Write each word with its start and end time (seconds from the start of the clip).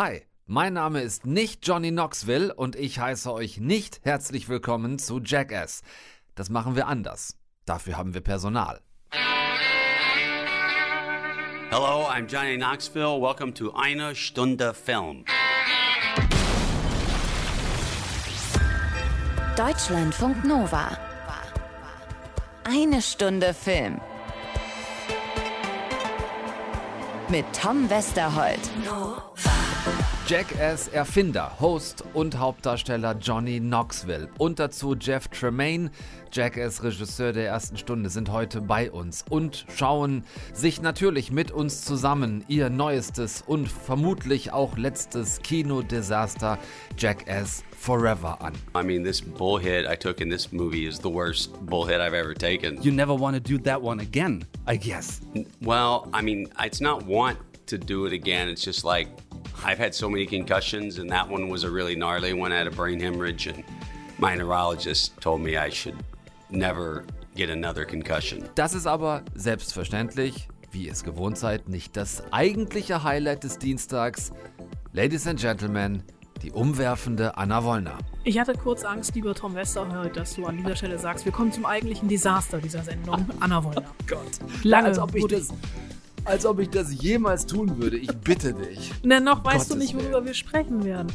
Hi, 0.00 0.22
mein 0.46 0.74
Name 0.74 1.00
ist 1.00 1.26
nicht 1.26 1.66
Johnny 1.66 1.90
Knoxville 1.90 2.54
und 2.54 2.76
ich 2.76 3.00
heiße 3.00 3.32
euch 3.32 3.58
nicht 3.58 3.98
herzlich 4.04 4.48
willkommen 4.48 5.00
zu 5.00 5.18
Jackass. 5.18 5.82
Das 6.36 6.50
machen 6.50 6.76
wir 6.76 6.86
anders. 6.86 7.36
Dafür 7.64 7.98
haben 7.98 8.14
wir 8.14 8.20
Personal. 8.20 8.80
Hello, 11.70 12.06
I'm 12.06 12.28
Johnny 12.28 12.56
Knoxville. 12.56 13.20
Welcome 13.20 13.52
to 13.54 13.72
Eine 13.74 14.14
Stunde 14.14 14.72
Film. 14.72 15.24
Deutschlandfunk 19.56 20.44
Nova. 20.44 20.96
Eine 22.62 23.02
Stunde 23.02 23.52
Film. 23.52 24.00
Mit 27.28 27.44
Tom 27.52 27.90
Westerholt. 27.90 28.70
Jackass 28.86 29.47
Erfinder, 30.92 31.58
Host 31.58 32.04
und 32.12 32.38
Hauptdarsteller 32.38 33.16
Johnny 33.18 33.60
Knoxville 33.60 34.28
und 34.36 34.58
dazu 34.58 34.94
Jeff 34.94 35.28
Tremaine, 35.28 35.90
Jackass 36.30 36.82
Regisseur 36.82 37.32
der 37.32 37.46
ersten 37.46 37.78
Stunde, 37.78 38.10
sind 38.10 38.30
heute 38.30 38.60
bei 38.60 38.90
uns 38.90 39.24
und 39.30 39.64
schauen 39.74 40.24
sich 40.52 40.82
natürlich 40.82 41.32
mit 41.32 41.50
uns 41.50 41.82
zusammen 41.82 42.44
ihr 42.46 42.68
neuestes 42.68 43.42
und 43.46 43.70
vermutlich 43.70 44.52
auch 44.52 44.76
letztes 44.76 45.40
Kinodesaster 45.40 46.58
Jackass 46.98 47.64
Forever 47.78 48.42
an. 48.42 48.52
I 48.76 48.84
mean, 48.84 49.02
this 49.02 49.22
bullhead 49.22 49.86
I 49.90 49.96
took 49.96 50.20
in 50.20 50.28
this 50.28 50.52
movie 50.52 50.86
is 50.86 50.98
the 50.98 51.10
worst 51.10 51.54
bullhead 51.64 52.02
I've 52.02 52.14
ever 52.14 52.34
taken. 52.34 52.82
You 52.82 52.92
never 52.92 53.18
want 53.18 53.34
to 53.34 53.40
do 53.40 53.56
that 53.62 53.80
one 53.82 54.00
again, 54.00 54.44
I 54.66 54.76
guess. 54.76 55.22
Well, 55.62 56.06
I 56.12 56.20
mean, 56.20 56.48
it's 56.62 56.82
not 56.82 57.06
want 57.06 57.38
to 57.68 57.78
do 57.78 58.04
it 58.04 58.12
again. 58.12 58.50
It's 58.50 58.62
just 58.62 58.84
like 58.84 59.08
I've 59.64 59.78
had 59.78 59.94
so 59.94 60.08
many 60.08 60.26
concussions, 60.26 60.98
and 60.98 61.10
that 61.10 61.28
one 61.28 61.48
was 61.48 61.64
a 61.64 61.70
really 61.70 61.96
gnarly 61.96 62.32
one. 62.32 62.52
I 62.52 62.58
had 62.58 62.66
a 62.66 62.70
brain 62.70 63.00
hemorrhage, 63.00 63.46
and 63.46 63.64
my 64.18 64.34
neurologist 64.34 65.20
told 65.20 65.40
me 65.40 65.56
I 65.56 65.70
should 65.70 65.96
never 66.50 67.04
get 67.34 67.50
another 67.50 67.84
concussion. 67.84 68.48
Das 68.54 68.74
ist 68.74 68.86
aber 68.86 69.22
selbstverständlich, 69.34 70.48
wie 70.70 70.86
ihr 70.86 70.92
es 70.92 71.04
gewohnt 71.04 71.38
seid, 71.38 71.68
nicht 71.68 71.96
das 71.96 72.22
eigentliche 72.32 73.02
Highlight 73.02 73.44
des 73.44 73.58
Dienstags. 73.58 74.32
Ladies 74.92 75.26
and 75.26 75.40
Gentlemen, 75.40 76.02
die 76.42 76.52
umwerfende 76.52 77.36
Anna 77.36 77.64
Wollner. 77.64 77.98
Ich 78.24 78.38
hatte 78.38 78.52
kurz 78.52 78.84
Angst, 78.84 79.14
lieber 79.14 79.34
Tom 79.34 79.54
Westerholt, 79.54 80.16
dass 80.16 80.34
du 80.34 80.46
an 80.46 80.56
dieser 80.56 80.76
Stelle 80.76 80.98
sagst, 80.98 81.24
wir 81.24 81.32
kommen 81.32 81.52
zum 81.52 81.66
eigentlichen 81.66 82.08
Desaster 82.08 82.58
dieser 82.58 82.82
Sendung, 82.82 83.28
Anna 83.40 83.62
Wollner. 83.62 83.84
Oh 83.86 84.04
Gott. 84.06 84.38
Lange 84.62 84.88
als 84.88 84.98
ob 84.98 85.14
ich 85.14 85.26
das, 85.26 85.52
als 86.28 86.46
ob 86.46 86.60
ich 86.60 86.70
das 86.70 86.94
jemals 87.02 87.46
tun 87.46 87.78
würde. 87.78 87.96
Ich 87.96 88.14
bitte 88.18 88.52
dich. 88.52 88.92
Ne, 89.02 89.20
noch 89.20 89.44
weißt 89.44 89.70
du 89.70 89.74
Gottes 89.74 89.92
nicht, 89.92 90.02
worüber 90.02 90.24
wir 90.24 90.34
sprechen 90.34 90.84
werden. 90.84 91.08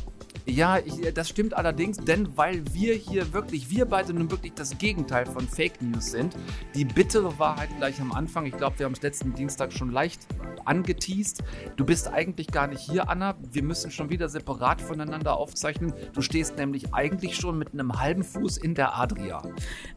Ja, 0.46 0.78
ich, 0.78 1.14
das 1.14 1.30
stimmt 1.30 1.54
allerdings, 1.56 1.98
denn 1.98 2.36
weil 2.38 2.64
wir 2.74 2.94
hier 2.96 3.34
wirklich, 3.34 3.70
wir 3.70 3.86
beide 3.86 4.14
nun 4.14 4.30
wirklich 4.30 4.54
das 4.54 4.78
Gegenteil 4.78 5.26
von 5.26 5.48
Fake 5.48 5.82
News 5.82 6.12
sind. 6.12 6.36
Die 6.76 6.86
bittere 6.86 7.38
Wahrheit 7.40 7.70
gleich 7.78 8.00
am 8.02 8.12
Anfang. 8.12 8.46
Ich 8.46 8.58
glaube, 8.58 8.80
wir 8.80 8.86
haben 8.86 8.94
es 8.94 9.02
letzten 9.02 9.34
Dienstag 9.34 9.72
schon 9.72 9.92
leicht 9.92 10.28
angeteased. 10.66 11.44
Du 11.76 11.86
bist 11.86 12.08
eigentlich 12.08 12.48
gar 12.48 12.68
nicht 12.68 12.82
hier, 12.82 13.10
Anna. 13.10 13.36
Wir 13.52 13.64
müssen 13.64 13.92
schon 13.92 14.10
wieder 14.10 14.30
separat 14.30 14.82
voneinander 14.82 15.38
aufzeichnen. 15.38 15.94
Du 16.14 16.22
stehst 16.22 16.58
nämlich 16.58 16.94
eigentlich 16.94 17.36
schon 17.36 17.58
mit 17.58 17.74
einem 17.74 18.00
halben 18.00 18.24
Fuß 18.24 18.58
in 18.58 18.76
der 18.76 18.98
Adria. 18.98 19.42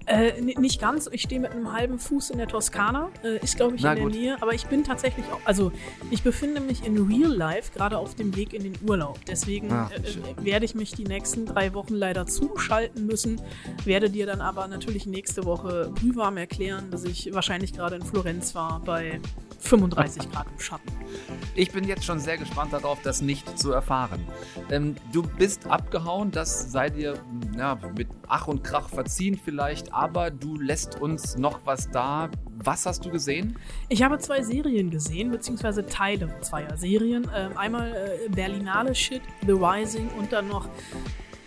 Äh, 0.06 0.40
nicht 0.40 0.80
ganz, 0.80 1.08
ich 1.10 1.22
stehe 1.22 1.40
mit 1.40 1.52
einem 1.52 1.72
halben 1.72 1.98
Fuß 1.98 2.30
in 2.30 2.38
der 2.38 2.48
Toskana, 2.48 3.10
äh, 3.24 3.38
ist 3.38 3.56
glaube 3.56 3.76
ich 3.76 3.82
Na 3.82 3.90
in 3.90 3.96
der 3.96 4.04
gut. 4.04 4.14
Nähe, 4.14 4.42
aber 4.42 4.54
ich 4.54 4.66
bin 4.66 4.84
tatsächlich 4.84 5.26
auch, 5.26 5.40
also 5.44 5.72
ich 6.10 6.22
befinde 6.22 6.60
mich 6.60 6.84
in 6.84 6.98
Real 7.06 7.32
Life 7.32 7.72
gerade 7.72 7.98
auf 7.98 8.14
dem 8.14 8.36
Weg 8.36 8.52
in 8.52 8.62
den 8.62 8.74
Urlaub. 8.86 9.18
Deswegen 9.26 9.72
Ah, 9.72 9.90
äh, 9.92 9.96
äh, 9.96 10.35
werde 10.40 10.64
ich 10.64 10.74
mich 10.74 10.92
die 10.92 11.04
nächsten 11.04 11.46
drei 11.46 11.74
Wochen 11.74 11.94
leider 11.94 12.26
zuschalten 12.26 13.06
müssen, 13.06 13.40
werde 13.84 14.10
dir 14.10 14.26
dann 14.26 14.40
aber 14.40 14.68
natürlich 14.68 15.06
nächste 15.06 15.44
Woche 15.44 15.92
brühwarm 15.94 16.36
erklären, 16.36 16.90
dass 16.90 17.04
ich 17.04 17.32
wahrscheinlich 17.32 17.72
gerade 17.72 17.96
in 17.96 18.02
Florenz 18.02 18.54
war 18.54 18.80
bei 18.80 19.20
35 19.58 20.30
Grad 20.30 20.46
im 20.52 20.60
Schatten. 20.60 20.92
Ich 21.54 21.72
bin 21.72 21.84
jetzt 21.84 22.04
schon 22.04 22.18
sehr 22.18 22.36
gespannt 22.36 22.72
darauf, 22.72 23.00
das 23.02 23.22
nicht 23.22 23.58
zu 23.58 23.72
erfahren. 23.72 24.24
Ähm, 24.70 24.96
du 25.12 25.22
bist 25.22 25.66
abgehauen, 25.66 26.30
das 26.30 26.70
sei 26.70 26.90
dir 26.90 27.14
ja, 27.56 27.78
mit 27.96 28.08
Ach 28.28 28.46
und 28.46 28.62
Krach 28.62 28.88
verziehen 28.88 29.40
vielleicht, 29.42 29.92
aber 29.92 30.30
du 30.30 30.58
lässt 30.60 31.00
uns 31.00 31.36
noch 31.36 31.60
was 31.64 31.90
da. 31.90 32.30
Was 32.58 32.86
hast 32.86 33.04
du 33.04 33.10
gesehen? 33.10 33.56
Ich 33.88 34.02
habe 34.02 34.18
zwei 34.18 34.42
Serien 34.42 34.90
gesehen, 34.90 35.30
beziehungsweise 35.30 35.86
Teile 35.86 36.34
zweier 36.40 36.76
Serien. 36.76 37.28
Ähm, 37.34 37.56
einmal 37.56 37.92
äh, 37.92 38.28
Berlinale 38.28 38.94
Shit, 38.94 39.22
The 39.46 39.52
Rising 39.52 40.08
und 40.18 40.32
dann 40.32 40.48
noch 40.48 40.68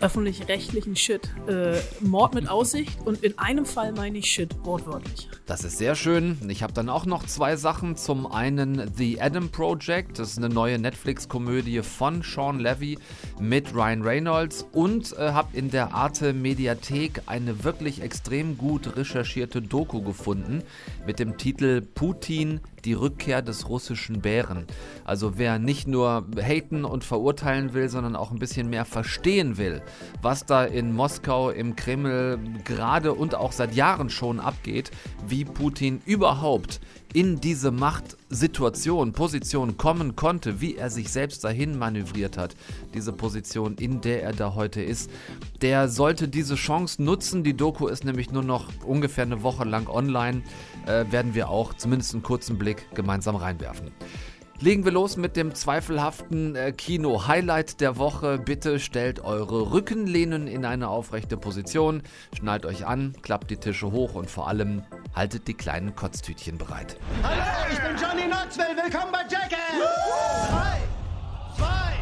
öffentlich-rechtlichen 0.00 0.96
Shit, 0.96 1.28
äh, 1.46 1.78
Mord 2.00 2.34
mit 2.34 2.48
Aussicht 2.48 2.98
und 3.04 3.22
in 3.22 3.38
einem 3.38 3.66
Fall 3.66 3.92
meine 3.92 4.18
ich 4.18 4.26
Shit, 4.26 4.54
wortwörtlich. 4.64 5.28
Das 5.46 5.64
ist 5.64 5.78
sehr 5.78 5.94
schön. 5.94 6.38
Ich 6.48 6.62
habe 6.62 6.72
dann 6.72 6.88
auch 6.88 7.06
noch 7.06 7.26
zwei 7.26 7.56
Sachen. 7.56 7.96
Zum 7.96 8.26
einen 8.26 8.90
The 8.96 9.20
Adam 9.20 9.50
Project, 9.50 10.18
das 10.18 10.30
ist 10.32 10.38
eine 10.38 10.48
neue 10.48 10.78
Netflix-Komödie 10.78 11.82
von 11.82 12.22
Sean 12.22 12.60
Levy 12.60 12.98
mit 13.40 13.74
Ryan 13.74 14.02
Reynolds 14.02 14.66
und 14.72 15.12
äh, 15.18 15.32
habe 15.32 15.56
in 15.56 15.70
der 15.70 15.94
Arte 15.94 16.32
Mediathek 16.32 17.22
eine 17.26 17.64
wirklich 17.64 18.00
extrem 18.00 18.56
gut 18.56 18.96
recherchierte 18.96 19.60
Doku 19.60 20.02
gefunden 20.02 20.62
mit 21.06 21.18
dem 21.18 21.36
Titel 21.36 21.82
Putin, 21.82 22.60
die 22.84 22.94
Rückkehr 22.94 23.42
des 23.42 23.68
russischen 23.68 24.20
Bären. 24.20 24.66
Also 25.04 25.36
wer 25.36 25.58
nicht 25.58 25.86
nur 25.86 26.26
haten 26.40 26.84
und 26.84 27.04
verurteilen 27.04 27.74
will, 27.74 27.88
sondern 27.88 28.16
auch 28.16 28.30
ein 28.30 28.38
bisschen 28.38 28.70
mehr 28.70 28.84
verstehen 28.84 29.58
will, 29.58 29.82
was 30.22 30.46
da 30.46 30.64
in 30.64 30.94
Moskau, 30.94 31.50
im 31.50 31.76
Kreml 31.76 32.38
gerade 32.64 33.14
und 33.14 33.34
auch 33.34 33.52
seit 33.52 33.74
Jahren 33.74 34.10
schon 34.10 34.40
abgeht, 34.40 34.90
wie 35.26 35.44
Putin 35.44 36.00
überhaupt 36.04 36.80
in 37.12 37.40
diese 37.40 37.70
Machtsituation, 37.70 39.12
Position 39.12 39.76
kommen 39.76 40.14
konnte, 40.14 40.60
wie 40.60 40.76
er 40.76 40.90
sich 40.90 41.10
selbst 41.10 41.42
dahin 41.42 41.78
manövriert 41.78 42.38
hat, 42.38 42.54
diese 42.94 43.12
Position, 43.12 43.74
in 43.76 44.00
der 44.00 44.22
er 44.22 44.32
da 44.32 44.54
heute 44.54 44.80
ist, 44.80 45.10
der 45.60 45.88
sollte 45.88 46.28
diese 46.28 46.54
Chance 46.54 47.02
nutzen. 47.02 47.42
Die 47.42 47.56
Doku 47.56 47.88
ist 47.88 48.04
nämlich 48.04 48.30
nur 48.30 48.44
noch 48.44 48.68
ungefähr 48.84 49.24
eine 49.24 49.42
Woche 49.42 49.64
lang 49.64 49.88
online, 49.88 50.42
äh, 50.86 51.04
werden 51.10 51.34
wir 51.34 51.48
auch 51.48 51.74
zumindest 51.74 52.14
einen 52.14 52.22
kurzen 52.22 52.58
Blick 52.58 52.86
gemeinsam 52.94 53.34
reinwerfen. 53.34 53.90
Legen 54.62 54.84
wir 54.84 54.92
los 54.92 55.16
mit 55.16 55.36
dem 55.36 55.54
zweifelhaften 55.54 56.54
äh, 56.54 56.72
Kino-Highlight 56.72 57.80
der 57.80 57.96
Woche. 57.96 58.36
Bitte 58.36 58.78
stellt 58.78 59.20
eure 59.20 59.72
Rückenlehnen 59.72 60.46
in 60.46 60.66
eine 60.66 60.88
aufrechte 60.88 61.38
Position, 61.38 62.02
schnallt 62.36 62.66
euch 62.66 62.84
an, 62.86 63.14
klappt 63.22 63.50
die 63.50 63.56
Tische 63.56 63.90
hoch 63.90 64.14
und 64.14 64.28
vor 64.28 64.48
allem 64.48 64.82
haltet 65.14 65.48
die 65.48 65.54
kleinen 65.54 65.96
Kotztütchen 65.96 66.58
bereit. 66.58 66.98
Hallo, 67.22 67.42
ich 67.72 67.78
bin 67.78 67.96
Johnny 67.96 68.30
Knoxville. 68.30 68.76
Willkommen 68.76 69.10
bei 69.10 69.22
Jackass. 69.30 69.50
Drei, 70.50 70.82
zwei, 71.56 71.94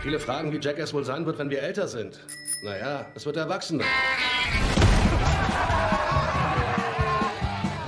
Viele 0.00 0.18
fragen, 0.18 0.52
wie 0.52 0.58
Jackass 0.58 0.92
wohl 0.92 1.04
sein 1.04 1.24
wird, 1.24 1.38
wenn 1.38 1.50
wir 1.50 1.62
älter 1.62 1.86
sind. 1.86 2.18
Naja, 2.64 3.06
es 3.14 3.24
wird 3.24 3.36
Erwachsener. 3.36 3.84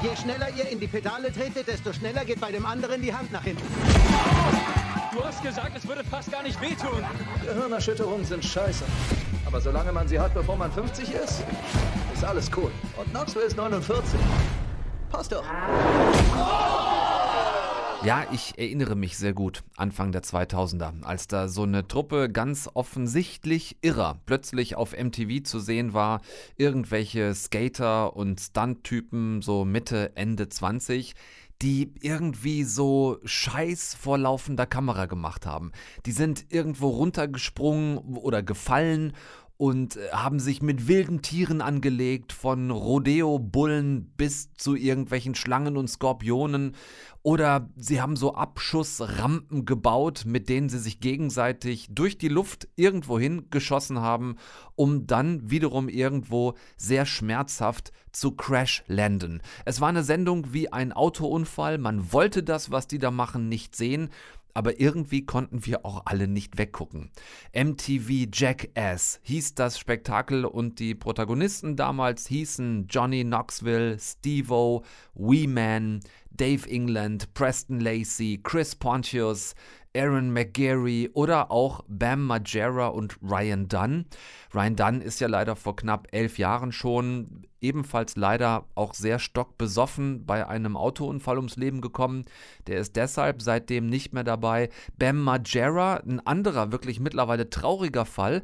Je 0.06 0.14
schneller 0.14 0.48
ihr 0.56 0.68
in 0.68 0.78
die 0.78 0.86
Pedale 0.86 1.32
tretet, 1.32 1.66
desto 1.66 1.92
schneller 1.92 2.24
geht 2.24 2.40
bei 2.40 2.52
dem 2.52 2.64
anderen 2.64 3.02
die 3.02 3.12
Hand 3.12 3.32
nach 3.32 3.42
hinten. 3.42 3.66
Du 5.12 5.24
hast 5.24 5.42
gesagt, 5.42 5.72
es 5.76 5.88
würde 5.88 6.04
fast 6.04 6.30
gar 6.30 6.44
nicht 6.44 6.60
wehtun. 6.60 7.04
Gehirnerschütterungen 7.44 8.24
sind 8.24 8.44
scheiße. 8.44 8.84
Aber 9.46 9.60
solange 9.60 9.90
man 9.90 10.06
sie 10.06 10.20
hat, 10.20 10.32
bevor 10.32 10.54
man 10.54 10.70
50 10.70 11.10
ist, 11.12 11.42
ist 12.14 12.24
alles 12.24 12.48
cool. 12.56 12.70
Und 12.96 13.10
Knoxville 13.10 13.46
ist 13.46 13.56
49. 13.56 14.20
Passt 15.10 15.32
doch. 15.32 15.44
Ja, 18.04 18.24
ich 18.30 18.56
erinnere 18.56 18.94
mich 18.94 19.16
sehr 19.16 19.32
gut, 19.32 19.64
Anfang 19.76 20.12
der 20.12 20.22
2000er, 20.22 21.02
als 21.02 21.26
da 21.26 21.48
so 21.48 21.64
eine 21.64 21.88
Truppe 21.88 22.30
ganz 22.30 22.68
offensichtlich 22.72 23.78
irrer 23.80 24.20
plötzlich 24.26 24.76
auf 24.76 24.92
MTV 24.96 25.42
zu 25.42 25.58
sehen 25.58 25.92
war, 25.92 26.20
irgendwelche 26.56 27.34
Skater 27.34 28.14
und 28.14 28.40
Stunt-Typen 28.40 29.42
so 29.42 29.64
Mitte, 29.64 30.12
Ende 30.14 30.48
20, 30.48 31.14
die 31.62 31.94
irgendwie 32.00 32.64
so 32.64 33.18
Scheiß 33.24 33.94
vor 33.94 34.18
laufender 34.18 34.66
Kamera 34.66 35.06
gemacht 35.06 35.46
haben. 35.46 35.72
Die 36.04 36.12
sind 36.12 36.46
irgendwo 36.50 36.88
runtergesprungen 36.88 37.98
oder 37.98 38.42
gefallen 38.42 39.14
und 39.56 39.96
äh, 39.96 40.10
haben 40.12 40.38
sich 40.38 40.62
mit 40.62 40.88
wilden 40.88 41.22
Tieren 41.22 41.60
angelegt, 41.60 42.32
von 42.32 42.70
Rodeo-Bullen 42.70 44.12
bis 44.16 44.52
zu 44.54 44.74
irgendwelchen 44.74 45.34
Schlangen 45.34 45.76
und 45.76 45.88
Skorpionen. 45.88 46.74
Oder 47.22 47.68
sie 47.76 48.00
haben 48.00 48.14
so 48.14 48.34
Abschussrampen 48.34 49.64
gebaut, 49.64 50.24
mit 50.26 50.48
denen 50.48 50.68
sie 50.68 50.78
sich 50.78 51.00
gegenseitig 51.00 51.88
durch 51.90 52.18
die 52.18 52.28
Luft 52.28 52.68
irgendwohin 52.76 53.50
geschossen 53.50 54.00
haben, 54.00 54.36
um 54.76 55.06
dann 55.06 55.50
wiederum 55.50 55.88
irgendwo 55.88 56.54
sehr 56.76 57.04
schmerzhaft 57.04 57.92
zu 58.12 58.32
Crash 58.32 58.84
landen. 58.86 59.40
Es 59.64 59.80
war 59.80 59.88
eine 59.88 60.04
Sendung 60.04 60.52
wie 60.52 60.72
ein 60.72 60.92
Autounfall. 60.92 61.78
Man 61.78 62.12
wollte 62.12 62.42
das, 62.42 62.70
was 62.70 62.86
die 62.86 62.98
da 62.98 63.10
machen, 63.10 63.48
nicht 63.48 63.74
sehen 63.74 64.10
aber 64.56 64.80
irgendwie 64.80 65.26
konnten 65.26 65.66
wir 65.66 65.84
auch 65.84 66.02
alle 66.06 66.26
nicht 66.26 66.56
weggucken. 66.56 67.10
MTV 67.54 68.26
Jackass 68.32 69.20
hieß 69.22 69.54
das 69.54 69.78
Spektakel 69.78 70.46
und 70.46 70.78
die 70.78 70.94
Protagonisten 70.94 71.76
damals 71.76 72.26
hießen 72.26 72.86
Johnny 72.88 73.22
Knoxville, 73.22 73.98
Steve-O, 73.98 74.82
Wee 75.14 75.46
Man, 75.46 76.00
Dave 76.36 76.68
England, 76.68 77.32
Preston 77.34 77.80
Lacey, 77.80 78.40
Chris 78.42 78.74
Pontius, 78.74 79.54
Aaron 79.96 80.30
McGarry 80.30 81.10
oder 81.14 81.50
auch 81.50 81.82
Bam 81.88 82.24
Margera 82.24 82.88
und 82.88 83.16
Ryan 83.22 83.68
Dunn. 83.68 84.06
Ryan 84.54 84.76
Dunn 84.76 85.00
ist 85.00 85.20
ja 85.20 85.28
leider 85.28 85.56
vor 85.56 85.76
knapp 85.76 86.08
elf 86.12 86.38
Jahren 86.38 86.70
schon 86.72 87.46
ebenfalls 87.60 88.16
leider 88.16 88.66
auch 88.74 88.92
sehr 88.94 89.18
stockbesoffen 89.18 90.26
bei 90.26 90.46
einem 90.46 90.76
Autounfall 90.76 91.38
ums 91.38 91.56
Leben 91.56 91.80
gekommen. 91.80 92.26
Der 92.66 92.78
ist 92.78 92.96
deshalb 92.96 93.40
seitdem 93.40 93.86
nicht 93.86 94.12
mehr 94.12 94.24
dabei. 94.24 94.68
Bam 94.98 95.22
Margera, 95.22 95.96
ein 95.96 96.24
anderer 96.26 96.72
wirklich 96.72 97.00
mittlerweile 97.00 97.48
trauriger 97.48 98.04
Fall, 98.04 98.42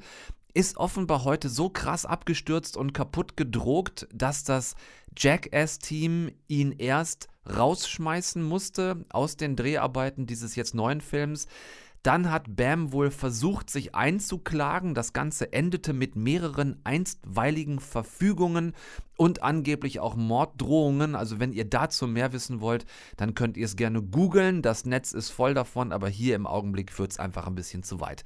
ist 0.54 0.76
offenbar 0.76 1.24
heute 1.24 1.48
so 1.48 1.70
krass 1.70 2.04
abgestürzt 2.04 2.76
und 2.76 2.92
kaputt 2.92 3.36
gedrogt, 3.36 4.06
dass 4.12 4.44
das 4.44 4.74
Jackass-Team 5.16 6.30
ihn 6.48 6.72
erst 6.72 7.28
rausschmeißen 7.48 8.42
musste 8.42 9.04
aus 9.10 9.36
den 9.36 9.56
Dreharbeiten 9.56 10.26
dieses 10.26 10.56
jetzt 10.56 10.74
neuen 10.74 11.00
Films. 11.00 11.46
Dann 12.02 12.32
hat 12.32 12.56
Bam 12.56 12.92
wohl 12.92 13.12
versucht, 13.12 13.70
sich 13.70 13.94
einzuklagen. 13.94 14.94
Das 14.94 15.12
Ganze 15.12 15.52
endete 15.52 15.92
mit 15.92 16.16
mehreren 16.16 16.80
einstweiligen 16.82 17.78
Verfügungen 17.78 18.74
und 19.16 19.44
angeblich 19.44 20.00
auch 20.00 20.16
Morddrohungen. 20.16 21.14
Also 21.14 21.38
wenn 21.38 21.52
ihr 21.52 21.64
dazu 21.64 22.08
mehr 22.08 22.32
wissen 22.32 22.60
wollt, 22.60 22.86
dann 23.16 23.34
könnt 23.34 23.56
ihr 23.56 23.66
es 23.66 23.76
gerne 23.76 24.02
googeln. 24.02 24.62
Das 24.62 24.84
Netz 24.84 25.12
ist 25.12 25.30
voll 25.30 25.54
davon, 25.54 25.92
aber 25.92 26.08
hier 26.08 26.34
im 26.34 26.48
Augenblick 26.48 26.90
führt 26.90 27.12
es 27.12 27.20
einfach 27.20 27.46
ein 27.46 27.54
bisschen 27.54 27.84
zu 27.84 28.00
weit. 28.00 28.24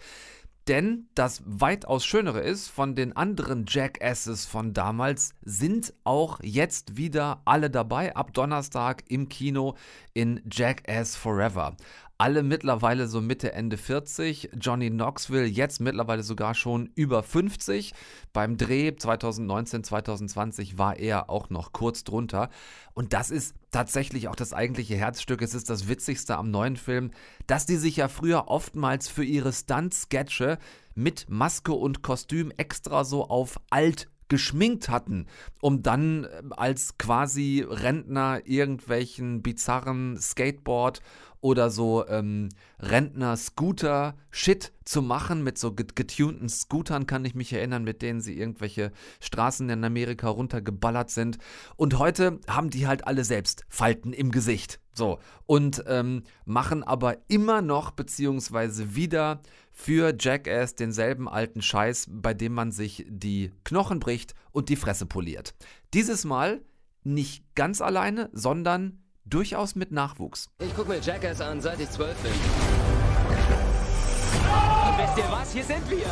Denn 0.68 1.08
das 1.14 1.42
weitaus 1.46 2.04
Schönere 2.04 2.40
ist, 2.40 2.68
von 2.68 2.96
den 2.96 3.14
anderen 3.14 3.66
Jackasses 3.68 4.46
von 4.46 4.72
damals 4.72 5.34
sind 5.42 5.94
auch 6.02 6.40
jetzt 6.42 6.96
wieder 6.96 7.40
alle 7.44 7.70
dabei, 7.70 8.16
ab 8.16 8.32
Donnerstag 8.32 9.04
im 9.08 9.28
Kino 9.28 9.76
in 10.12 10.40
Jackass 10.50 11.14
Forever 11.14 11.76
alle 12.18 12.42
mittlerweile 12.42 13.08
so 13.08 13.20
Mitte, 13.20 13.52
Ende 13.52 13.76
40. 13.76 14.50
Johnny 14.58 14.90
Knoxville 14.90 15.44
jetzt 15.44 15.80
mittlerweile 15.80 16.22
sogar 16.22 16.54
schon 16.54 16.90
über 16.94 17.22
50. 17.22 17.92
Beim 18.32 18.56
Dreh 18.56 18.96
2019, 18.96 19.84
2020 19.84 20.78
war 20.78 20.98
er 20.98 21.28
auch 21.28 21.50
noch 21.50 21.72
kurz 21.72 22.04
drunter. 22.04 22.48
Und 22.94 23.12
das 23.12 23.30
ist 23.30 23.54
tatsächlich 23.70 24.28
auch 24.28 24.36
das 24.36 24.54
eigentliche 24.54 24.96
Herzstück. 24.96 25.42
Es 25.42 25.54
ist 25.54 25.68
das 25.68 25.88
Witzigste 25.88 26.36
am 26.36 26.50
neuen 26.50 26.76
Film, 26.76 27.10
dass 27.46 27.66
die 27.66 27.76
sich 27.76 27.96
ja 27.96 28.08
früher 28.08 28.48
oftmals 28.48 29.08
für 29.08 29.24
ihre 29.24 29.52
Stunt-Sketche 29.52 30.58
mit 30.94 31.26
Maske 31.28 31.72
und 31.72 32.02
Kostüm 32.02 32.50
extra 32.56 33.04
so 33.04 33.28
auf 33.28 33.60
alt 33.68 34.08
geschminkt 34.28 34.88
hatten, 34.88 35.26
um 35.60 35.82
dann 35.82 36.24
äh, 36.24 36.28
als 36.56 36.98
quasi 36.98 37.64
Rentner 37.68 38.40
irgendwelchen 38.44 39.42
bizarren 39.42 40.18
Skateboard 40.18 41.00
oder 41.40 41.70
so 41.70 42.06
ähm, 42.08 42.48
Rentner-Scooter-Shit 42.80 44.72
zu 44.84 45.02
machen. 45.02 45.42
Mit 45.42 45.58
so 45.58 45.72
getunten 45.72 46.48
Scootern 46.48 47.06
kann 47.06 47.24
ich 47.24 47.34
mich 47.34 47.52
erinnern, 47.52 47.84
mit 47.84 48.02
denen 48.02 48.20
sie 48.20 48.38
irgendwelche 48.38 48.92
Straßen 49.20 49.68
in 49.68 49.84
Amerika 49.84 50.28
runtergeballert 50.28 51.10
sind. 51.10 51.38
Und 51.76 51.98
heute 51.98 52.40
haben 52.48 52.70
die 52.70 52.86
halt 52.86 53.06
alle 53.06 53.24
selbst 53.24 53.64
Falten 53.68 54.12
im 54.12 54.30
Gesicht. 54.30 54.80
So. 54.92 55.18
Und 55.44 55.84
ähm, 55.86 56.22
machen 56.44 56.82
aber 56.82 57.18
immer 57.28 57.62
noch, 57.62 57.90
beziehungsweise 57.90 58.94
wieder 58.94 59.40
für 59.72 60.14
Jackass 60.18 60.74
denselben 60.74 61.28
alten 61.28 61.60
Scheiß, 61.60 62.06
bei 62.10 62.32
dem 62.32 62.54
man 62.54 62.72
sich 62.72 63.04
die 63.08 63.52
Knochen 63.64 64.00
bricht 64.00 64.34
und 64.52 64.70
die 64.70 64.76
Fresse 64.76 65.04
poliert. 65.04 65.54
Dieses 65.92 66.24
Mal 66.24 66.62
nicht 67.04 67.44
ganz 67.54 67.80
alleine, 67.80 68.30
sondern 68.32 69.02
durchaus 69.26 69.74
mit 69.74 69.92
Nachwuchs. 69.92 70.48
Ich 70.58 70.74
gucke 70.74 70.88
mir 70.88 71.00
Jackass 71.00 71.40
an, 71.40 71.60
seit 71.60 71.80
ich 71.80 71.90
zwölf 71.90 72.16
bin. 72.18 72.32
Und 72.32 74.98
wisst 74.98 75.18
ihr 75.18 75.30
was? 75.30 75.52
Hier 75.52 75.64
sind 75.64 75.90
wir. 75.90 76.06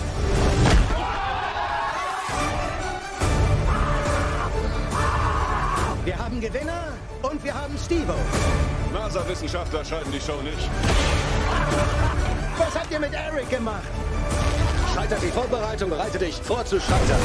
Wir 6.05 6.19
haben 6.19 6.41
Gewinner 6.41 6.93
und 7.23 7.43
wir 7.43 7.55
haben 7.55 7.79
Stevo. 7.79 8.15
NASA-Wissenschaftler 8.93 9.85
schalten 9.85 10.13
die 10.13 10.21
Show 10.21 10.41
nicht. 10.43 10.69
Was 12.59 12.75
habt 12.75 12.91
ihr 12.91 13.01
mit 13.01 13.15
Eric 13.15 13.49
gemacht? 13.49 13.83
Scheitert 14.95 15.23
die 15.23 15.31
Vorbereitung, 15.31 15.91
bereite 15.91 16.19
dich 16.19 16.37
vor 16.37 16.65
zu 16.65 16.79
scheitern. 16.79 17.21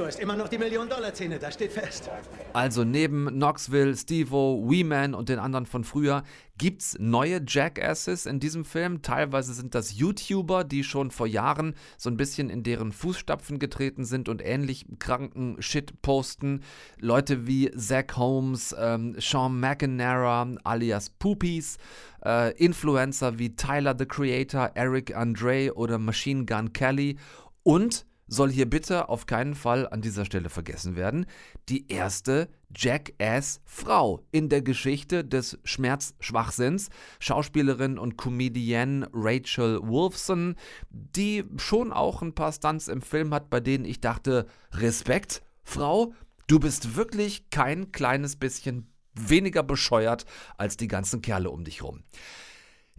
Du 0.00 0.06
hast 0.06 0.18
immer 0.18 0.34
noch 0.34 0.48
die 0.48 0.56
Million-Dollar-Zähne, 0.56 1.38
das 1.38 1.52
steht 1.52 1.72
fest. 1.72 2.08
Also 2.54 2.84
neben 2.84 3.26
Knoxville, 3.28 3.94
Stevo, 3.94 4.64
Weeman 4.66 5.12
und 5.12 5.28
den 5.28 5.38
anderen 5.38 5.66
von 5.66 5.84
früher 5.84 6.22
gibt's 6.56 6.96
neue 6.98 7.42
Jackasses 7.46 8.24
in 8.24 8.40
diesem 8.40 8.64
Film. 8.64 9.02
Teilweise 9.02 9.52
sind 9.52 9.74
das 9.74 9.98
YouTuber, 9.98 10.64
die 10.64 10.84
schon 10.84 11.10
vor 11.10 11.26
Jahren 11.26 11.74
so 11.98 12.08
ein 12.08 12.16
bisschen 12.16 12.48
in 12.48 12.62
deren 12.62 12.92
Fußstapfen 12.92 13.58
getreten 13.58 14.06
sind 14.06 14.30
und 14.30 14.40
ähnlich 14.42 14.86
kranken 15.00 15.60
Shit 15.60 16.00
posten. 16.00 16.62
Leute 16.98 17.46
wie 17.46 17.70
Zach 17.72 18.16
Holmes, 18.16 18.74
ähm, 18.78 19.16
Sean 19.18 19.60
McInerney 19.60 20.56
alias 20.64 21.10
Poopies, 21.10 21.76
äh, 22.24 22.56
Influencer 22.56 23.38
wie 23.38 23.54
Tyler 23.54 23.94
the 23.98 24.06
Creator, 24.06 24.70
Eric 24.72 25.14
Andre 25.14 25.74
oder 25.74 25.98
Machine 25.98 26.46
Gun 26.46 26.72
Kelly 26.72 27.18
und 27.62 28.06
soll 28.30 28.50
hier 28.50 28.70
bitte 28.70 29.08
auf 29.08 29.26
keinen 29.26 29.54
Fall 29.54 29.86
an 29.88 30.00
dieser 30.00 30.24
Stelle 30.24 30.48
vergessen 30.48 30.96
werden, 30.96 31.26
die 31.68 31.90
erste 31.90 32.48
Jackass-Frau 32.74 34.24
in 34.30 34.48
der 34.48 34.62
Geschichte 34.62 35.24
des 35.24 35.58
Schmerzschwachsinns, 35.64 36.88
Schauspielerin 37.18 37.98
und 37.98 38.16
Comedienne 38.16 39.08
Rachel 39.12 39.80
Wolfson, 39.82 40.54
die 40.90 41.44
schon 41.56 41.92
auch 41.92 42.22
ein 42.22 42.34
paar 42.34 42.52
Stunts 42.52 42.88
im 42.88 43.02
Film 43.02 43.34
hat, 43.34 43.50
bei 43.50 43.60
denen 43.60 43.84
ich 43.84 44.00
dachte, 44.00 44.46
Respekt, 44.72 45.42
Frau, 45.64 46.14
du 46.46 46.60
bist 46.60 46.94
wirklich 46.94 47.50
kein 47.50 47.90
kleines 47.90 48.36
bisschen 48.36 48.86
weniger 49.14 49.64
bescheuert 49.64 50.24
als 50.56 50.76
die 50.76 50.88
ganzen 50.88 51.20
Kerle 51.20 51.50
um 51.50 51.64
dich 51.64 51.82
rum. 51.82 52.04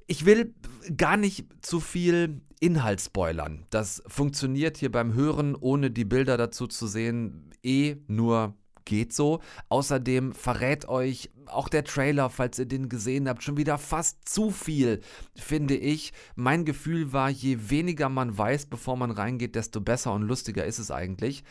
Ich 0.07 0.25
will 0.25 0.53
gar 0.97 1.17
nicht 1.17 1.45
zu 1.61 1.79
viel 1.79 2.41
Inhalt 2.59 3.01
spoilern. 3.01 3.65
Das 3.69 4.03
funktioniert 4.07 4.77
hier 4.77 4.91
beim 4.91 5.13
Hören, 5.13 5.55
ohne 5.55 5.89
die 5.89 6.05
Bilder 6.05 6.37
dazu 6.37 6.67
zu 6.67 6.87
sehen, 6.87 7.49
eh 7.63 7.97
nur 8.07 8.55
geht 8.85 9.13
so. 9.13 9.41
Außerdem 9.69 10.33
verrät 10.33 10.87
euch 10.87 11.31
auch 11.47 11.69
der 11.69 11.83
Trailer, 11.83 12.29
falls 12.29 12.59
ihr 12.59 12.65
den 12.65 12.89
gesehen 12.89 13.27
habt, 13.27 13.43
schon 13.43 13.57
wieder 13.57 13.77
fast 13.77 14.27
zu 14.27 14.51
viel, 14.51 15.01
finde 15.35 15.75
ich. 15.75 16.13
Mein 16.35 16.65
Gefühl 16.65 17.13
war, 17.13 17.29
je 17.29 17.69
weniger 17.69 18.09
man 18.09 18.37
weiß, 18.37 18.67
bevor 18.67 18.97
man 18.97 19.11
reingeht, 19.11 19.55
desto 19.55 19.81
besser 19.81 20.13
und 20.13 20.23
lustiger 20.23 20.65
ist 20.65 20.79
es 20.79 20.91
eigentlich. 20.91 21.43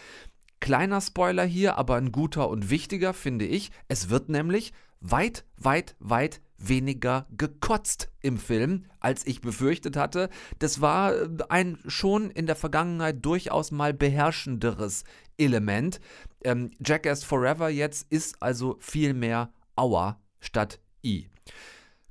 Kleiner 0.61 1.01
Spoiler 1.01 1.45
hier, 1.45 1.79
aber 1.79 1.97
ein 1.97 2.13
guter 2.13 2.49
und 2.49 2.71
wichtiger, 2.71 3.15
finde 3.15 3.47
ich. 3.47 3.71
Es 3.89 4.11
wird 4.11 4.29
nämlich 4.29 4.73
weit, 5.01 5.45
weit, 5.57 5.97
weit 5.99 6.41
weniger 6.61 7.27
gekotzt 7.37 8.11
im 8.21 8.39
Film, 8.39 8.85
als 9.01 9.27
ich 9.27 9.41
befürchtet 9.41 9.97
hatte. 9.97 10.29
Das 10.59 10.81
war 10.81 11.15
äh, 11.15 11.29
ein 11.49 11.79
schon 11.87 12.31
in 12.31 12.47
der 12.47 12.57
Vergangenheit 12.57 13.25
durchaus 13.25 13.71
mal 13.71 13.95
beherrschenderes 13.95 15.05
Element. 15.39 16.01
Ähm, 16.45 16.71
Jackass 16.85 17.25
Forever 17.25 17.69
jetzt 17.69 18.07
ist 18.11 18.43
also 18.43 18.77
viel 18.79 19.15
mehr 19.15 19.53
Aua 19.77 20.21
statt 20.41 20.81
I. 21.05 21.29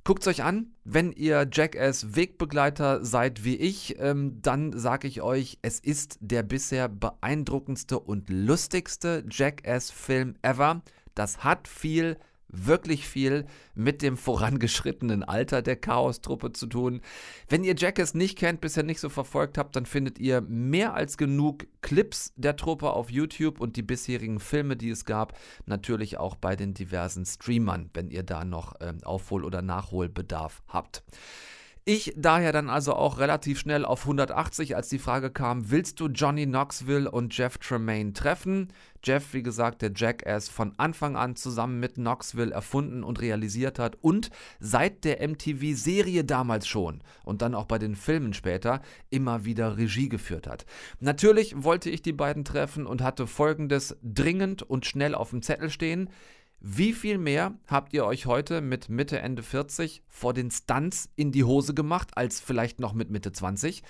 Guckt 0.02 0.22
es 0.22 0.28
euch 0.28 0.42
an, 0.42 0.72
wenn 0.84 1.12
ihr 1.12 1.46
Jackass 1.52 2.16
Wegbegleiter 2.16 3.04
seid 3.04 3.44
wie 3.44 3.56
ich, 3.56 3.96
ähm, 4.00 4.40
dann 4.40 4.76
sage 4.76 5.06
ich 5.06 5.20
euch, 5.20 5.58
es 5.62 5.78
ist 5.78 6.16
der 6.20 6.42
bisher 6.42 6.88
beeindruckendste 6.88 8.00
und 8.00 8.30
lustigste 8.30 9.24
Jackass-Film 9.30 10.36
ever. 10.42 10.82
Das 11.14 11.44
hat 11.44 11.68
viel 11.68 12.16
wirklich 12.52 13.06
viel 13.06 13.46
mit 13.74 14.02
dem 14.02 14.16
vorangeschrittenen 14.16 15.22
Alter 15.22 15.62
der 15.62 15.76
Chaos-Truppe 15.76 16.52
zu 16.52 16.66
tun. 16.66 17.00
Wenn 17.48 17.64
ihr 17.64 17.74
Jackass 17.76 18.14
nicht 18.14 18.36
kennt, 18.36 18.60
bisher 18.60 18.82
nicht 18.82 19.00
so 19.00 19.08
verfolgt 19.08 19.58
habt, 19.58 19.76
dann 19.76 19.86
findet 19.86 20.18
ihr 20.18 20.40
mehr 20.42 20.94
als 20.94 21.16
genug 21.16 21.66
Clips 21.82 22.32
der 22.36 22.56
Truppe 22.56 22.90
auf 22.90 23.10
YouTube 23.10 23.60
und 23.60 23.76
die 23.76 23.82
bisherigen 23.82 24.40
Filme, 24.40 24.76
die 24.76 24.90
es 24.90 25.04
gab, 25.04 25.38
natürlich 25.66 26.18
auch 26.18 26.34
bei 26.34 26.56
den 26.56 26.74
diversen 26.74 27.24
Streamern, 27.24 27.90
wenn 27.94 28.10
ihr 28.10 28.22
da 28.22 28.44
noch 28.44 28.74
ähm, 28.80 28.98
Aufhol- 29.04 29.44
oder 29.44 29.62
Nachholbedarf 29.62 30.62
habt. 30.68 31.02
Ich 31.86 32.12
daher 32.14 32.52
dann 32.52 32.68
also 32.68 32.94
auch 32.94 33.18
relativ 33.18 33.58
schnell 33.58 33.86
auf 33.86 34.02
180, 34.02 34.76
als 34.76 34.90
die 34.90 34.98
Frage 34.98 35.30
kam, 35.30 35.70
willst 35.70 35.98
du 35.98 36.08
Johnny 36.08 36.44
Knoxville 36.44 37.10
und 37.10 37.36
Jeff 37.36 37.56
Tremaine 37.56 38.12
treffen? 38.12 38.68
Jeff, 39.02 39.32
wie 39.32 39.42
gesagt, 39.42 39.80
der 39.80 39.92
Jackass 39.96 40.50
von 40.50 40.74
Anfang 40.76 41.16
an 41.16 41.36
zusammen 41.36 41.80
mit 41.80 41.94
Knoxville 41.94 42.52
erfunden 42.52 43.02
und 43.02 43.22
realisiert 43.22 43.78
hat 43.78 43.96
und 44.02 44.30
seit 44.58 45.04
der 45.04 45.26
MTV-Serie 45.26 46.24
damals 46.24 46.68
schon 46.68 47.00
und 47.24 47.40
dann 47.40 47.54
auch 47.54 47.64
bei 47.64 47.78
den 47.78 47.96
Filmen 47.96 48.34
später 48.34 48.82
immer 49.08 49.46
wieder 49.46 49.78
Regie 49.78 50.10
geführt 50.10 50.46
hat. 50.46 50.66
Natürlich 50.98 51.62
wollte 51.62 51.88
ich 51.88 52.02
die 52.02 52.12
beiden 52.12 52.44
treffen 52.44 52.86
und 52.86 53.00
hatte 53.00 53.26
folgendes 53.26 53.96
dringend 54.02 54.62
und 54.62 54.84
schnell 54.84 55.14
auf 55.14 55.30
dem 55.30 55.40
Zettel 55.40 55.70
stehen. 55.70 56.10
Wie 56.62 56.92
viel 56.92 57.16
mehr 57.16 57.54
habt 57.68 57.94
ihr 57.94 58.04
euch 58.04 58.26
heute 58.26 58.60
mit 58.60 58.90
Mitte, 58.90 59.18
Ende 59.18 59.42
40 59.42 60.02
vor 60.08 60.34
den 60.34 60.50
Stunts 60.50 61.08
in 61.16 61.32
die 61.32 61.44
Hose 61.44 61.72
gemacht, 61.72 62.10
als 62.18 62.38
vielleicht 62.38 62.80
noch 62.80 62.92
mit 62.92 63.10
Mitte 63.10 63.32
20? 63.32 63.82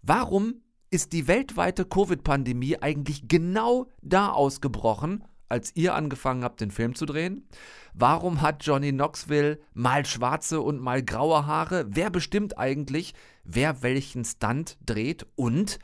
Warum 0.00 0.62
ist 0.90 1.12
die 1.12 1.26
weltweite 1.26 1.84
Covid-Pandemie 1.84 2.80
eigentlich 2.80 3.26
genau 3.26 3.90
da 4.00 4.28
ausgebrochen, 4.28 5.24
als 5.48 5.74
ihr 5.74 5.96
angefangen 5.96 6.44
habt, 6.44 6.60
den 6.60 6.70
Film 6.70 6.94
zu 6.94 7.04
drehen? 7.04 7.48
Warum 7.94 8.42
hat 8.42 8.64
Johnny 8.64 8.92
Knoxville 8.92 9.58
mal 9.72 10.06
schwarze 10.06 10.60
und 10.60 10.80
mal 10.80 11.02
graue 11.02 11.46
Haare? 11.46 11.84
Wer 11.88 12.10
bestimmt 12.10 12.56
eigentlich, 12.56 13.14
wer 13.42 13.82
welchen 13.82 14.24
Stunt 14.24 14.78
dreht? 14.86 15.26
Und 15.34 15.80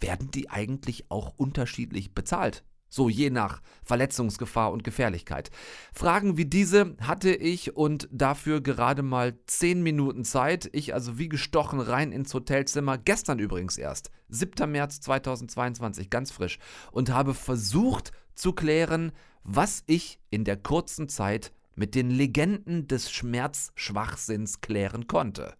werden 0.00 0.30
die 0.30 0.48
eigentlich 0.48 1.10
auch 1.10 1.34
unterschiedlich 1.36 2.14
bezahlt? 2.14 2.64
So 2.88 3.08
je 3.08 3.30
nach 3.30 3.62
Verletzungsgefahr 3.82 4.72
und 4.72 4.84
Gefährlichkeit. 4.84 5.50
Fragen 5.92 6.36
wie 6.36 6.44
diese 6.46 6.96
hatte 7.00 7.34
ich 7.34 7.76
und 7.76 8.08
dafür 8.12 8.60
gerade 8.60 9.02
mal 9.02 9.36
10 9.46 9.82
Minuten 9.82 10.24
Zeit. 10.24 10.70
Ich 10.72 10.94
also 10.94 11.18
wie 11.18 11.28
gestochen 11.28 11.80
rein 11.80 12.12
ins 12.12 12.32
Hotelzimmer, 12.32 12.96
gestern 12.98 13.38
übrigens 13.38 13.76
erst, 13.76 14.10
7. 14.28 14.70
März 14.70 15.00
2022, 15.00 16.10
ganz 16.10 16.30
frisch, 16.30 16.58
und 16.92 17.10
habe 17.10 17.34
versucht 17.34 18.12
zu 18.34 18.52
klären, 18.52 19.12
was 19.42 19.82
ich 19.86 20.18
in 20.30 20.44
der 20.44 20.56
kurzen 20.56 21.08
Zeit 21.08 21.52
mit 21.74 21.94
den 21.94 22.10
Legenden 22.10 22.88
des 22.88 23.10
Schmerzschwachsinns 23.12 24.60
klären 24.60 25.06
konnte. 25.06 25.54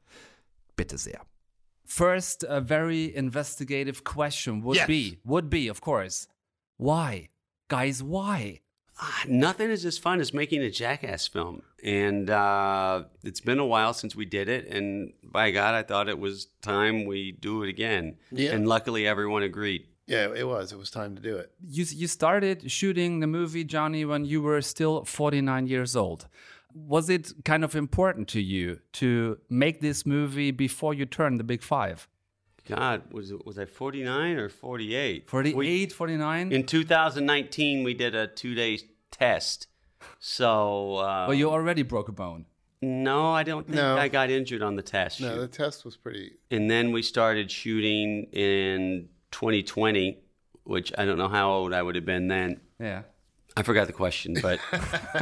Bitte 0.77 0.99
sehr. 0.99 1.21
First, 1.85 2.49
a 2.49 2.61
very 2.61 3.07
investigative 3.07 4.03
question 4.03 4.65
would 4.65 4.77
Yes. 4.77 4.87
be, 4.87 5.19
would 5.25 5.49
be, 5.49 5.71
of 5.71 5.81
course, 5.81 6.27
why? 6.77 7.29
Guys, 7.69 8.03
why? 8.03 8.61
Ah, 9.01 9.25
Nothing 9.29 9.71
is 9.71 9.85
as 9.85 9.99
fun 9.99 10.21
as 10.21 10.33
making 10.33 10.63
a 10.63 10.71
Jackass 10.71 11.27
film. 11.29 11.63
And 11.85 12.31
uh, 12.31 13.05
it's 13.23 13.41
been 13.41 13.59
a 13.59 13.67
while 13.67 13.93
since 13.93 14.17
we 14.17 14.25
did 14.25 14.49
it. 14.49 14.67
And 14.69 15.13
by 15.23 15.51
God, 15.51 15.75
I 15.75 15.83
thought 15.83 16.09
it 16.09 16.19
was 16.19 16.47
time 16.63 17.05
we 17.05 17.33
do 17.33 17.63
it 17.63 17.69
again. 17.69 18.17
Yeah. 18.33 18.53
And 18.53 18.67
luckily, 18.67 19.07
everyone 19.07 19.43
agreed. 19.43 19.87
Yeah, 20.07 20.29
it 20.35 20.47
was. 20.47 20.73
It 20.73 20.79
was 20.79 20.91
time 20.91 21.17
to 21.17 21.23
do 21.23 21.37
it. 21.37 21.53
You, 21.67 21.85
you 21.89 22.07
started 22.07 22.71
shooting 22.71 23.21
the 23.21 23.27
movie, 23.27 23.65
Johnny, 23.65 24.05
when 24.05 24.25
you 24.25 24.41
were 24.41 24.63
still 24.63 25.05
49 25.05 25.67
years 25.67 25.97
old. 25.97 26.29
Was 26.75 27.11
it 27.11 27.33
kind 27.45 27.65
of 27.65 27.75
important 27.75 28.29
to 28.29 28.41
you 28.41 28.81
to 28.95 29.39
make 29.51 29.81
this 29.81 30.07
movie 30.07 30.53
before 30.53 30.95
you 30.95 31.07
turned 31.07 31.41
the 31.41 31.45
big 31.45 31.63
five? 31.63 32.07
God, 32.67 33.13
was 33.13 33.31
it 33.31 33.47
was 33.47 33.59
I 33.59 33.65
49 33.65 34.37
or 34.37 34.49
48? 34.49 35.29
48, 35.31 35.93
49? 35.93 36.53
In 36.53 36.65
2019, 36.67 37.85
we 37.85 37.95
did 37.95 38.15
a 38.15 38.27
two 38.27 38.55
day 38.55 38.79
test. 39.11 39.69
So. 40.19 40.97
Uh, 40.97 41.27
well, 41.29 41.35
you 41.35 41.51
already 41.51 41.83
broke 41.83 42.09
a 42.09 42.13
bone. 42.13 42.47
No, 42.83 43.33
I 43.33 43.43
don't 43.43 43.65
think 43.65 43.77
No. 43.77 43.97
I 43.97 44.09
got 44.09 44.29
injured 44.31 44.63
on 44.63 44.77
the 44.77 44.83
test 44.83 45.21
No, 45.21 45.35
shoot. 45.35 45.41
the 45.41 45.49
test 45.49 45.85
was 45.85 45.97
pretty. 45.97 46.33
and 46.51 46.71
then 46.71 46.93
we 46.93 47.01
started 47.03 47.51
shooting 47.51 48.25
in 48.33 49.09
2020, 49.31 50.19
which 50.65 50.93
I 50.99 51.07
don't 51.07 51.17
know 51.19 51.29
how 51.29 51.51
old 51.51 51.73
I 51.73 51.81
would 51.83 51.95
have 51.95 52.05
been 52.05 52.29
then. 52.29 52.61
Yeah. 52.79 53.03
I 53.57 53.63
forgot 53.63 53.87
the 53.87 53.95
question, 53.95 54.37
but 54.43 54.59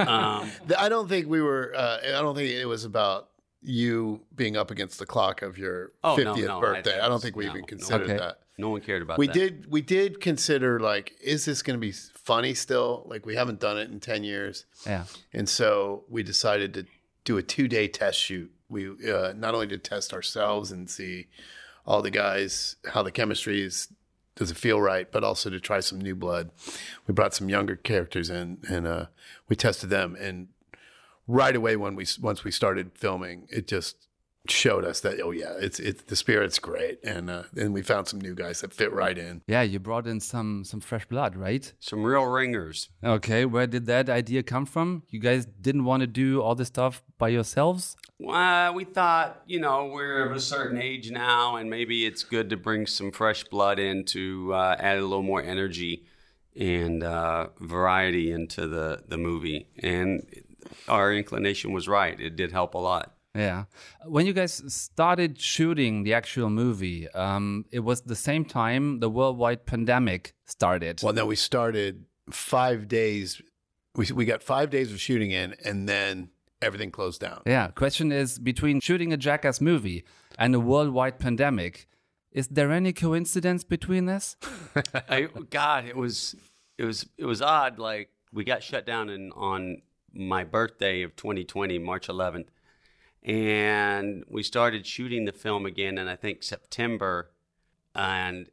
um, 0.09 0.51
I 0.77 0.89
don't 0.89 1.09
think 1.09 1.29
we 1.29 1.41
were. 1.41 1.73
Uh, 1.77 1.99
I 2.05 2.21
don't 2.21 2.35
think 2.35 2.51
it 2.51 2.67
was 2.67 2.85
about 2.85 3.29
you 3.65 4.21
being 4.37 4.57
up 4.57 4.71
against 4.71 4.99
the 4.99 5.07
clock 5.07 5.43
of 5.43 5.57
your 5.59 5.93
Oh, 6.05 6.17
no, 6.17 6.35
50th 6.35 6.47
no, 6.47 6.59
I- 6.59 6.61
birthday. 6.61 7.01
I, 7.01 7.09
don't 7.09 7.21
think 7.23 7.35
we 7.37 7.45
no, 7.47 7.51
even 7.51 7.61
no. 7.63 7.67
considered 7.67 8.11
Okay. 8.11 8.19
that. 8.19 8.39
no 8.59 8.69
one 8.71 8.81
cared 8.83 9.03
about 9.03 9.15
that. 9.15 9.19
We 9.19 9.27
that. 9.29 9.33
did. 9.33 9.71
We 9.71 9.81
did 9.81 10.21
consider 10.21 10.79
like, 10.79 11.17
is 11.23 11.45
this 11.47 11.63
going 11.63 11.77
to 11.77 11.81
be 11.81 11.93
funny 11.93 12.55
still? 12.55 13.05
Like 13.07 13.25
we 13.27 13.35
haven't 13.37 13.61
done 13.61 13.79
it 13.79 13.91
in 13.91 14.01
ten 14.01 14.23
years, 14.23 14.67
Yeah. 14.87 15.05
and 15.33 15.49
so 15.49 16.05
we 16.09 16.23
decided 16.23 16.75
to 16.75 16.87
do 17.25 17.39
a 17.39 17.43
two 17.43 17.67
day 17.69 17.89
test 17.89 18.19
shoot. 18.21 18.51
We 18.69 18.89
uh, 19.11 19.33
not 19.35 19.55
only 19.55 19.67
to 19.69 19.79
test 19.79 20.13
ourselves 20.13 20.71
and 20.71 20.89
see 20.91 21.27
all 21.87 22.03
the 22.03 22.11
guys 22.11 22.77
how 22.93 23.03
the 23.03 23.11
chemistry 23.13 23.63
is 23.63 23.89
does 24.37 24.51
it 24.51 24.57
feel 24.57 24.81
right, 24.81 25.11
but 25.13 25.23
also 25.23 25.49
to 25.49 25.61
try 25.61 25.79
some 25.81 26.01
new 26.01 26.15
blood. 26.17 26.51
We 27.07 27.15
brought 27.15 27.35
some 27.35 27.49
younger 27.49 27.77
characters 27.77 28.31
in, 28.31 28.59
and 28.69 28.85
uh, 28.87 29.07
we 29.49 29.55
tested 29.55 29.91
them. 29.91 30.17
And 30.19 30.49
right 31.27 31.55
away, 31.55 31.77
when 31.77 31.95
we 31.97 32.07
once 32.21 32.45
we 32.45 32.51
started 32.51 32.93
filming, 32.95 33.47
it 33.51 33.67
just 33.67 34.09
showed 34.47 34.85
us 34.85 35.01
that 35.01 35.21
oh 35.23 35.31
yeah, 35.31 35.55
it's 35.59 35.81
it's 35.81 36.03
the 36.03 36.17
spirit's 36.17 36.59
great, 36.59 36.99
and 37.03 37.31
uh, 37.31 37.45
then 37.53 37.73
we 37.73 37.83
found 37.83 38.09
some 38.09 38.21
new 38.21 38.35
guys 38.35 38.61
that 38.61 38.73
fit 38.73 38.93
right 38.93 39.17
in. 39.17 39.43
Yeah, 39.47 39.63
you 39.63 39.79
brought 39.79 40.07
in 40.07 40.21
some 40.21 40.65
some 40.65 40.81
fresh 40.81 41.07
blood, 41.07 41.37
right? 41.37 41.73
Some 41.81 42.03
real 42.03 42.25
ringers. 42.25 42.91
Okay, 43.03 43.45
where 43.45 43.67
did 43.67 43.87
that 43.87 44.09
idea 44.09 44.43
come 44.43 44.67
from? 44.67 45.03
You 45.09 45.21
guys 45.21 45.47
didn't 45.47 45.85
want 45.85 46.03
to 46.03 46.07
do 46.07 46.43
all 46.43 46.55
this 46.55 46.69
stuff 46.69 47.03
by 47.19 47.29
yourselves? 47.29 47.97
Well, 48.19 48.75
we 48.75 48.85
thought, 48.85 49.43
you 49.47 49.61
know, 49.61 49.87
we're 49.87 50.25
of 50.25 50.37
a 50.37 50.41
certain 50.41 50.81
age 50.81 51.11
now, 51.11 51.57
and 51.57 51.69
maybe 51.69 52.07
it's 52.07 52.23
good 52.23 52.49
to 52.51 52.57
bring 52.57 52.87
some 52.87 53.11
fresh 53.11 53.45
blood 53.45 53.79
in 53.79 54.05
to 54.07 54.55
uh, 54.55 54.77
add 54.79 54.99
a 54.99 55.03
little 55.03 55.23
more 55.23 55.43
energy 55.43 56.07
and 56.57 57.03
uh, 57.03 57.49
variety 57.61 58.31
into 58.31 58.69
the, 58.69 59.03
the 59.09 59.19
movie. 59.19 59.67
And 59.81 60.25
our 60.89 61.13
inclination 61.13 61.73
was 61.73 61.89
right. 61.89 62.19
It 62.19 62.37
did 62.37 62.53
help 62.53 62.75
a 62.75 62.79
lot. 62.79 63.15
Yeah. 63.35 63.65
When 64.05 64.27
you 64.27 64.33
guys 64.33 64.63
started 64.73 65.41
shooting 65.41 66.05
the 66.05 66.15
actual 66.15 66.51
movie, 66.51 67.09
um, 67.11 67.65
it 67.73 67.81
was 67.81 68.03
the 68.03 68.15
same 68.15 68.45
time 68.45 69.01
the 69.01 69.11
worldwide 69.11 69.67
pandemic 69.67 70.35
started. 70.45 71.01
Well, 71.03 71.13
no, 71.13 71.27
we 71.27 71.37
started 71.37 72.05
five 72.31 72.87
days. 72.87 73.43
We 73.97 74.07
we 74.13 74.25
got 74.25 74.43
five 74.43 74.71
days 74.71 74.93
of 74.93 75.01
shooting 75.01 75.33
in, 75.33 75.57
and 75.65 75.89
then 75.89 76.31
everything 76.63 76.91
closed 76.91 77.21
down. 77.21 77.43
Yeah. 77.45 77.69
Question 77.69 78.13
is 78.13 78.39
between 78.39 78.81
shooting 78.81 79.13
a 79.13 79.17
Jackass 79.17 79.61
movie 79.61 80.05
and 80.39 80.55
a 80.55 80.61
worldwide 80.61 81.19
pandemic, 81.19 81.87
is 82.33 82.49
there 82.49 82.73
any 82.73 82.93
coincidence 82.93 83.65
between 83.65 84.07
this? 84.07 84.37
I, 85.09 85.29
God, 85.51 85.85
it 85.87 85.97
was 85.97 86.35
it 86.79 86.85
was 86.85 87.07
it 87.19 87.27
was 87.27 87.43
odd. 87.43 87.79
Like 87.79 88.11
we 88.33 88.45
got 88.45 88.63
shut 88.63 88.87
down 88.87 89.09
in, 89.11 89.31
on 89.33 89.83
my 90.15 90.45
birthday 90.45 91.03
of 91.03 91.17
2020, 91.17 91.79
March 91.79 92.09
11th, 92.09 92.49
and 93.23 94.25
we 94.29 94.43
started 94.43 94.87
shooting 94.87 95.25
the 95.25 95.33
film 95.33 95.67
again 95.67 95.99
in 95.99 96.09
I 96.09 96.17
think 96.17 96.43
September, 96.43 97.31
and 97.95 98.49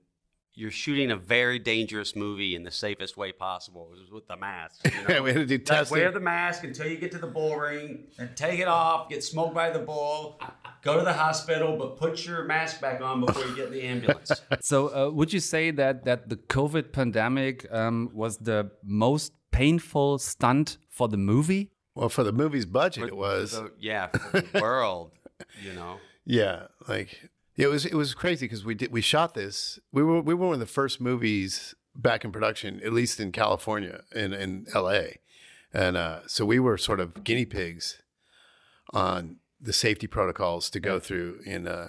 you're 0.53 0.71
shooting 0.71 1.11
a 1.11 1.15
very 1.15 1.59
dangerous 1.59 2.15
movie 2.15 2.55
in 2.55 2.63
the 2.63 2.71
safest 2.71 3.15
way 3.15 3.31
possible. 3.31 3.89
It 3.93 4.01
was 4.01 4.11
with 4.11 4.27
the 4.27 4.35
mask. 4.35 4.85
You 4.85 5.07
know? 5.07 5.21
we 5.23 5.31
had 5.31 5.39
to 5.39 5.45
do 5.45 5.57
testing. 5.57 5.97
wear 5.97 6.11
the 6.11 6.19
mask 6.19 6.63
until 6.63 6.87
you 6.87 6.97
get 6.97 7.11
to 7.11 7.17
the 7.17 7.27
bull 7.27 7.55
ring, 7.55 8.07
and 8.17 8.35
take 8.35 8.59
it 8.59 8.67
off. 8.67 9.09
Get 9.09 9.23
smoked 9.23 9.55
by 9.55 9.69
the 9.69 9.79
bull. 9.79 10.39
Go 10.81 10.97
to 10.97 11.03
the 11.03 11.13
hospital, 11.13 11.77
but 11.77 11.97
put 11.97 12.25
your 12.25 12.43
mask 12.45 12.81
back 12.81 13.01
on 13.01 13.23
before 13.23 13.45
you 13.45 13.55
get 13.55 13.67
in 13.67 13.73
the 13.73 13.83
ambulance. 13.83 14.31
so, 14.61 14.87
uh, 14.87 15.11
would 15.11 15.31
you 15.31 15.39
say 15.39 15.71
that 15.71 16.05
that 16.05 16.27
the 16.27 16.37
COVID 16.37 16.91
pandemic 16.91 17.71
um, 17.71 18.09
was 18.13 18.37
the 18.37 18.71
most 18.83 19.33
painful 19.51 20.17
stunt 20.17 20.77
for 20.91 21.07
the 21.07 21.17
movie? 21.17 21.71
Well, 21.95 22.09
for 22.09 22.23
the 22.23 22.31
movie's 22.31 22.67
budget, 22.67 23.05
it 23.05 23.17
was. 23.17 23.51
So, 23.51 23.71
yeah, 23.79 24.07
for 24.07 24.41
the 24.41 24.47
world, 24.61 25.11
you 25.63 25.73
know. 25.73 25.97
Yeah, 26.25 26.67
like 26.87 27.29
it 27.57 27.67
was. 27.67 27.85
It 27.85 27.95
was 27.95 28.13
crazy 28.13 28.45
because 28.45 28.63
we 28.63 28.75
did. 28.75 28.91
We 28.91 29.01
shot 29.01 29.33
this. 29.33 29.79
We 29.91 30.03
were 30.03 30.21
we 30.21 30.35
were 30.35 30.45
one 30.45 30.53
of 30.53 30.59
the 30.59 30.67
first 30.67 31.01
movies 31.01 31.73
back 31.95 32.23
in 32.23 32.31
production, 32.31 32.79
at 32.85 32.93
least 32.93 33.19
in 33.19 33.31
California 33.31 34.01
and 34.15 34.33
in 34.33 34.67
L.A. 34.73 35.17
And 35.73 35.97
uh, 35.97 36.19
so 36.27 36.45
we 36.45 36.59
were 36.59 36.77
sort 36.77 36.99
of 36.99 37.23
guinea 37.23 37.45
pigs 37.45 38.01
on 38.93 39.37
the 39.59 39.73
safety 39.73 40.07
protocols 40.07 40.69
to 40.69 40.79
go 40.79 40.99
through. 40.99 41.39
And 41.45 41.67
uh, 41.67 41.87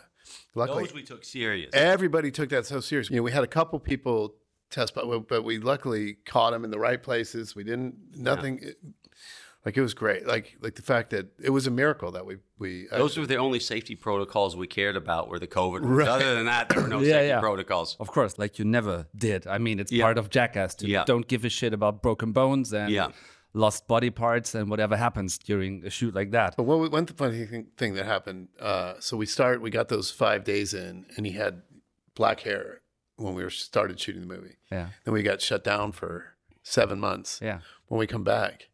luckily, 0.54 0.85
Those 0.85 0.94
we 0.94 1.02
took 1.02 1.25
serious. 1.25 1.71
Everybody 1.73 2.30
took 2.30 2.49
that 2.50 2.66
so 2.66 2.80
serious. 2.80 3.11
You 3.11 3.16
know, 3.16 3.23
we 3.23 3.32
had 3.32 3.44
a 3.44 3.49
couple 3.49 3.78
people 3.78 4.35
test, 4.72 4.94
but 4.94 5.28
but 5.28 5.42
we 5.44 5.58
luckily 5.58 6.14
caught 6.26 6.50
them 6.52 6.64
in 6.64 6.70
the 6.70 6.78
right 6.78 7.02
places. 7.02 7.54
We 7.54 7.62
didn't 7.64 7.94
nothing. 8.16 8.60
Like 9.64 9.76
it 9.76 9.80
was 9.82 9.94
great. 9.94 10.26
Like 10.26 10.56
like 10.60 10.74
the 10.74 10.82
fact 10.82 11.10
that 11.10 11.28
it 11.40 11.50
was 11.50 11.68
a 11.68 11.70
miracle 11.70 12.10
that 12.12 12.26
we 12.26 12.38
we 12.58 12.88
Those 12.90 13.16
were 13.16 13.26
the 13.26 13.36
only 13.36 13.60
safety 13.60 13.94
protocols 13.94 14.56
we 14.56 14.66
cared 14.66 14.96
about 14.96 15.28
were 15.28 15.38
the 15.38 15.46
COVID. 15.46 15.80
Right. 15.82 16.08
Other 16.08 16.34
than 16.34 16.46
that, 16.46 16.68
there 16.68 16.82
were 16.82 16.88
no 16.88 16.98
Yeah, 17.00 17.12
safety 17.12 17.28
yeah. 17.28 17.40
protocols. 17.40 17.96
Of 18.00 18.08
course, 18.08 18.38
like 18.40 18.58
you 18.58 18.64
never 18.64 19.06
did. 19.14 19.46
I 19.46 19.58
mean, 19.58 19.78
it's 19.78 19.92
Yeah. 19.92 20.04
part 20.04 20.18
of 20.18 20.30
Jackass 20.30 20.74
to 20.76 20.88
Yeah. 20.88 21.04
don't 21.04 21.28
give 21.28 21.44
a 21.44 21.48
shit 21.48 21.72
about 21.72 22.02
broken 22.02 22.32
bones 22.32 22.72
and 22.72 22.90
Yeah. 22.90 23.12
lost 23.54 23.86
body 23.86 24.10
parts 24.10 24.52
and 24.56 24.68
whatever 24.68 24.96
happens 24.96 25.38
during 25.38 25.84
a 25.86 25.90
shoot 25.90 26.12
like 26.12 26.32
that. 26.32 26.56
But 26.56 26.64
what, 26.64 26.90
one 26.90 27.06
funny 27.06 27.44
thing, 27.46 27.66
thing 27.76 27.94
that 27.94 28.06
happened, 28.06 28.48
uh, 28.58 28.94
so 28.98 29.16
we 29.16 29.26
start, 29.26 29.60
we 29.62 29.70
got 29.70 29.88
those 29.88 30.10
five 30.10 30.42
days 30.42 30.74
in, 30.74 31.06
and 31.16 31.24
he 31.24 31.32
had 31.32 31.62
black 32.16 32.40
hair 32.40 32.81
when 33.22 33.34
we 33.34 33.42
were 33.44 33.50
started 33.50 33.98
shooting 34.00 34.20
the 34.22 34.26
movie. 34.34 34.56
Yeah. 34.70 34.88
Then 35.04 35.14
we 35.14 35.22
got 35.22 35.40
shut 35.40 35.64
down 35.64 35.92
for 35.92 36.34
seven 36.62 36.98
months. 37.00 37.40
Yeah. 37.42 37.60
When 37.88 37.98
we 37.98 38.06
come 38.06 38.24
back, 38.24 38.68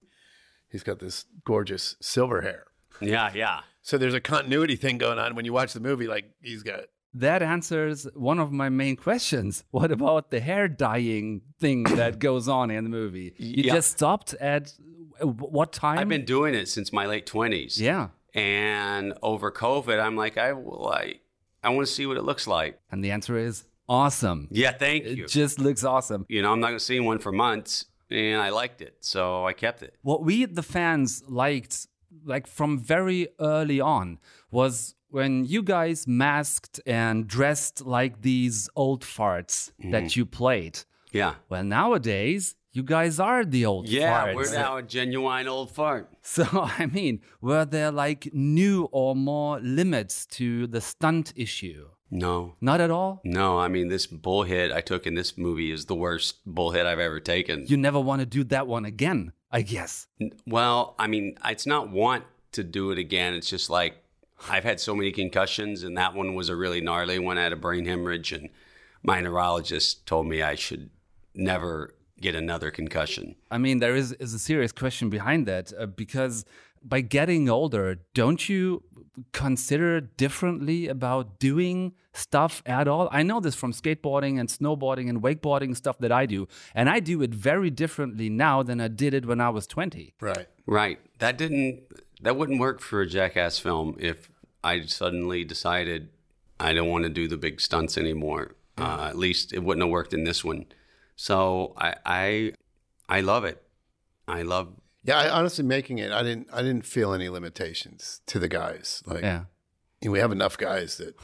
he's 0.69 0.83
got 0.83 0.99
this 0.99 1.25
gorgeous 1.45 1.97
silver 2.01 2.43
hair. 2.43 2.65
Yeah, 3.01 3.31
yeah. 3.35 3.61
So 3.83 3.97
there's 3.99 4.15
a 4.15 4.21
continuity 4.21 4.77
thing 4.77 4.99
going 4.99 5.19
on 5.19 5.35
when 5.35 5.45
you 5.45 5.53
watch 5.53 5.73
the 5.73 5.81
movie. 5.81 6.07
Like 6.07 6.27
he's 6.43 6.63
got 6.63 6.81
That 7.15 7.43
answers 7.43 8.07
one 8.15 8.39
of 8.39 8.53
my 8.53 8.69
main 8.69 8.97
questions. 8.97 9.65
What 9.71 9.91
about 9.93 10.31
the 10.31 10.41
hair 10.41 10.69
dyeing 10.69 11.43
thing 11.61 11.83
that 11.97 12.19
goes 12.19 12.49
on 12.49 12.71
in 12.71 12.85
the 12.85 12.91
movie? 12.91 13.35
You 13.39 13.65
Yeah. 13.65 13.75
just 13.75 13.93
stopped 13.93 14.35
at 14.35 14.73
what 15.23 15.73
time? 15.73 15.99
I've 15.99 16.09
been 16.09 16.25
doing 16.25 16.55
it 16.55 16.69
since 16.69 16.93
my 16.93 17.07
late 17.07 17.27
twenties. 17.27 17.81
Yeah. 17.81 18.09
And 18.35 19.15
over 19.23 19.51
COVID, 19.51 20.01
I'm 20.01 20.17
like, 20.17 20.37
I 20.39 20.53
well, 20.53 20.93
I 20.93 21.15
I 21.65 21.71
want 21.71 21.87
to 21.89 21.93
see 21.93 22.07
what 22.07 22.17
it 22.17 22.23
looks 22.25 22.47
like. 22.47 22.79
And 22.91 23.03
the 23.03 23.11
answer 23.11 23.37
is 23.37 23.65
awesome. 23.89 24.49
Yeah, 24.51 24.73
thank 24.73 25.05
It 25.05 25.19
you. 25.19 25.27
just 25.27 25.59
looks 25.59 25.85
awesome. 25.85 26.27
You 26.29 26.43
know, 26.43 26.53
I'm 26.53 26.61
not 26.61 26.69
gonna 26.69 26.81
see 26.81 27.01
one 27.01 27.19
for 27.19 27.33
months, 27.33 27.87
and 28.11 28.41
I 28.41 28.51
liked 28.51 28.81
it, 28.83 28.97
so 29.01 29.45
I 29.47 29.53
kept 29.53 29.83
it. 29.83 29.95
What 30.03 30.23
we, 30.25 30.45
the 30.45 30.63
fans, 30.63 31.23
liked, 31.29 31.87
like 32.25 32.47
from 32.47 32.79
very 32.79 33.29
early 33.41 33.81
on, 33.81 34.19
was 34.51 34.95
when 35.11 35.45
you 35.47 35.63
guys 35.63 36.07
masked 36.07 36.81
and 36.87 37.27
dressed 37.27 37.85
like 37.87 38.23
these 38.23 38.69
old 38.77 39.03
farts 39.03 39.73
Mm-hmm. 39.81 39.91
that 39.93 40.17
you 40.17 40.27
played. 40.27 40.81
Yeah. 41.13 41.35
Well, 41.49 41.65
nowadays, 41.65 42.55
you 42.73 42.83
guys 42.83 43.19
are 43.19 43.45
the 43.47 43.65
old 43.65 43.89
Yeah, 43.89 44.27
farts. 44.27 44.35
we're 44.35 44.53
now 44.53 44.77
a 44.77 44.83
genuine 44.83 45.49
old 45.49 45.71
fart. 45.71 46.11
So, 46.23 46.45
I 46.53 46.85
mean, 46.87 47.23
were 47.41 47.65
there 47.65 47.91
like 47.91 48.29
new 48.35 48.85
or 48.93 49.17
more 49.17 49.59
limits 49.61 50.27
to 50.39 50.67
the 50.67 50.83
stunt 50.83 51.33
issue? 51.35 51.89
No. 52.11 52.55
Not 52.61 52.81
at 52.81 52.91
all? 52.91 53.21
No, 53.25 53.59
I 53.59 53.69
mean 53.69 53.89
this 53.89 54.07
bullhit 54.07 54.73
I 54.73 54.81
took 54.81 55.07
in 55.07 55.15
this 55.15 55.37
movie 55.37 55.71
is 55.71 55.87
the 55.87 55.95
worst 55.95 56.37
bullhit 56.47 56.87
I've 56.87 56.99
ever 56.99 57.21
taken. 57.21 57.67
You 57.67 57.77
never 57.77 58.01
want 58.01 58.21
to 58.21 58.27
do 58.27 58.45
that 58.45 58.67
one 58.67 58.85
again, 58.85 59.33
I 59.51 59.63
guess. 59.63 60.07
Well, 60.47 60.95
I 60.99 61.07
mean, 61.07 61.37
it's 61.45 61.67
not 61.67 61.91
want 61.91 62.25
to 62.53 62.65
do 62.65 62.91
it 62.91 62.99
again. 62.99 63.35
It's 63.35 63.51
just 63.51 63.69
like 63.69 64.03
I've 64.49 64.65
had 64.65 64.81
so 64.81 64.95
many 64.95 65.13
concussions, 65.13 65.83
and 65.83 65.97
that 65.99 66.15
one 66.15 66.35
was 66.35 66.49
a 66.49 66.57
really 66.57 66.81
gnarly 66.81 67.19
one. 67.19 67.39
I 67.39 67.43
had 67.43 67.53
a 67.53 67.57
brain 67.57 67.85
hemorrhage, 67.85 68.33
and 68.33 68.49
my 69.03 69.21
neurologist 69.21 70.07
told 70.07 70.27
me 70.27 70.43
I 70.43 70.55
should 70.55 70.91
never 71.35 71.95
get 72.21 72.35
another 72.35 72.71
concussion. 72.71 73.37
I 73.51 73.59
mean, 73.59 73.79
there 73.79 73.95
is, 73.95 74.13
is 74.13 74.35
a 74.35 74.39
serious 74.39 74.73
question 74.73 75.09
behind 75.09 75.47
that 75.47 75.73
uh, 75.79 75.87
because 75.87 76.45
by 76.83 77.01
getting 77.01 77.49
older, 77.49 78.01
don't 78.15 78.49
you 78.49 78.83
consider 79.33 80.01
differently 80.01 80.89
about 80.89 81.39
doing 81.39 81.95
stuff 82.13 82.63
at 82.67 82.89
all? 82.89 83.09
I 83.13 83.23
know 83.23 83.41
this 83.41 83.55
from 83.55 83.73
skateboarding 83.73 84.39
and 84.39 84.49
snowboarding 84.49 85.09
and 85.09 85.23
wakeboarding 85.23 85.77
stuff 85.77 85.99
that 85.99 86.13
I 86.13 86.27
do, 86.27 86.49
and 86.75 86.89
I 86.89 87.01
do 87.01 87.23
it 87.23 87.35
very 87.35 87.71
differently 87.71 88.29
now 88.29 88.63
than 88.63 88.81
I 88.81 88.89
did 88.89 89.15
it 89.15 89.27
when 89.27 89.41
I 89.41 89.51
was 89.51 89.67
20. 89.67 90.15
right. 90.21 90.47
Right. 90.67 90.99
That 91.19 91.39
didn't. 91.39 91.81
That 92.21 92.37
wouldn't 92.37 92.61
work 92.61 92.81
for 92.81 93.01
a 93.01 93.07
jackass 93.07 93.59
film 93.59 93.97
if 93.99 94.31
I 94.63 94.83
suddenly 94.83 95.45
decided 95.45 96.09
I 96.61 96.73
don't 96.75 96.89
want 96.89 97.05
to 97.05 97.09
do 97.09 97.29
the 97.29 97.37
big 97.37 97.61
stunts 97.61 97.97
anymore. 97.97 98.55
Uh, 98.77 99.07
at 99.09 99.17
least 99.17 99.53
it 99.53 99.63
wouldn't 99.63 99.83
have 99.85 99.91
worked 99.91 100.13
in 100.13 100.25
this 100.25 100.45
one. 100.45 100.67
So 101.17 101.75
I, 101.79 101.95
I, 102.05 102.53
I 103.09 103.21
love 103.21 103.45
it. 103.45 103.63
I 104.27 104.43
love. 104.43 104.73
Yeah, 105.09 105.19
I, 105.19 105.31
honestly, 105.31 105.65
making 105.65 105.99
it, 105.99 106.13
I 106.13 106.23
didn't, 106.23 106.49
I 106.53 106.61
didn't 106.63 106.85
feel 106.85 107.13
any 107.15 107.29
limitations 107.31 108.21
to 108.27 108.39
the 108.39 108.49
guys. 108.49 109.03
Like, 109.07 109.23
Yeah. 109.23 109.45
we 110.03 110.19
have 110.19 110.33
enough 110.33 110.59
guys 110.59 110.99
that 110.99 111.15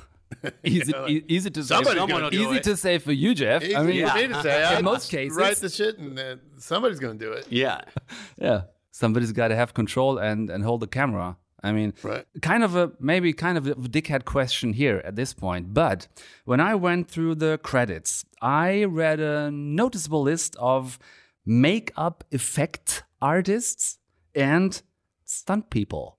Easy, 0.64 0.90
know, 0.96 1.02
like, 1.02 1.24
easy 1.28 1.50
to 1.50 1.62
say. 1.62 1.74
somebody's 1.74 2.06
gonna 2.06 2.30
do 2.30 2.50
Easy 2.50 2.60
to 2.60 2.76
say 2.76 2.98
for 2.98 3.12
you, 3.12 3.34
Jeff. 3.34 3.62
Easy 3.62 3.76
I 3.76 3.82
mean, 3.82 4.08
for 4.08 4.14
me 4.16 4.26
to 4.28 4.42
say. 4.42 4.64
I 4.64 4.78
in 4.78 4.84
most 4.84 5.10
cases, 5.10 5.36
write 5.36 5.58
the 5.58 5.68
shit, 5.68 5.98
and 5.98 6.18
uh, 6.18 6.36
somebody's 6.58 6.98
going 6.98 7.18
to 7.18 7.24
do 7.24 7.32
it. 7.32 7.46
Yeah. 7.50 7.82
yeah, 8.38 8.62
somebody's 8.90 9.32
got 9.32 9.48
to 9.48 9.56
have 9.56 9.74
control 9.74 10.18
and 10.18 10.50
and 10.50 10.64
hold 10.64 10.80
the 10.80 10.86
camera. 10.88 11.36
I 11.62 11.72
mean, 11.72 11.92
Right. 12.02 12.24
kind 12.42 12.62
of 12.64 12.74
a 12.76 12.92
maybe 13.00 13.32
kind 13.32 13.56
of 13.58 13.66
a 13.66 13.74
dickhead 13.74 14.24
question 14.24 14.72
here 14.72 15.00
at 15.04 15.14
this 15.16 15.32
point. 15.34 15.72
But 15.72 16.08
when 16.44 16.60
I 16.60 16.74
went 16.74 17.08
through 17.08 17.36
the 17.36 17.58
credits, 17.70 18.24
I 18.42 18.84
read 18.84 19.20
a 19.20 19.50
noticeable 19.50 20.22
list 20.22 20.56
of 20.58 20.98
makeup 21.46 22.24
effect 22.32 23.04
artists 23.24 23.98
and 24.34 24.82
stunt 25.24 25.70
people. 25.70 26.18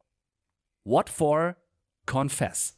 What 0.84 1.08
for? 1.10 1.58
Confess. 2.06 2.74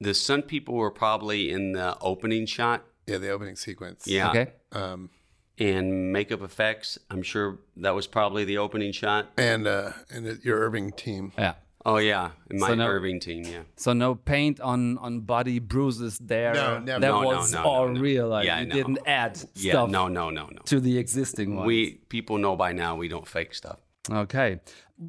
The 0.00 0.14
stunt 0.14 0.46
people 0.48 0.74
were 0.74 0.90
probably 0.90 1.50
in 1.50 1.72
the 1.72 1.96
opening 2.00 2.46
shot. 2.46 2.84
Yeah, 3.06 3.18
the 3.18 3.30
opening 3.30 3.56
sequence. 3.56 4.06
Yeah. 4.06 4.30
Okay. 4.30 4.46
Um, 4.72 5.10
And 5.58 6.12
makeup 6.12 6.42
effects. 6.42 6.98
I'm 7.10 7.22
sure 7.22 7.58
that 7.76 7.94
was 7.94 8.06
probably 8.06 8.44
the 8.46 8.58
opening 8.58 8.92
shot. 8.92 9.26
and 9.36 9.66
uh, 9.66 9.92
and 10.14 10.40
your 10.44 10.58
Irving 10.60 10.92
team. 10.92 11.32
Yeah. 11.36 11.54
Oh 11.86 11.96
yeah, 11.96 12.32
in 12.50 12.58
my 12.60 12.68
So 12.68 12.74
no- 12.74 12.86
Irving 12.86 13.20
team. 13.20 13.44
Yeah. 13.44 13.62
So 13.76 13.92
no 13.94 14.14
paint 14.14 14.60
on 14.60 14.98
on 14.98 15.20
body 15.20 15.58
bruises 15.58 16.18
there. 16.18 16.52
No, 16.54 16.78
never. 16.78 17.00
That 17.00 17.06
No, 17.08 17.20
no, 17.22 17.26
was 17.38 17.52
no, 17.52 17.62
all 17.62 17.86
no, 17.88 17.92
no. 17.94 18.00
real. 18.00 18.28
Like 18.28 18.46
Yeah, 18.46 18.60
you 18.60 18.66
no. 18.66 18.74
didn't 18.74 18.98
add 19.06 19.38
Yeah. 19.54 19.72
stuff 19.72 19.90
No. 19.90 20.08
No. 20.08 20.28
No. 20.30 20.46
No. 20.46 20.60
to 20.66 20.78
the 20.80 20.98
existing 20.98 21.56
ones. 21.56 21.66
We 21.66 21.92
people 22.08 22.36
know 22.38 22.54
by 22.56 22.72
now 22.72 22.96
we 22.96 23.08
don't 23.08 23.26
fake 23.26 23.54
stuff. 23.54 23.78
Okay. 24.10 24.60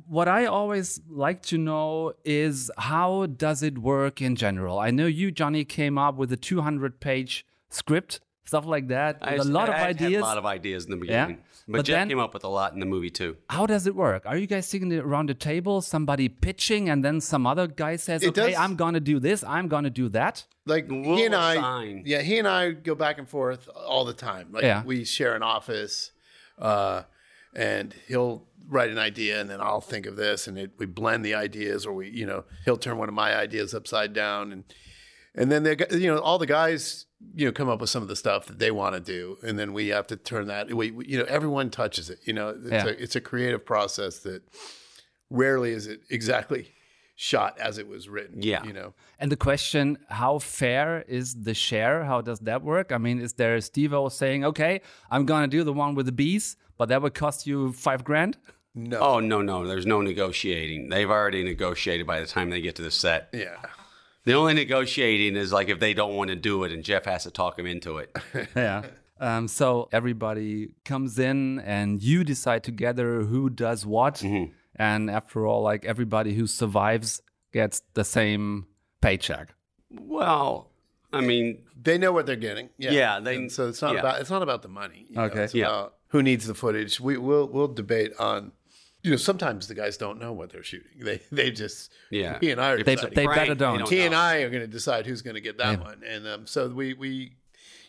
What 0.08 0.30
I 0.30 0.46
always 0.46 1.02
like 1.10 1.42
to 1.44 1.58
know 1.58 2.14
is 2.24 2.72
how 2.78 3.26
does 3.26 3.62
it 3.64 3.78
work 3.78 4.22
in 4.22 4.38
general? 4.38 4.80
I 4.80 4.92
know 4.92 5.06
you, 5.08 5.32
Johnny, 5.32 5.66
came 5.66 5.98
up 5.98 6.16
with 6.16 6.32
a 6.32 6.38
200 6.38 7.02
page 7.02 7.46
script, 7.70 8.22
stuff 8.46 8.66
like 8.66 8.88
that. 8.90 9.18
I 9.22 9.34
with 9.38 9.48
a 9.48 9.52
lot 9.52 9.70
of 9.70 9.76
I 9.76 9.80
had 9.80 10.02
ideas. 10.02 10.22
a 10.22 10.26
lot 10.26 10.38
of 10.38 10.46
ideas 10.46 10.86
in 10.86 10.92
the 10.92 10.98
Yeah. 11.06 11.26
beginning, 11.28 11.44
but, 11.68 11.78
But 11.78 11.86
Jeff 11.86 11.96
then- 11.96 12.10
came 12.10 12.20
up 12.20 12.34
with 12.34 12.44
a 12.44 12.48
lot 12.50 12.74
in 12.74 12.80
the 12.80 12.86
movie 12.86 13.10
too. 13.10 13.38
how 13.50 13.66
does 13.66 13.88
it 13.88 13.96
work? 13.96 14.24
Are 14.26 14.38
you 14.38 14.48
guys 14.48 14.68
sitting 14.68 14.92
around 14.94 15.30
the 15.30 15.34
table, 15.34 15.82
somebody 15.82 16.28
pitching, 16.30 16.90
and 16.90 17.04
then 17.06 17.22
some 17.22 17.46
other 17.48 17.68
guy 17.68 17.96
says, 17.98 18.24
It 18.24 18.30
okay, 18.30 18.52
does- 18.52 18.60
I'm 18.60 18.76
going 18.76 18.94
to 18.96 19.00
do 19.00 19.20
this, 19.20 19.44
I'm 19.44 19.68
going 19.68 19.84
to 19.84 19.90
do 19.90 20.10
that? 20.10 20.46
Like 20.66 20.88
We'll 20.90 21.18
he 21.18 21.26
and 21.26 21.36
I, 21.36 21.54
assign. 21.56 22.04
yeah, 22.06 22.22
he 22.22 22.40
and 22.40 22.48
I 22.48 22.72
go 22.72 22.96
back 22.96 23.18
and 23.18 23.28
forth 23.30 23.68
all 23.76 24.06
the 24.06 24.14
time. 24.14 24.48
Like 24.52 24.64
Yeah. 24.64 24.84
we 24.84 25.06
share 25.06 25.36
an 25.36 25.44
office, 25.44 26.12
uh, 26.60 27.04
and 27.56 27.94
he'll 28.08 28.48
write 28.68 28.90
an 28.90 28.98
idea, 29.00 29.42
and 29.42 29.50
then 29.50 29.60
I'll 29.60 29.82
think 29.82 30.06
of 30.06 30.16
this, 30.16 30.48
and 30.48 30.58
it, 30.58 30.72
we 30.78 30.86
blend 30.86 31.26
the 31.26 31.34
ideas, 31.36 31.86
or 31.86 31.94
we, 31.94 32.10
you 32.10 32.26
know, 32.26 32.46
he'll 32.66 32.78
turn 32.78 32.98
one 32.98 33.10
of 33.10 33.16
my 33.16 33.36
ideas 33.36 33.74
upside 33.74 34.14
down, 34.14 34.52
and 34.52 34.64
and 35.36 35.52
then 35.52 35.64
they, 35.64 35.76
you 35.92 36.08
know, 36.14 36.20
all 36.20 36.38
the 36.38 36.46
guys, 36.46 37.06
you 37.36 37.46
know, 37.46 37.52
come 37.52 37.70
up 37.70 37.80
with 37.82 37.90
some 37.90 38.02
of 38.04 38.10
the 38.10 38.16
stuff 38.16 38.46
that 38.48 38.60
they 38.60 38.72
want 38.72 38.96
to 38.96 39.00
do, 39.02 39.38
and 39.44 39.58
then 39.60 39.74
we 39.74 39.88
have 39.90 40.08
to 40.08 40.16
turn 40.18 40.48
that. 40.48 40.74
We, 40.74 40.92
we- 40.92 41.06
you 41.08 41.18
know, 41.20 41.26
everyone 41.26 41.70
touches 41.70 42.10
it. 42.10 42.20
You 42.26 42.34
know, 42.34 42.50
it's 42.50 42.70
Yeah. 42.72 42.86
a 42.86 42.90
it's 42.90 43.16
a 43.16 43.22
creative 43.22 43.66
process 43.66 44.20
that 44.20 44.42
rarely 45.30 45.72
is 45.72 45.88
it 45.88 46.02
exactly 46.10 46.74
shot 47.16 47.58
as 47.60 47.78
it 47.78 47.88
was 47.88 48.10
written. 48.10 48.42
Yeah. 48.42 48.64
you 48.66 48.74
know. 48.74 48.94
And 49.20 49.32
the 49.32 49.38
question, 49.38 49.98
how 50.10 50.40
fair 50.40 51.04
is 51.08 51.36
the 51.44 51.54
share? 51.54 52.04
How 52.04 52.22
does 52.22 52.40
that 52.40 52.64
work? 52.64 52.92
I 52.92 52.98
mean, 52.98 53.22
is 53.22 53.34
there 53.34 53.62
Steve 53.62 53.94
O 53.94 54.10
saying, 54.10 54.44
okay, 54.44 54.82
I'm 55.12 55.26
going 55.26 55.44
to 55.44 55.48
do 55.58 55.64
the 55.64 55.74
one 55.74 55.94
with 55.94 56.08
the 56.08 56.12
bees, 56.12 56.58
but 56.78 56.90
that 56.90 57.02
would 57.04 57.14
cost 57.14 57.46
you 57.46 57.74
five 57.74 58.04
grand? 58.04 58.38
No. 58.74 59.00
Oh 59.00 59.20
no, 59.20 59.42
no, 59.42 59.68
there's 59.68 59.86
no 59.86 60.02
negotiating. 60.02 60.90
They've 60.90 61.10
already 61.10 61.44
negotiated 61.44 62.08
by 62.08 62.22
the 62.22 62.26
time 62.26 62.50
they 62.50 62.62
get 62.62 62.76
to 62.78 62.82
the 62.82 62.90
set. 62.90 63.30
Yeah. 63.34 63.58
The 64.24 64.34
only 64.34 64.54
negotiating 64.54 65.36
is 65.36 65.52
like 65.52 65.70
if 65.70 65.80
they 65.80 65.94
don't 65.94 66.16
want 66.16 66.30
to 66.30 66.36
do 66.36 66.64
it, 66.64 66.72
and 66.72 66.84
Jeff 66.84 67.06
has 67.06 67.24
to 67.24 67.32
talk 67.32 67.58
them 67.58 67.66
into 67.66 67.98
it. 67.98 68.16
yeah. 68.56 68.84
Um, 69.20 69.48
so 69.48 69.88
everybody 69.92 70.74
comes 70.86 71.20
in 71.20 71.60
and 71.60 72.02
you 72.02 72.24
decide 72.24 72.64
together 72.64 73.22
who 73.22 73.50
does 73.50 73.86
what. 73.86 74.16
Mm-hmm. 74.16 74.52
And 74.76 75.10
after 75.12 75.46
all, 75.46 75.62
like 75.62 75.86
everybody 75.86 76.34
who 76.34 76.48
survives 76.48 77.22
gets 77.54 77.82
the 77.94 78.04
same 78.04 78.66
paycheck. 79.02 79.54
well, 79.90 80.70
I 81.14 81.20
mean, 81.22 81.64
they 81.82 81.98
know 81.98 82.12
what 82.14 82.26
they're 82.26 82.36
getting. 82.38 82.70
Yeah, 82.78 82.92
Yeah, 82.92 83.20
they- 83.20 83.36
And 83.36 83.52
so 83.52 83.68
it's 83.68 83.82
not 83.82 83.94
yeah. 83.96 84.00
about 84.00 84.22
it's 84.22 84.30
not 84.30 84.42
about 84.44 84.62
the 84.62 84.70
money. 84.70 85.06
you 85.10 85.16
know, 85.18 85.24
Okay. 85.24 85.44
it's 85.44 85.54
Yeah. 85.54 85.66
about 85.66 85.96
who 86.08 86.24
needs 86.24 86.48
the 86.48 86.54
footage. 86.54 87.00
We 87.02 87.18
will 87.18 87.48
we'll 87.48 87.68
debate 87.68 88.14
on. 88.18 88.54
You 89.04 89.12
know, 89.12 89.18
sometimes 89.18 89.68
the 89.68 89.74
guys 89.76 89.98
don't 89.98 90.20
know 90.20 90.32
what 90.32 90.52
they're 90.52 90.64
shooting. 90.64 90.92
They 91.00 91.22
they 91.32 91.52
just 91.52 91.92
Yeah. 92.12 92.38
He 92.40 92.52
and 92.52 92.62
I 92.62 92.72
are 92.72 92.84
They, 92.84 92.96
deciding. 92.96 93.16
they 93.16 93.24
Frank, 93.26 93.40
better 93.42 93.56
don't. 93.56 93.80
don't- 93.80 93.90
he 93.90 94.02
and. 94.02 94.14
I 94.16 94.38
are 94.42 94.50
going 94.50 94.62
to 94.62 94.68
decide 94.68 95.06
who's 95.08 95.22
going 95.22 95.36
to 95.36 95.42
get 95.42 95.58
that 95.58 95.80
Yeah. 95.80 95.84
one, 95.84 96.04
and 96.06 96.28
um, 96.28 96.46
so 96.48 96.68
we 96.70 96.94
we 96.94 97.34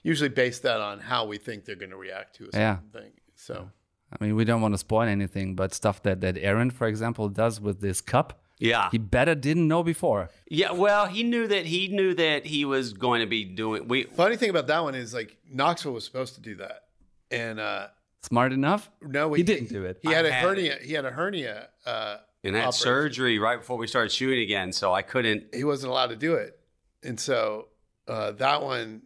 usually 0.02 0.30
base 0.30 0.58
that 0.60 0.80
on 0.80 1.00
how 1.00 1.26
we 1.26 1.38
think 1.38 1.64
they're 1.64 1.76
going 1.76 1.90
to 1.90 1.96
react 1.96 2.36
to 2.36 2.44
a 2.44 2.46
certain 2.46 2.60
Yeah. 2.60 2.78
thing. 3.00 3.12
So 3.36 3.70
I 4.18 4.24
mean, 4.24 4.34
we 4.36 4.44
don't 4.44 4.60
want 4.60 4.74
to 4.74 4.78
spoil 4.78 5.02
anything, 5.08 5.54
but 5.54 5.72
stuff 5.72 6.02
that, 6.02 6.20
that 6.20 6.36
Aaron, 6.38 6.70
for 6.70 6.86
example, 6.86 7.28
does 7.30 7.60
with 7.60 7.80
this 7.80 8.00
cup, 8.02 8.42
Yeah. 8.58 8.88
he 8.90 8.98
better 8.98 9.34
didn't 9.34 9.66
know 9.68 9.82
before. 9.82 10.28
Yeah, 10.48 10.72
well, 10.72 11.06
he 11.06 11.22
knew 11.22 11.46
that 11.48 11.66
he 11.66 11.88
knew 11.88 12.14
that 12.14 12.46
he 12.46 12.64
was 12.64 12.92
going 12.92 13.20
to 13.20 13.26
be 13.26 13.44
doing. 13.44 13.86
We 13.88 14.04
Funny 14.04 14.36
thing 14.36 14.50
about 14.50 14.66
that 14.68 14.82
one 14.82 14.94
is 14.94 15.12
like 15.14 15.36
Knoxville 15.50 15.92
was 15.92 16.04
supposed 16.04 16.34
to 16.36 16.40
do 16.40 16.54
that, 16.56 16.84
and 17.30 17.58
uh, 17.60 17.88
Smart 18.22 18.52
enough? 18.52 18.90
no, 19.00 19.32
He 19.32 19.42
didn't 19.42 19.68
do 19.68 19.84
it. 19.84 19.98
He 20.02 20.12
had 20.12 20.24
I 20.24 20.28
a 20.28 20.32
had 20.32 20.44
hernia. 20.44 20.78
He 20.82 20.92
had 20.92 21.04
a 21.04 21.10
hernia. 21.10 21.68
Uh, 21.84 22.18
and 22.44 22.54
had 22.56 22.62
operation. 22.62 22.82
surgery 22.82 23.38
right 23.38 23.58
before 23.58 23.76
we 23.76 23.86
started 23.86 24.10
shooting 24.12 24.40
again, 24.40 24.72
so 24.72 24.92
I 24.92 25.02
couldn't. 25.02 25.54
He 25.54 25.64
wasn't 25.64 25.90
allowed 25.90 26.08
to 26.08 26.16
do 26.16 26.34
it, 26.34 26.58
and 27.02 27.18
so 27.18 27.68
uh, 28.08 28.32
that 28.32 28.62
one, 28.62 29.02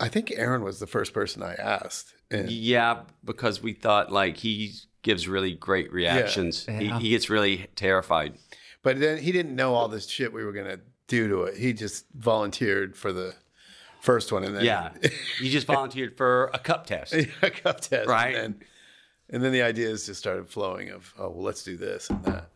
I 0.00 0.08
think 0.08 0.32
Aaron 0.34 0.62
was 0.62 0.80
the 0.80 0.86
first 0.86 1.12
person 1.12 1.42
I 1.42 1.54
asked. 1.54 2.14
And 2.30 2.50
Yeah, 2.50 3.02
because 3.24 3.62
we 3.62 3.74
thought 3.74 4.10
like 4.10 4.38
he 4.38 4.72
gives 5.02 5.28
really 5.28 5.52
great 5.54 5.92
reactions. 5.92 6.64
Yeah. 6.66 6.78
He, 6.78 6.88
he 6.88 7.08
gets 7.10 7.28
really 7.28 7.66
terrified. 7.76 8.38
But 8.82 9.00
then 9.00 9.18
he 9.18 9.32
didn't 9.32 9.54
know 9.54 9.74
all 9.74 9.88
this 9.88 10.08
shit 10.08 10.32
we 10.32 10.44
were 10.44 10.52
gonna 10.52 10.78
do 11.08 11.28
to 11.28 11.42
it. 11.42 11.56
He 11.58 11.72
just 11.74 12.06
volunteered 12.14 12.96
for 12.96 13.12
the 13.12 13.34
first 14.02 14.32
one, 14.32 14.44
and 14.44 14.54
then 14.56 14.64
Yeah, 14.64 14.90
you 15.40 15.48
just 15.50 15.66
volunteered 15.66 16.16
for 16.16 16.50
a 16.52 16.58
cup 16.58 16.86
test. 16.86 17.14
a 17.42 17.50
cup 17.50 17.80
test, 17.80 18.08
Right. 18.08 18.34
And 18.34 18.54
then, 18.54 18.64
and 19.30 19.42
then 19.42 19.52
the 19.52 19.62
ideas 19.62 20.06
just 20.06 20.18
started 20.20 20.48
flowing 20.48 20.90
of, 20.90 21.14
oh 21.18 21.30
well, 21.30 21.42
let's 21.42 21.62
do 21.64 21.76
this 21.76 22.10
and 22.10 22.22
that. 22.24 22.48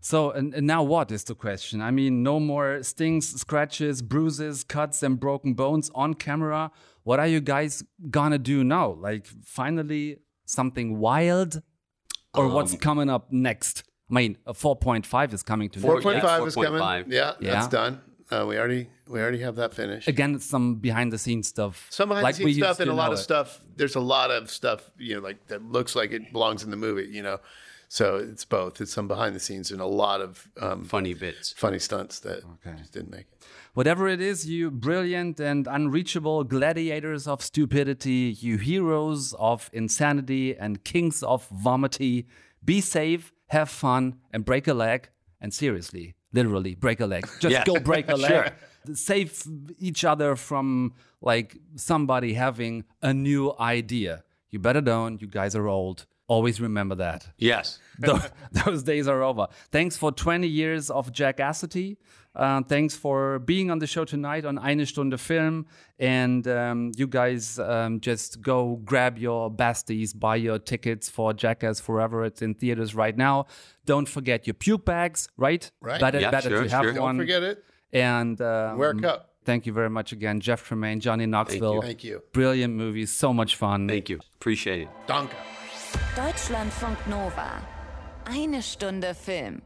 So, 0.00 0.30
and, 0.30 0.54
and 0.54 0.66
now 0.66 0.82
what 0.84 1.10
is 1.10 1.24
the 1.24 1.34
question? 1.34 1.80
I 1.82 1.90
mean, 1.90 2.22
no 2.22 2.38
more 2.38 2.82
stings, 2.84 3.28
scratches, 3.40 4.02
bruises, 4.02 4.62
cuts, 4.62 5.02
and 5.02 5.18
broken 5.18 5.54
bones 5.54 5.90
on 5.94 6.14
camera. 6.14 6.70
What 7.02 7.18
are 7.18 7.26
you 7.26 7.40
guys 7.40 7.82
gonna 8.10 8.38
do 8.38 8.62
now? 8.62 8.92
Like, 8.92 9.26
finally, 9.44 10.18
something 10.46 10.98
wild? 10.98 11.60
Or 12.34 12.48
what's 12.48 12.72
Um, 12.74 12.78
coming 12.78 13.10
up 13.10 13.32
next? 13.32 13.82
I 14.10 14.14
mean, 14.14 14.38
a 14.46 14.52
4.5 14.54 15.32
is 15.32 15.42
coming 15.42 15.68
to 15.70 15.80
Four 15.80 15.96
Netflix. 15.96 16.02
point 16.02 16.22
five 16.22 16.46
is 16.46 16.54
4.5. 16.54 16.78
coming. 17.02 17.12
Yeah, 17.12 17.32
Yeah. 17.40 17.52
that's 17.54 17.66
done. 17.68 18.00
Uh, 18.30 18.44
we 18.48 18.58
already 18.58 18.88
we 19.06 19.20
already 19.20 19.40
have 19.40 19.56
that 19.56 19.72
finished. 19.72 20.08
Again, 20.08 20.34
it's 20.34 20.46
some 20.46 20.76
behind 20.76 21.12
the 21.12 21.18
scenes 21.18 21.46
stuff. 21.48 21.86
Some 21.90 22.08
behind 22.08 22.24
like 22.24 22.36
the 22.36 22.44
scenes 22.44 22.56
stuff 22.56 22.80
and 22.80 22.90
a 22.90 22.94
lot 22.94 23.12
of 23.12 23.18
it. 23.18 23.22
stuff. 23.22 23.60
There's 23.76 23.94
a 23.94 24.00
lot 24.00 24.30
of 24.30 24.50
stuff, 24.50 24.90
you 24.98 25.14
know, 25.14 25.20
like 25.20 25.46
that 25.46 25.62
looks 25.62 25.94
like 25.94 26.10
it 26.12 26.32
belongs 26.32 26.64
in 26.64 26.70
the 26.70 26.76
movie, 26.76 27.08
you 27.10 27.22
know. 27.22 27.38
So 27.88 28.16
it's 28.16 28.44
both. 28.44 28.80
It's 28.80 28.92
some 28.92 29.06
behind 29.06 29.36
the 29.36 29.40
scenes 29.40 29.70
and 29.70 29.80
a 29.80 29.86
lot 29.86 30.20
of 30.20 30.48
um, 30.60 30.82
Funny 30.84 31.14
bits. 31.14 31.52
funny 31.52 31.78
stunts 31.78 32.18
that 32.20 32.42
just 32.78 32.92
didn't 32.92 33.12
make 33.12 33.26
it. 33.30 33.46
Whatever 33.74 34.08
it 34.08 34.20
is, 34.20 34.44
you 34.48 34.72
brilliant 34.72 35.38
and 35.38 35.68
unreachable 35.68 36.42
gladiators 36.42 37.28
of 37.28 37.42
stupidity, 37.42 38.36
you 38.40 38.56
heroes 38.58 39.34
of 39.38 39.70
insanity 39.72 40.56
and 40.56 40.82
kings 40.82 41.22
of 41.22 41.46
vomity, 41.48 42.26
be 42.64 42.80
safe, 42.80 43.32
have 43.48 43.68
fun, 43.68 44.16
and 44.32 44.44
break 44.44 44.66
a 44.66 44.74
leg. 44.74 45.10
And 45.40 45.54
seriously, 45.54 46.15
literally, 46.32 46.74
break 46.74 47.00
a 47.00 47.06
leg. 47.06 47.26
Just 47.40 47.52
Yeah. 47.52 47.64
go 47.64 47.78
break 47.80 48.08
a 48.08 48.16
leg. 48.26 48.30
Sure. 48.30 48.94
Save 48.94 49.42
each 49.78 50.04
other 50.04 50.36
from 50.36 50.94
like 51.20 51.56
somebody 51.76 52.34
having 52.34 52.84
a 53.02 53.12
new 53.12 53.52
idea. 53.58 54.22
You 54.50 54.58
better 54.60 54.80
don't. 54.80 55.20
You 55.20 55.26
guys 55.28 55.56
are 55.56 55.66
old. 55.66 56.06
Always 56.28 56.60
remember 56.60 56.94
that. 56.96 57.28
Yes. 57.38 57.78
Tho- 57.98 58.20
those 58.52 58.82
days 58.82 59.06
are 59.08 59.22
over. 59.22 59.48
Thanks 59.70 59.96
for 59.96 60.12
20 60.12 60.46
years 60.46 60.90
of 60.90 61.12
jackassity. 61.12 61.96
Uh, 62.34 62.62
thanks 62.62 62.94
for 62.94 63.38
being 63.38 63.70
on 63.70 63.78
the 63.78 63.86
show 63.86 64.04
tonight 64.04 64.44
on 64.44 64.58
Eine 64.58 64.84
Stunde 64.84 65.18
Film. 65.18 65.66
And 65.98 66.46
um, 66.46 66.92
you 66.96 67.06
guys 67.06 67.58
um, 67.58 67.98
just 68.00 68.42
go 68.42 68.76
grab 68.84 69.16
your 69.18 69.50
besties, 69.50 70.18
buy 70.18 70.36
your 70.36 70.58
tickets 70.58 71.08
for 71.08 71.32
Jackass 71.32 71.80
Forever. 71.80 72.24
It's 72.24 72.42
in 72.42 72.54
theaters 72.54 72.94
right 72.94 73.16
now. 73.16 73.46
Don't 73.86 74.08
forget 74.08 74.46
your 74.46 74.54
puke 74.54 74.84
bags, 74.84 75.28
right? 75.36 75.70
Right. 75.80 76.00
Better, 76.00 76.20
Yeah, 76.20 76.30
better 76.30 76.50
sure, 76.50 76.64
to 76.64 76.68
have 76.70 76.84
sure. 76.84 76.92
Don't 76.92 77.02
one. 77.04 77.16
forget 77.18 77.42
it. 77.42 77.64
And 77.92 78.40
um, 78.40 78.78
Wear 78.78 78.90
a 78.90 79.00
cup. 79.00 79.32
Thank 79.44 79.64
you 79.64 79.72
very 79.72 79.88
much 79.90 80.12
again, 80.12 80.40
Jeff 80.40 80.64
Tremaine, 80.66 80.98
Johnny 81.00 81.24
Knoxville. 81.26 81.80
Thank 81.80 82.02
you. 82.02 82.20
Brilliant 82.32 82.74
movie, 82.74 83.06
so 83.06 83.32
much 83.32 83.54
fun. 83.56 83.86
Thank 83.88 84.08
you. 84.08 84.18
Appreciate 84.34 84.82
it. 84.82 84.88
Danke. 85.06 85.36
Deutschlandfunk 86.16 86.98
Nova. 87.08 87.62
Eine 88.24 88.60
Stunde 88.62 89.14
Film. 89.14 89.62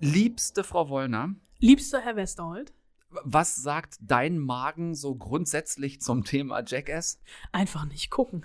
Liebste 0.00 0.64
Frau 0.64 0.88
Wollner, 0.90 1.34
Liebster 1.60 2.00
Herr 2.02 2.16
Westerholt, 2.16 2.72
was 3.24 3.54
sagt 3.56 3.96
dein 4.00 4.38
Magen 4.38 4.94
so 4.94 5.14
grundsätzlich 5.14 6.00
zum 6.00 6.24
Thema 6.24 6.62
Jackass? 6.66 7.20
einfach 7.52 7.86
nicht 7.86 8.10
gucken. 8.10 8.44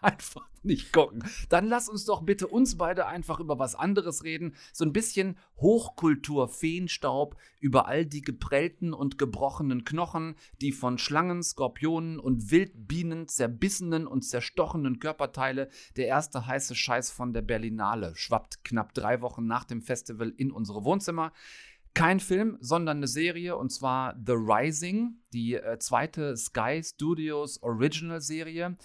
Einfach 0.02 0.48
nicht 0.62 0.92
gucken. 0.92 1.24
Dann 1.48 1.66
lass 1.66 1.88
uns 1.88 2.04
doch 2.04 2.22
bitte 2.22 2.46
uns 2.46 2.76
beide 2.76 3.06
einfach 3.06 3.40
über 3.40 3.58
was 3.58 3.74
anderes 3.74 4.24
reden. 4.24 4.54
So 4.72 4.84
ein 4.84 4.92
bisschen 4.92 5.38
Hochkultur, 5.56 6.48
Feenstaub 6.48 7.36
über 7.60 7.86
all 7.86 8.04
die 8.04 8.22
geprellten 8.22 8.92
und 8.92 9.18
gebrochenen 9.18 9.84
Knochen, 9.84 10.36
die 10.60 10.72
von 10.72 10.98
Schlangen, 10.98 11.42
Skorpionen 11.42 12.18
und 12.18 12.50
Wildbienen 12.50 13.28
zerbissenen 13.28 14.06
und 14.06 14.22
zerstochenen 14.22 14.98
Körperteile. 14.98 15.68
Der 15.96 16.06
erste 16.06 16.46
heiße 16.46 16.74
Scheiß 16.74 17.10
von 17.10 17.32
der 17.32 17.42
Berlinale 17.42 18.14
schwappt 18.16 18.64
knapp 18.64 18.94
drei 18.94 19.20
Wochen 19.20 19.46
nach 19.46 19.64
dem 19.64 19.82
Festival 19.82 20.32
in 20.36 20.52
unsere 20.52 20.84
Wohnzimmer. 20.84 21.32
Kein 21.92 22.20
Film, 22.20 22.56
sondern 22.60 22.98
eine 22.98 23.08
Serie 23.08 23.56
und 23.56 23.70
zwar 23.70 24.14
The 24.24 24.32
Rising, 24.32 25.16
die 25.32 25.54
äh, 25.54 25.78
zweite 25.78 26.36
Sky 26.36 26.82
Studios 26.84 27.60
Original 27.62 28.20
Serie. 28.20 28.76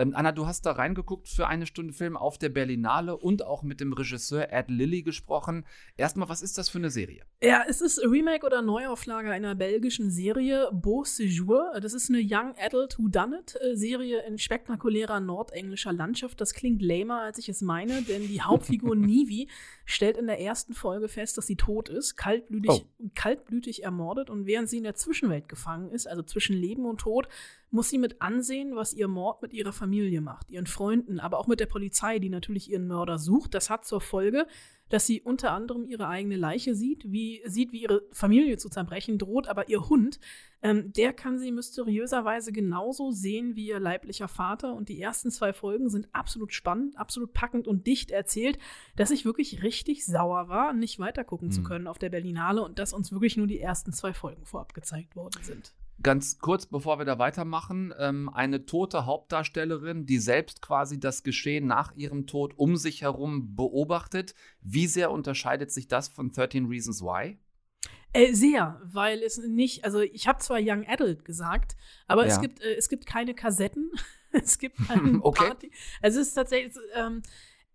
Ähm, 0.00 0.14
Anna, 0.14 0.32
du 0.32 0.46
hast 0.46 0.64
da 0.64 0.72
reingeguckt 0.72 1.28
für 1.28 1.46
eine 1.46 1.66
Stunde 1.66 1.92
Film 1.92 2.16
auf 2.16 2.38
der 2.38 2.48
Berlinale 2.48 3.18
und 3.18 3.44
auch 3.44 3.62
mit 3.62 3.80
dem 3.80 3.92
Regisseur 3.92 4.50
Ed 4.50 4.70
Lilly 4.70 5.02
gesprochen. 5.02 5.66
Erstmal, 5.98 6.30
was 6.30 6.40
ist 6.40 6.56
das 6.56 6.70
für 6.70 6.78
eine 6.78 6.88
Serie? 6.88 7.26
Ja, 7.42 7.64
es 7.68 7.82
ist 7.82 8.02
Remake 8.02 8.46
oder 8.46 8.62
Neuauflage 8.62 9.30
einer 9.30 9.54
belgischen 9.54 10.10
Serie, 10.10 10.70
Beau 10.72 11.02
Séjour. 11.02 11.78
Das 11.80 11.92
ist 11.92 12.08
eine 12.08 12.22
Young 12.22 12.54
Adult 12.58 12.98
Whodunit-Serie 12.98 14.22
in 14.26 14.38
spektakulärer 14.38 15.20
nordenglischer 15.20 15.92
Landschaft. 15.92 16.40
Das 16.40 16.54
klingt 16.54 16.80
lamer, 16.80 17.20
als 17.20 17.36
ich 17.36 17.50
es 17.50 17.60
meine, 17.60 18.00
denn 18.00 18.26
die 18.26 18.40
Hauptfigur 18.40 18.96
Nivi 18.96 19.50
stellt 19.90 20.16
in 20.16 20.26
der 20.26 20.40
ersten 20.40 20.72
Folge 20.72 21.08
fest, 21.08 21.36
dass 21.36 21.46
sie 21.46 21.56
tot 21.56 21.88
ist, 21.88 22.16
kaltblütig, 22.16 22.86
kaltblütig 23.14 23.82
ermordet 23.82 24.30
und 24.30 24.46
während 24.46 24.68
sie 24.68 24.78
in 24.78 24.84
der 24.84 24.94
Zwischenwelt 24.94 25.48
gefangen 25.48 25.90
ist, 25.90 26.06
also 26.06 26.22
zwischen 26.22 26.56
Leben 26.56 26.84
und 26.86 27.00
Tod, 27.00 27.28
muss 27.70 27.90
sie 27.90 27.98
mit 27.98 28.22
ansehen, 28.22 28.76
was 28.76 28.92
ihr 28.92 29.08
Mord 29.08 29.42
mit 29.42 29.52
ihrer 29.52 29.72
Familie 29.72 30.20
macht, 30.20 30.50
ihren 30.50 30.66
Freunden, 30.66 31.20
aber 31.20 31.38
auch 31.38 31.46
mit 31.46 31.60
der 31.60 31.66
Polizei, 31.66 32.18
die 32.18 32.30
natürlich 32.30 32.70
ihren 32.70 32.86
Mörder 32.86 33.18
sucht. 33.18 33.54
Das 33.54 33.70
hat 33.70 33.84
zur 33.84 34.00
Folge, 34.00 34.46
dass 34.88 35.06
sie 35.06 35.20
unter 35.20 35.52
anderem 35.52 35.86
ihre 35.86 36.08
eigene 36.08 36.36
Leiche 36.36 36.74
sieht, 36.74 37.04
wie 37.10 37.42
sieht, 37.46 37.72
wie 37.72 37.82
ihre 37.82 38.02
Familie 38.12 38.58
zu 38.58 38.68
zerbrechen 38.68 39.18
droht, 39.18 39.48
aber 39.48 39.68
ihr 39.68 39.88
Hund, 39.88 40.20
ähm, 40.62 40.92
der 40.92 41.12
kann 41.12 41.38
sie 41.38 41.52
mysteriöserweise 41.52 42.52
genauso 42.52 43.10
sehen 43.10 43.56
wie 43.56 43.68
ihr 43.68 43.80
leiblicher 43.80 44.28
Vater. 44.28 44.74
Und 44.74 44.88
die 44.88 45.00
ersten 45.00 45.30
zwei 45.30 45.52
Folgen 45.52 45.88
sind 45.88 46.08
absolut 46.12 46.52
spannend, 46.52 46.98
absolut 46.98 47.32
packend 47.32 47.66
und 47.66 47.86
dicht 47.86 48.10
erzählt, 48.10 48.58
dass 48.96 49.10
ich 49.10 49.24
wirklich 49.24 49.62
richtig 49.62 50.04
sauer 50.04 50.48
war, 50.48 50.72
nicht 50.72 50.98
weitergucken 50.98 51.50
zu 51.50 51.62
können 51.62 51.86
auf 51.86 51.98
der 51.98 52.10
Berlinale 52.10 52.62
und 52.62 52.78
dass 52.78 52.92
uns 52.92 53.12
wirklich 53.12 53.36
nur 53.36 53.46
die 53.46 53.60
ersten 53.60 53.92
zwei 53.92 54.12
Folgen 54.12 54.44
vorab 54.44 54.74
gezeigt 54.74 55.16
worden 55.16 55.42
sind. 55.42 55.74
Ganz 56.02 56.38
kurz, 56.38 56.64
bevor 56.64 56.98
wir 56.98 57.04
da 57.04 57.18
weitermachen, 57.18 57.92
ähm, 57.98 58.30
eine 58.30 58.64
tote 58.64 59.04
Hauptdarstellerin, 59.04 60.06
die 60.06 60.18
selbst 60.18 60.62
quasi 60.62 60.98
das 60.98 61.22
Geschehen 61.22 61.66
nach 61.66 61.94
ihrem 61.94 62.26
Tod 62.26 62.54
um 62.56 62.76
sich 62.76 63.02
herum 63.02 63.54
beobachtet. 63.54 64.34
Wie 64.62 64.86
sehr 64.86 65.10
unterscheidet 65.10 65.70
sich 65.70 65.88
das 65.88 66.08
von 66.08 66.30
13 66.32 66.66
Reasons 66.66 67.02
Why? 67.02 67.38
Äh, 68.12 68.32
sehr, 68.34 68.80
weil 68.84 69.22
es 69.22 69.38
nicht, 69.38 69.84
also 69.84 70.00
ich 70.00 70.26
habe 70.26 70.40
zwar 70.40 70.58
Young 70.60 70.84
Adult 70.88 71.24
gesagt, 71.24 71.76
aber 72.08 72.26
es 72.26 72.34
Ja. 72.36 72.40
gibt 72.40 72.60
äh, 72.60 72.74
es 72.74 72.88
gibt 72.88 73.06
keine 73.06 73.34
Kassetten, 73.34 73.90
es 74.32 74.58
gibt 74.58 74.76
keine 74.88 75.22
Okay. 75.22 75.44
Party. 75.46 75.70
Also 76.02 76.20
es 76.20 76.28
ist 76.28 76.34
tatsächlich, 76.34 76.74
ähm, 76.94 77.22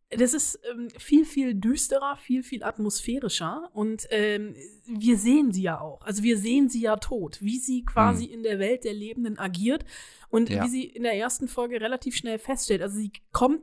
das 0.09 0.33
ist 0.33 0.59
ähm, 0.69 0.89
viel, 0.97 1.25
viel 1.25 1.55
düsterer, 1.55 2.17
viel, 2.17 2.43
viel 2.43 2.63
atmosphärischer 2.63 3.69
und 3.73 4.07
ähm, 4.11 4.55
wir 4.85 5.17
sehen 5.17 5.51
sie 5.53 5.63
ja 5.63 5.79
auch. 5.79 6.01
Also 6.05 6.21
wir 6.21 6.37
sehen 6.37 6.69
sie 6.69 6.81
ja 6.81 6.97
tot, 6.97 7.41
wie 7.41 7.57
sie 7.57 7.83
quasi 7.85 8.25
in 8.25 8.43
der 8.43 8.59
Welt 8.59 8.83
der 8.83 8.93
Lebenden 8.93 9.39
agiert 9.39 9.85
und 10.29 10.49
Ja. 10.49 10.63
wie 10.63 10.69
sie 10.69 10.83
in 10.83 11.03
der 11.03 11.15
ersten 11.15 11.47
Folge 11.47 11.79
relativ 11.81 12.15
schnell 12.15 12.39
feststellt. 12.39 12.81
Also 12.81 12.97
sie 12.97 13.11
kommt, 13.31 13.61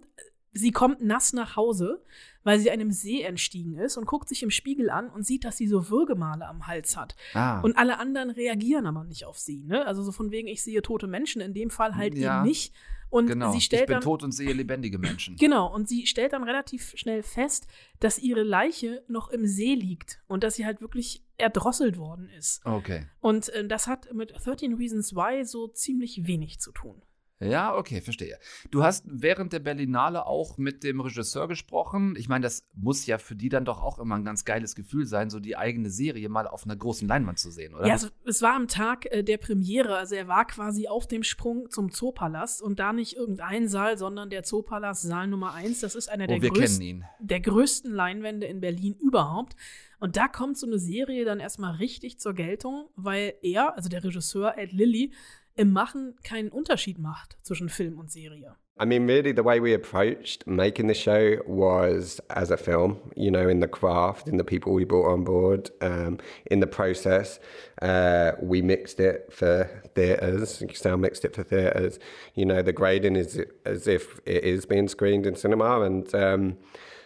sie 0.53 0.73
kommt 0.73 1.01
nass 1.03 1.33
nach 1.33 1.55
Hause, 1.57 2.03
weil 2.45 2.59
sie 2.59 2.71
einem 2.71 2.91
See 2.91 3.23
entstiegen 3.23 3.77
ist 3.77 3.97
und 3.97 4.07
guckt 4.07 4.29
sich 4.29 4.43
im 4.43 4.51
Spiegel 4.51 4.91
an 4.91 5.09
und 5.11 5.25
sieht, 5.27 5.45
dass 5.45 5.57
sie 5.57 5.67
so 5.67 5.89
Würgemale 5.89 6.47
am 6.47 6.67
Hals 6.67 6.97
hat. 6.97 7.15
Ah. 7.35 7.61
Und 7.61 7.77
alle 7.77 7.99
anderen 7.99 8.31
reagieren 8.31 8.87
aber 8.87 9.05
nicht 9.05 9.25
auf 9.25 9.39
sie. 9.39 9.65
Ne? 9.65 9.87
Also 9.87 10.03
so 10.03 10.13
von 10.13 10.31
wegen, 10.31 10.49
ich 10.49 10.63
sehe 10.63 10.83
tote 10.83 11.07
Menschen, 11.07 11.41
in 11.41 11.55
dem 11.55 11.71
Fall 11.71 11.97
halt 11.97 12.15
Ja. 12.15 12.39
eben 12.41 12.49
nicht. 12.49 12.75
Und 13.11 13.27
genau. 13.27 13.53
sie 13.53 13.59
ich 13.59 13.65
stellt 13.65 13.89
bin 13.89 13.95
dann, 13.97 14.03
tot 14.03 14.23
und 14.23 14.33
sehe 14.33 14.55
lebendige 14.55 14.99
Menschen. 14.99 15.37
Genau, 15.39 15.71
und 15.73 15.87
sie 15.87 16.07
stellt 16.07 16.33
dann 16.33 16.45
relativ 16.45 16.95
schnell 16.97 17.23
fest, 17.23 17.67
dass 18.01 18.19
ihre 18.19 18.43
Leiche 18.43 19.05
noch 19.07 19.29
im 19.29 19.47
See 19.47 19.75
liegt 19.75 20.23
und 20.29 20.43
dass 20.43 20.55
sie 20.55 20.65
halt 20.65 20.81
wirklich 20.81 21.23
erdrosselt 21.37 21.99
worden 21.99 22.31
ist. 22.31 22.65
Okay. 22.65 23.05
Und 23.21 23.51
äh, 23.51 23.69
das 23.69 23.87
hat 23.87 24.11
mit 24.15 24.33
13 24.43 24.73
Reasons 24.75 25.15
Why 25.15 25.45
so 25.45 25.69
ziemlich 25.69 26.27
wenig 26.27 26.59
zu 26.59 26.73
tun. 26.73 27.03
Ja, 27.45 27.77
okay, 27.77 28.01
verstehe. 28.01 28.39
Du 28.71 28.83
hast 28.83 29.05
während 29.07 29.53
der 29.53 29.61
Berlinale 29.61 30.27
auch 30.27 30.59
mit 30.59 30.85
dem 30.85 31.01
Regisseur 31.01 31.49
gesprochen. 31.49 32.15
Ich 32.17 32.29
meine, 32.29 32.43
das 32.43 32.65
muss 32.75 33.07
ja 33.07 33.19
für 33.19 33.35
die 33.35 33.49
dann 33.49 33.65
doch 33.65 33.83
auch 33.83 33.99
immer 33.99 34.17
ein 34.17 34.25
ganz 34.25 34.45
geiles 34.45 34.75
Gefühl 34.75 35.07
sein, 35.07 35.31
so 35.31 35.41
die 35.41 35.57
eigene 35.57 35.91
Serie 35.91 36.29
mal 36.29 36.47
auf 36.47 36.65
einer 36.65 36.77
großen 36.77 37.07
Leinwand 37.09 37.39
zu 37.39 37.51
sehen, 37.51 37.75
oder? 37.75 37.87
Ja, 37.87 37.95
also, 37.95 38.09
es 38.25 38.43
war 38.43 38.55
am 38.55 38.69
Tag 38.69 39.07
äh, 39.07 39.23
der 39.23 39.39
Premiere. 39.39 39.97
Also 39.97 40.15
er 40.15 40.29
war 40.29 40.47
quasi 40.47 40.89
auf 40.89 41.07
dem 41.07 41.23
Sprung 41.23 41.71
zum 41.71 41.91
Zoopalast 41.91 42.63
und 42.63 42.79
da 42.79 42.93
nicht 42.93 43.17
irgendein 43.17 43.69
Saal, 43.69 43.99
sondern 43.99 44.31
der 44.31 44.43
Zoopalast 44.43 45.03
Saal 45.03 45.27
Nummer 45.27 45.55
1. 45.55 45.81
Das 45.81 45.95
ist 45.95 46.09
einer 46.09 46.25
Oh, 46.25 46.29
der, 46.29 46.43
wir 46.43 46.51
größten, 46.51 47.05
der 47.21 47.41
größten 47.41 47.93
Leinwände 47.93 48.47
in 48.47 48.61
Berlin 48.61 48.95
überhaupt. 48.95 49.57
Und 50.03 50.17
da 50.17 50.27
kommt 50.27 50.59
so 50.59 50.67
eine 50.67 50.81
Serie 50.81 51.25
dann 51.25 51.39
erstmal 51.39 51.77
richtig 51.77 52.19
zur 52.19 52.35
Geltung, 52.35 52.89
weil 52.97 53.35
er, 53.43 53.77
also 53.77 53.89
der 53.89 54.03
Regisseur 54.03 54.59
Ed 54.59 54.73
Lilly, 54.73 55.13
im 55.57 55.73
Machen 55.73 56.17
keinen 56.25 56.49
Unterschied 56.49 56.99
macht 56.99 57.39
zwischen 57.43 57.69
Film 57.69 57.99
und 57.99 58.11
Serie. 58.11 58.57
I 58.81 58.87
mean, 58.87 59.07
really, 59.07 59.33
the 59.33 59.45
way 59.45 59.61
we 59.61 59.75
approached 59.75 60.47
making 60.47 60.87
the 60.89 60.95
show 60.95 61.37
was 61.47 62.21
as 62.31 62.51
a 62.51 62.57
film, 62.57 62.99
you 63.15 63.31
know, 63.31 63.49
in 63.49 63.61
the 63.61 63.69
craft, 63.69 64.29
in 64.29 64.39
the 64.39 64.45
people 64.45 64.73
we 64.73 64.85
brought 64.85 65.13
on 65.13 65.25
board, 65.25 65.71
um, 65.83 66.19
in 66.51 66.61
the 66.61 66.67
process. 66.67 67.39
Uh, 67.83 68.33
we 68.41 68.63
mixed 68.63 68.99
it 68.99 69.31
for 69.31 69.69
theatres, 69.95 70.65
sound 70.73 71.03
mixed 71.03 71.25
it 71.25 71.37
for 71.37 71.43
theatres. 71.43 71.99
You 72.35 72.47
know, 72.47 72.63
the 72.63 72.73
grading 72.73 73.17
is 73.17 73.39
as 73.67 73.87
if 73.87 74.21
it 74.25 74.43
is 74.43 74.65
being 74.65 74.89
screened 74.89 75.27
in 75.27 75.37
cinema. 75.37 75.83
And 75.83 76.13
um, 76.15 76.57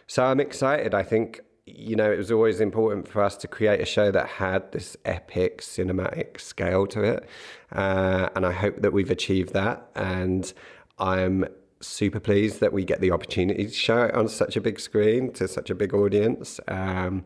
so 0.07 0.25
I'm 0.25 0.41
excited. 0.41 0.95
I 0.95 1.03
think, 1.03 1.41
you 1.67 1.97
know, 1.97 2.11
it 2.11 2.17
was 2.17 2.31
always 2.31 2.61
important 2.61 3.09
for 3.09 3.23
us 3.23 3.37
to 3.39 3.49
create 3.49 3.81
a 3.81 3.85
show 3.85 4.13
that 4.13 4.29
had 4.29 4.71
this 4.71 4.97
epic 5.05 5.61
cinematic 5.61 6.41
scale 6.41 6.87
to 6.87 7.03
it. 7.03 7.29
Uh, 7.73 8.29
and 8.37 8.47
I 8.47 8.53
hope 8.53 8.83
that 8.83 8.93
we've 8.93 9.11
achieved 9.11 9.53
that. 9.53 9.91
And 9.97 10.53
I'm 10.99 11.47
super 11.81 12.21
pleased 12.21 12.61
that 12.61 12.73
we 12.73 12.85
get 12.85 13.01
the 13.01 13.11
opportunity 13.11 13.67
to 13.67 13.73
show 13.73 14.05
it 14.05 14.15
on 14.15 14.29
such 14.29 14.57
a 14.57 14.61
big 14.61 14.79
screen 14.79 15.33
to 15.33 15.49
such 15.49 15.69
a 15.69 15.75
big 15.75 15.93
audience. 15.93 16.61
Um, 16.69 17.25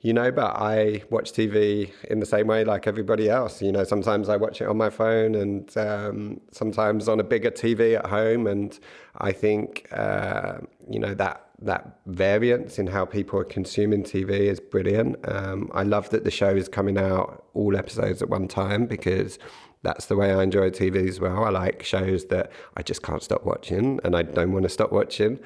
you 0.00 0.12
know, 0.12 0.32
but 0.32 0.56
I 0.56 1.04
watch 1.10 1.32
TV 1.32 1.92
in 2.10 2.18
the 2.18 2.26
same 2.26 2.48
way 2.48 2.64
like 2.64 2.88
everybody 2.88 3.30
else. 3.30 3.62
You 3.62 3.70
know, 3.70 3.84
sometimes 3.84 4.28
I 4.28 4.36
watch 4.36 4.60
it 4.60 4.66
on 4.66 4.76
my 4.76 4.90
phone 4.90 5.36
and 5.36 5.76
um, 5.78 6.40
sometimes 6.50 7.08
on 7.08 7.20
a 7.20 7.24
bigger 7.24 7.52
TV 7.52 7.96
at 7.96 8.06
home. 8.06 8.48
And 8.48 8.76
I 9.18 9.30
think, 9.30 9.86
uh, 9.92 10.58
you 10.90 10.98
know, 10.98 11.14
that 11.14 11.51
that 11.64 12.00
variance 12.06 12.78
in 12.78 12.86
how 12.86 13.04
people 13.04 13.38
are 13.38 13.44
consuming 13.44 14.02
TV 14.02 14.30
is 14.30 14.60
brilliant. 14.60 15.16
Um, 15.28 15.70
I 15.72 15.82
love 15.82 16.10
that 16.10 16.24
the 16.24 16.30
show 16.30 16.50
is 16.50 16.68
coming 16.68 16.98
out 16.98 17.44
all 17.54 17.76
episodes 17.76 18.22
at 18.22 18.28
one 18.28 18.48
time 18.48 18.86
because 18.86 19.38
that's 19.82 20.06
the 20.06 20.16
way 20.16 20.32
I 20.32 20.42
enjoy 20.42 20.70
TV 20.70 21.08
as 21.08 21.20
well. 21.20 21.44
I 21.44 21.50
like 21.50 21.82
shows 21.82 22.26
that 22.26 22.52
I 22.76 22.82
just 22.82 23.02
can't 23.02 23.22
stop 23.22 23.44
watching 23.44 24.00
and 24.04 24.16
I 24.16 24.22
don't 24.22 24.52
want 24.52 24.64
to 24.64 24.68
stop 24.68 24.92
watching. 24.92 25.40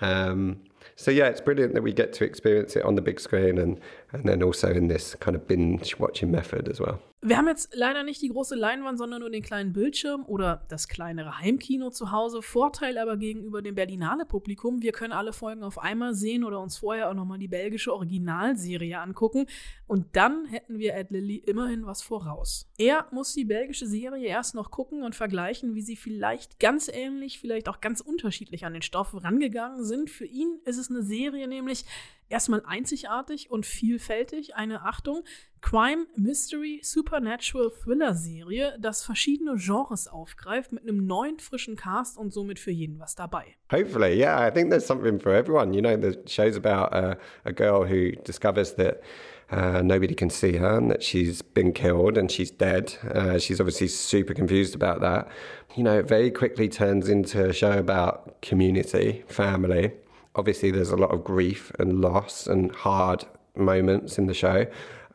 Um, 0.00 0.60
so 0.96 1.10
yeah, 1.10 1.26
it's 1.26 1.40
brilliant 1.40 1.74
that 1.74 1.82
we 1.82 1.92
get 1.92 2.12
to 2.14 2.24
experience 2.24 2.76
it 2.76 2.84
on 2.84 2.96
the 2.96 3.02
big 3.02 3.20
screen 3.20 3.58
and, 3.58 3.80
and 4.12 4.24
then 4.24 4.42
also 4.42 4.70
in 4.70 4.88
this 4.88 5.14
kind 5.16 5.36
of 5.36 5.46
binge 5.46 5.98
watching 5.98 6.30
method 6.30 6.68
as 6.68 6.80
well. 6.80 7.00
Wir 7.20 7.36
haben 7.36 7.48
jetzt 7.48 7.70
leider 7.74 8.04
nicht 8.04 8.22
die 8.22 8.28
große 8.28 8.54
Leinwand, 8.54 8.96
sondern 8.96 9.20
nur 9.20 9.30
den 9.30 9.42
kleinen 9.42 9.72
Bildschirm 9.72 10.24
oder 10.24 10.64
das 10.68 10.86
kleinere 10.86 11.40
Heimkino 11.40 11.90
zu 11.90 12.12
Hause. 12.12 12.42
Vorteil 12.42 12.96
aber 12.96 13.16
gegenüber 13.16 13.60
dem 13.60 13.74
Berlinale 13.74 14.24
Publikum, 14.24 14.82
wir 14.82 14.92
können 14.92 15.12
alle 15.12 15.32
Folgen 15.32 15.64
auf 15.64 15.80
einmal 15.80 16.14
sehen 16.14 16.44
oder 16.44 16.60
uns 16.60 16.78
vorher 16.78 17.10
auch 17.10 17.14
nochmal 17.14 17.38
die 17.38 17.48
belgische 17.48 17.92
Originalserie 17.92 19.00
angucken. 19.00 19.46
Und 19.88 20.14
dann 20.14 20.44
hätten 20.46 20.78
wir 20.78 20.94
Ed 20.94 21.10
Lilly 21.10 21.38
immerhin 21.38 21.86
was 21.86 22.02
voraus. 22.02 22.70
Er 22.78 23.08
muss 23.10 23.32
die 23.32 23.44
belgische 23.44 23.88
Serie 23.88 24.28
erst 24.28 24.54
noch 24.54 24.70
gucken 24.70 25.02
und 25.02 25.16
vergleichen, 25.16 25.74
wie 25.74 25.82
sie 25.82 25.96
vielleicht 25.96 26.60
ganz 26.60 26.86
ähnlich, 26.86 27.40
vielleicht 27.40 27.68
auch 27.68 27.80
ganz 27.80 28.00
unterschiedlich 28.00 28.64
an 28.64 28.74
den 28.74 28.82
Stoff 28.82 29.12
rangegangen 29.24 29.82
sind. 29.82 30.08
Für 30.08 30.26
ihn 30.26 30.60
ist 30.64 30.78
es 30.78 30.88
eine 30.88 31.02
Serie 31.02 31.48
nämlich 31.48 31.84
erstmal 32.28 32.62
einzigartig 32.66 33.50
und 33.50 33.66
vielfältig. 33.66 34.54
Eine 34.54 34.82
Achtung, 34.82 35.24
Crime, 35.60 36.06
Mystery, 36.16 36.80
Supernatural 36.82 37.70
Thriller 37.70 38.14
Serie, 38.14 38.76
das 38.80 39.02
verschiedene 39.02 39.56
Genres 39.56 40.06
aufgreift 40.06 40.72
mit 40.72 40.82
einem 40.82 41.06
neuen 41.06 41.38
frischen 41.38 41.76
Cast 41.76 42.16
und 42.16 42.32
somit 42.32 42.58
für 42.58 42.70
jeden 42.70 42.98
was 43.00 43.14
dabei. 43.14 43.56
Hopefully, 43.72 44.14
yeah, 44.14 44.46
I 44.46 44.50
think 44.52 44.70
there's 44.70 44.86
something 44.86 45.18
for 45.18 45.32
everyone. 45.32 45.72
You 45.72 45.82
know, 45.82 45.96
the 45.96 46.18
show's 46.26 46.56
about 46.56 46.94
uh, 46.94 47.16
a 47.44 47.52
girl 47.52 47.86
who 47.86 48.12
discovers 48.24 48.74
that 48.76 49.02
uh, 49.50 49.82
nobody 49.82 50.14
can 50.14 50.30
see 50.30 50.56
her 50.56 50.76
and 50.76 50.90
that 50.90 51.02
she's 51.02 51.42
been 51.42 51.72
killed 51.72 52.18
and 52.18 52.30
she's 52.30 52.50
dead. 52.50 52.94
Uh, 53.14 53.38
she's 53.38 53.60
obviously 53.60 53.88
super 53.88 54.34
confused 54.34 54.74
about 54.74 55.00
that. 55.00 55.28
You 55.74 55.82
know, 55.84 55.98
it 55.98 56.08
very 56.08 56.30
quickly 56.30 56.68
turns 56.68 57.08
into 57.08 57.48
a 57.48 57.52
show 57.52 57.78
about 57.78 58.40
community, 58.42 59.24
family. 59.26 59.92
Obviously, 60.38 60.70
there's 60.70 60.90
a 60.90 60.96
lot 60.96 61.10
of 61.10 61.24
grief 61.24 61.70
and 61.78 62.00
loss 62.00 62.46
and 62.46 62.72
hard 62.72 63.24
moments 63.56 64.18
in 64.18 64.26
the 64.26 64.34
show. 64.34 64.66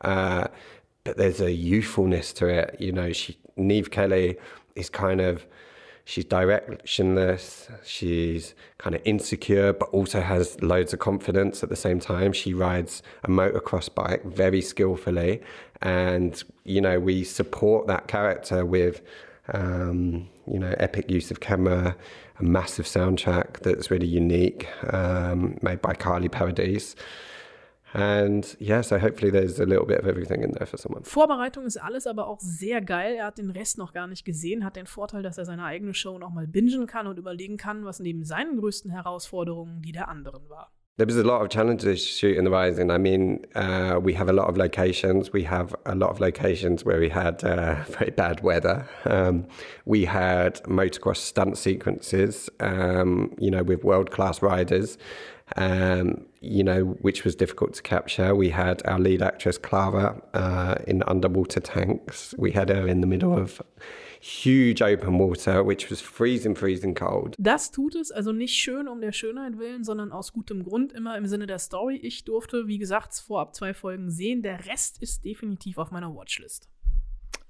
Uh, 0.02 0.46
but 1.04 1.16
there's 1.16 1.40
a 1.40 1.52
youthfulness 1.52 2.32
to 2.34 2.46
it. 2.46 2.76
You 2.78 2.92
know, 2.92 3.12
she 3.12 3.38
Neve 3.56 3.90
Kelly 3.90 4.36
is 4.74 4.88
kind 4.88 5.20
of 5.20 5.46
she's 6.04 6.24
directionless, 6.24 7.70
she's 7.84 8.54
kind 8.78 8.94
of 8.94 9.02
insecure, 9.04 9.72
but 9.72 9.88
also 9.90 10.20
has 10.20 10.60
loads 10.62 10.92
of 10.92 10.98
confidence 10.98 11.62
at 11.62 11.68
the 11.68 11.76
same 11.76 12.00
time. 12.00 12.32
She 12.32 12.52
rides 12.52 13.02
a 13.22 13.28
motocross 13.28 13.92
bike 13.94 14.24
very 14.24 14.60
skillfully, 14.60 15.42
and 15.82 16.42
you 16.64 16.80
know 16.80 17.00
we 17.00 17.24
support 17.24 17.86
that 17.86 18.08
character 18.08 18.64
with. 18.64 19.02
Um, 19.52 20.30
you 20.46 20.58
know, 20.58 20.74
epic 20.78 21.10
use 21.10 21.30
of 21.30 21.40
camera, 21.40 21.96
a 22.38 22.42
massive 22.42 22.86
soundtrack 22.86 23.60
that's 23.60 23.90
really 23.90 24.06
unique, 24.06 24.66
um, 24.90 25.58
made 25.60 25.82
by 25.82 25.92
Carly 25.92 26.30
Paradise. 26.30 26.96
And 27.94 28.56
yeah, 28.58 28.82
so 28.82 28.98
hopefully 28.98 29.30
there's 29.30 29.60
a 29.60 29.66
little 29.66 29.86
bit 29.86 30.00
of 30.00 30.06
everything 30.06 30.42
in 30.42 30.50
there 30.50 30.66
for 30.66 30.76
someone. 30.76 31.04
Vorbereitung 31.04 31.64
ist 31.64 31.76
alles 31.76 32.08
aber 32.08 32.26
auch 32.26 32.40
sehr 32.40 32.80
geil. 32.80 33.14
Er 33.14 33.26
hat 33.26 33.38
den 33.38 33.50
Rest 33.50 33.78
noch 33.78 33.92
gar 33.92 34.08
nicht 34.08 34.24
gesehen, 34.24 34.64
hat 34.64 34.74
den 34.74 34.86
Vorteil, 34.86 35.22
dass 35.22 35.38
er 35.38 35.44
seine 35.44 35.64
eigene 35.64 35.94
Show 35.94 36.18
noch 36.18 36.30
mal 36.30 36.48
bingen 36.48 36.88
kann 36.88 37.06
und 37.06 37.18
überlegen 37.18 37.56
kann, 37.56 37.84
was 37.84 38.00
neben 38.00 38.24
seinen 38.24 38.56
größten 38.56 38.90
Herausforderungen 38.90 39.80
die 39.80 39.92
der 39.92 40.08
anderen 40.08 40.48
war. 40.48 40.72
There 40.96 41.06
was 41.06 41.16
a 41.16 41.24
lot 41.24 41.42
of 41.42 41.48
challenges 41.48 42.06
shooting 42.06 42.44
the 42.44 42.52
Rising. 42.52 42.88
I 42.92 42.98
mean, 42.98 43.44
uh, 43.56 43.98
we 44.00 44.12
have 44.14 44.28
a 44.28 44.32
lot 44.32 44.48
of 44.48 44.56
locations. 44.56 45.32
We 45.32 45.42
have 45.42 45.74
a 45.86 45.96
lot 45.96 46.10
of 46.10 46.20
locations 46.20 46.84
where 46.84 47.00
we 47.00 47.08
had 47.08 47.42
uh, 47.42 47.82
very 47.88 48.12
bad 48.12 48.42
weather. 48.44 48.88
Um, 49.04 49.48
we 49.86 50.04
had 50.04 50.62
motocross 50.62 51.16
stunt 51.16 51.58
sequences, 51.58 52.48
um, 52.60 53.34
you 53.40 53.50
know, 53.50 53.64
with 53.64 53.82
world 53.82 54.12
class 54.12 54.40
riders, 54.40 54.96
um, 55.56 56.26
you 56.40 56.62
know, 56.62 56.84
which 57.00 57.24
was 57.24 57.34
difficult 57.34 57.74
to 57.74 57.82
capture. 57.82 58.32
We 58.36 58.50
had 58.50 58.80
our 58.86 59.00
lead 59.00 59.20
actress, 59.20 59.58
Clara, 59.58 60.22
uh, 60.32 60.76
in 60.86 61.02
underwater 61.08 61.58
tanks. 61.58 62.36
We 62.38 62.52
had 62.52 62.68
her 62.68 62.86
in 62.86 63.00
the 63.00 63.08
middle 63.08 63.36
of 63.36 63.60
huge 64.24 64.80
open 64.80 65.18
water, 65.18 65.66
which 65.66 65.90
was 65.90 66.00
freezing, 66.00 66.56
freezing 66.56 66.94
cold. 66.94 67.34
Das 67.38 67.70
tut 67.70 67.94
es 67.94 68.10
also 68.10 68.32
nicht 68.32 68.54
schön 68.54 68.88
um 68.88 69.02
der 69.02 69.12
Schönheit 69.12 69.58
willen, 69.58 69.84
sondern 69.84 70.12
aus 70.12 70.32
gutem 70.32 70.64
Grund, 70.64 70.94
immer 70.94 71.18
im 71.18 71.26
Sinne 71.26 71.46
der 71.46 71.58
Story. 71.58 71.96
Ich 71.96 72.24
durfte, 72.24 72.66
wie 72.66 72.78
gesagt, 72.78 73.14
vorab 73.14 73.54
zwei 73.54 73.74
Folgen 73.74 74.10
sehen. 74.10 74.42
Der 74.42 74.66
Rest 74.66 75.02
ist 75.02 75.24
definitiv 75.26 75.76
auf 75.76 75.90
meiner 75.90 76.14
Watchlist. 76.14 76.68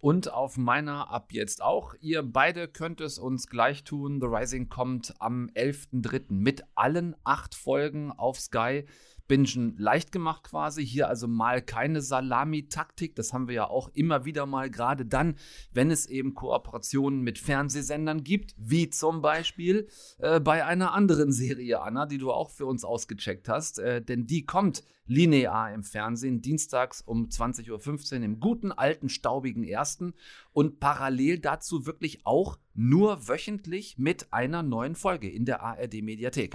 Und 0.01 0.33
auf 0.33 0.59
meiner 0.59 1.11
ab 1.11 1.33
jetzt 1.33 1.63
auch. 1.63 1.95
Ihr 2.01 2.23
beide 2.23 2.67
könnt 2.69 3.01
es 3.01 3.19
uns 3.19 3.47
gleich 3.47 3.85
tun. 3.85 4.21
The 4.21 4.27
Rising 4.27 4.69
kommt 4.69 5.15
am 5.21 5.49
11.03. 5.55 6.25
mit 6.29 6.65
allen 6.75 7.15
acht 7.23 7.55
Folgen 7.55 8.11
auf 8.11 8.39
Sky. 8.41 8.85
Bingen 9.27 9.77
leicht 9.79 10.13
gemacht 10.13 10.45
quasi. 10.45 10.87
Hier 10.87 11.09
also 11.09 11.27
mal 11.27 11.63
keine 11.63 12.01
Salami-Taktik. 12.01 13.15
Das 13.17 13.33
haben 13.33 13.49
wir 13.49 13.55
ja 13.55 13.69
auch 13.69 13.89
immer 13.95 14.25
wieder 14.25 14.47
mal, 14.47 14.71
gerade 14.71 15.07
dann, 15.07 15.37
wenn 15.73 15.91
es 15.91 16.07
eben 16.07 16.35
Kooperationen 16.35 17.23
mit 17.23 17.39
Fernsehsendern 17.39 18.25
gibt, 18.25 18.55
wie 18.59 18.91
zum 18.91 19.23
Beispiel 19.23 19.89
äh, 20.19 20.41
bei 20.41 20.65
einer 20.65 20.93
anderen 20.93 21.33
Serie, 21.33 21.81
Anna, 21.81 22.07
die 22.07 22.19
du 22.19 22.33
auch 22.33 22.51
für 22.51 22.67
uns 22.67 22.85
ausgecheckt 22.85 23.49
hast. 23.49 23.79
Äh, 23.79 24.03
denn 24.03 24.27
die 24.27 24.45
kommt 24.45 24.83
linear 25.07 25.73
im 25.73 25.85
Fernsehen, 25.85 26.41
dienstags 26.41 27.03
um 27.03 27.29
20.15 27.29 28.19
Uhr 28.19 28.25
im 28.25 28.41
guten 28.41 28.73
alten 28.73 29.09
staubigen 29.09 29.65
ersten 29.65 30.15
und 30.53 30.81
parallel 30.81 31.39
dazu 31.39 31.87
wirklich 31.87 32.25
auch 32.25 32.59
nur 32.75 33.29
wöchentlich 33.29 33.99
mit 33.99 34.33
einer 34.33 34.63
neuen 34.63 34.95
Folge 34.95 35.31
in 35.31 35.45
der 35.45 35.63
ARD 35.63 36.03
Mediathek. 36.03 36.55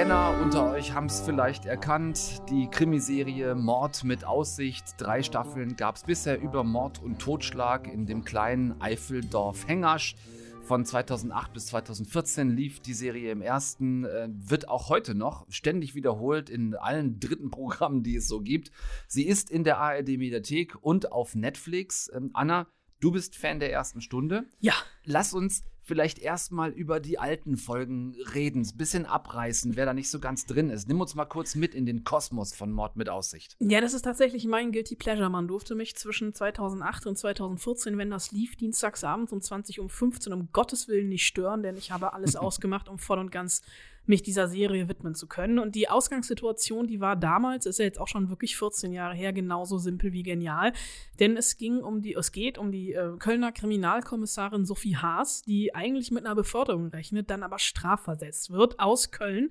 Kenner 0.00 0.40
unter 0.40 0.72
euch 0.72 0.94
haben 0.94 1.08
es 1.08 1.20
vielleicht 1.20 1.66
erkannt. 1.66 2.40
Die 2.48 2.68
Krimiserie 2.68 3.54
Mord 3.54 4.02
mit 4.02 4.24
Aussicht. 4.24 4.94
Drei 4.96 5.22
Staffeln 5.22 5.76
gab 5.76 5.96
es 5.96 6.04
bisher 6.04 6.40
über 6.40 6.64
Mord 6.64 7.02
und 7.02 7.18
Totschlag 7.18 7.86
in 7.86 8.06
dem 8.06 8.24
kleinen 8.24 8.80
Eifeldorf 8.80 9.68
Hengasch. 9.68 10.16
Von 10.62 10.86
2008 10.86 11.52
bis 11.52 11.66
2014 11.66 12.48
lief 12.48 12.80
die 12.80 12.94
Serie 12.94 13.30
im 13.30 13.42
ersten, 13.42 14.06
äh, 14.06 14.28
wird 14.30 14.70
auch 14.70 14.88
heute 14.88 15.14
noch 15.14 15.44
ständig 15.50 15.94
wiederholt 15.94 16.48
in 16.48 16.74
allen 16.76 17.20
dritten 17.20 17.50
Programmen, 17.50 18.02
die 18.02 18.16
es 18.16 18.26
so 18.26 18.40
gibt. 18.40 18.72
Sie 19.06 19.26
ist 19.26 19.50
in 19.50 19.64
der 19.64 19.80
ARD 19.80 20.16
Mediathek 20.16 20.76
und 20.80 21.12
auf 21.12 21.34
Netflix. 21.34 22.10
Ähm, 22.14 22.30
Anna, 22.32 22.68
du 23.00 23.10
bist 23.10 23.36
Fan 23.36 23.60
der 23.60 23.70
ersten 23.70 24.00
Stunde. 24.00 24.46
Ja. 24.60 24.72
Lass 25.04 25.34
uns 25.34 25.62
vielleicht 25.82 26.18
erstmal 26.18 26.70
über 26.70 27.00
die 27.00 27.18
alten 27.18 27.56
Folgen 27.56 28.14
reden, 28.34 28.62
ein 28.62 28.76
bisschen 28.76 29.06
abreißen, 29.06 29.76
wer 29.76 29.86
da 29.86 29.94
nicht 29.94 30.10
so 30.10 30.20
ganz 30.20 30.46
drin 30.46 30.70
ist. 30.70 30.88
Nimm 30.88 31.00
uns 31.00 31.14
mal 31.14 31.24
kurz 31.24 31.54
mit 31.54 31.74
in 31.74 31.86
den 31.86 32.04
Kosmos 32.04 32.54
von 32.54 32.72
Mord 32.72 32.96
mit 32.96 33.08
Aussicht. 33.08 33.56
Ja, 33.60 33.80
das 33.80 33.94
ist 33.94 34.02
tatsächlich 34.02 34.46
mein 34.46 34.72
Guilty 34.72 34.96
Pleasure. 34.96 35.30
Man 35.30 35.48
durfte 35.48 35.74
mich 35.74 35.96
zwischen 35.96 36.34
2008 36.34 37.06
und 37.06 37.16
2014, 37.16 37.98
wenn 37.98 38.10
das 38.10 38.32
lief, 38.32 38.56
dienstagsabends 38.56 39.32
um 39.32 39.40
20 39.40 39.80
um 39.80 39.88
15 39.88 40.32
um 40.32 40.48
Gottes 40.52 40.88
Willen 40.88 41.08
nicht 41.08 41.26
stören, 41.26 41.62
denn 41.62 41.76
ich 41.76 41.90
habe 41.90 42.12
alles 42.12 42.36
ausgemacht, 42.36 42.88
um 42.88 42.98
voll 42.98 43.18
und 43.18 43.32
ganz 43.32 43.62
mich 44.10 44.22
dieser 44.22 44.48
Serie 44.48 44.88
widmen 44.88 45.14
zu 45.14 45.26
können. 45.26 45.58
Und 45.58 45.74
die 45.74 45.88
Ausgangssituation, 45.88 46.86
die 46.86 47.00
war 47.00 47.16
damals, 47.16 47.64
ist 47.64 47.78
ja 47.78 47.86
jetzt 47.86 47.98
auch 47.98 48.08
schon 48.08 48.28
wirklich 48.28 48.58
14 48.58 48.92
Jahre 48.92 49.14
her, 49.14 49.32
genauso 49.32 49.78
simpel 49.78 50.12
wie 50.12 50.22
genial. 50.22 50.74
Denn 51.18 51.38
es 51.38 51.56
ging 51.56 51.78
um 51.78 52.02
die, 52.02 52.14
es 52.14 52.32
geht 52.32 52.58
um 52.58 52.70
die 52.70 52.92
äh, 52.92 53.16
Kölner 53.18 53.52
Kriminalkommissarin 53.52 54.66
Sophie 54.66 54.96
Haas, 54.96 55.42
die 55.42 55.74
eigentlich 55.74 56.10
mit 56.10 56.26
einer 56.26 56.34
Beförderung 56.34 56.88
rechnet, 56.88 57.30
dann 57.30 57.42
aber 57.42 57.58
strafversetzt 57.58 58.50
wird 58.50 58.78
aus 58.78 59.10
Köln 59.10 59.50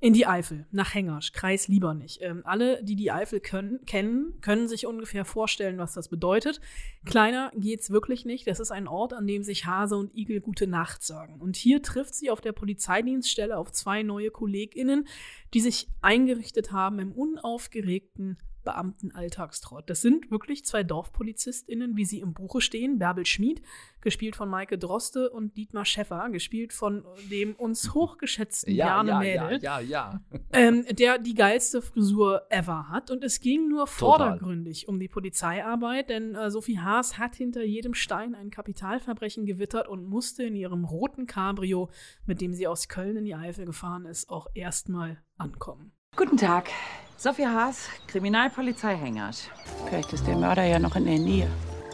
in 0.00 0.12
die 0.12 0.26
Eifel, 0.26 0.66
nach 0.70 0.94
Hengersch, 0.94 1.32
Kreis 1.32 1.66
Liebernich. 1.66 2.20
Ähm, 2.22 2.42
alle, 2.44 2.82
die 2.84 2.94
die 2.94 3.10
Eifel 3.10 3.40
können, 3.40 3.84
kennen, 3.84 4.40
können 4.40 4.68
sich 4.68 4.86
ungefähr 4.86 5.24
vorstellen, 5.24 5.78
was 5.78 5.92
das 5.94 6.08
bedeutet. 6.08 6.60
Kleiner 7.04 7.50
geht's 7.56 7.90
wirklich 7.90 8.24
nicht. 8.24 8.46
Das 8.46 8.60
ist 8.60 8.70
ein 8.70 8.86
Ort, 8.86 9.12
an 9.12 9.26
dem 9.26 9.42
sich 9.42 9.66
Hase 9.66 9.96
und 9.96 10.14
Igel 10.14 10.40
gute 10.40 10.68
Nacht 10.68 11.02
sagen. 11.02 11.40
Und 11.40 11.56
hier 11.56 11.82
trifft 11.82 12.14
sie 12.14 12.30
auf 12.30 12.40
der 12.40 12.52
Polizeidienststelle 12.52 13.56
auf 13.56 13.72
zwei 13.72 14.04
neue 14.04 14.30
KollegInnen, 14.30 15.08
die 15.52 15.60
sich 15.60 15.88
eingerichtet 16.00 16.70
haben 16.70 17.00
im 17.00 17.12
unaufgeregten 17.12 18.38
Beamten-Alltagstrott. 18.68 19.88
Das 19.88 20.02
sind 20.02 20.30
wirklich 20.30 20.64
zwei 20.66 20.82
DorfpolizistInnen, 20.82 21.96
wie 21.96 22.04
sie 22.04 22.20
im 22.20 22.34
Buche 22.34 22.60
stehen. 22.60 22.98
Bärbel 22.98 23.24
Schmid, 23.24 23.62
gespielt 24.02 24.36
von 24.36 24.50
Maike 24.50 24.76
Droste, 24.76 25.30
und 25.30 25.56
Dietmar 25.56 25.86
Schäffer, 25.86 26.28
gespielt 26.30 26.74
von 26.74 27.04
dem 27.30 27.54
uns 27.54 27.94
hochgeschätzten 27.94 28.74
Ja, 28.74 28.86
Bjarne 28.86 29.10
ja, 29.10 29.18
Mädel 29.18 29.62
ja, 29.62 29.80
ja, 29.80 30.20
ja. 30.20 30.20
ähm, 30.52 30.84
der 30.90 31.18
die 31.18 31.34
geilste 31.34 31.80
Frisur 31.80 32.42
ever 32.50 32.90
hat. 32.90 33.10
Und 33.10 33.24
es 33.24 33.40
ging 33.40 33.68
nur 33.68 33.86
vordergründig 33.86 34.86
um 34.86 35.00
die 35.00 35.08
Polizeiarbeit, 35.08 36.10
denn 36.10 36.34
äh, 36.34 36.50
Sophie 36.50 36.78
Haas 36.78 37.16
hat 37.16 37.36
hinter 37.36 37.64
jedem 37.64 37.94
Stein 37.94 38.34
ein 38.34 38.50
Kapitalverbrechen 38.50 39.46
gewittert 39.46 39.88
und 39.88 40.04
musste 40.04 40.42
in 40.42 40.54
ihrem 40.54 40.84
roten 40.84 41.26
Cabrio, 41.26 41.88
mit 42.26 42.42
dem 42.42 42.52
sie 42.52 42.66
aus 42.66 42.88
Köln 42.88 43.16
in 43.16 43.24
die 43.24 43.34
Eifel 43.34 43.64
gefahren 43.64 44.04
ist, 44.04 44.28
auch 44.28 44.48
erstmal 44.54 45.22
ankommen. 45.38 45.92
Guten 46.18 46.36
Tag. 46.36 46.70
Sophie 47.16 47.46
Haas, 47.46 47.88
Kriminalpolizei 48.08 48.96
Hengersch. 48.96 49.50
Vielleicht 49.86 50.12
ist 50.12 50.26
der 50.26 50.34
Mörder 50.34 50.64
ja 50.64 50.80
noch 50.80 50.96
in 50.96 51.04
der 51.04 51.16
Nähe. 51.16 51.46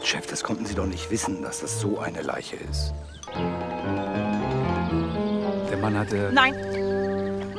Chef, 0.03 0.25
das 0.25 0.43
konnten 0.43 0.65
Sie 0.65 0.73
doch 0.73 0.87
nicht 0.87 1.11
wissen, 1.11 1.43
dass 1.43 1.59
das 1.59 1.79
so 1.79 1.99
eine 1.99 2.23
Leiche 2.23 2.55
ist. 2.55 2.91
Der 5.69 5.77
Mann 5.79 5.95
hatte. 5.95 6.31
Nein. 6.33 6.55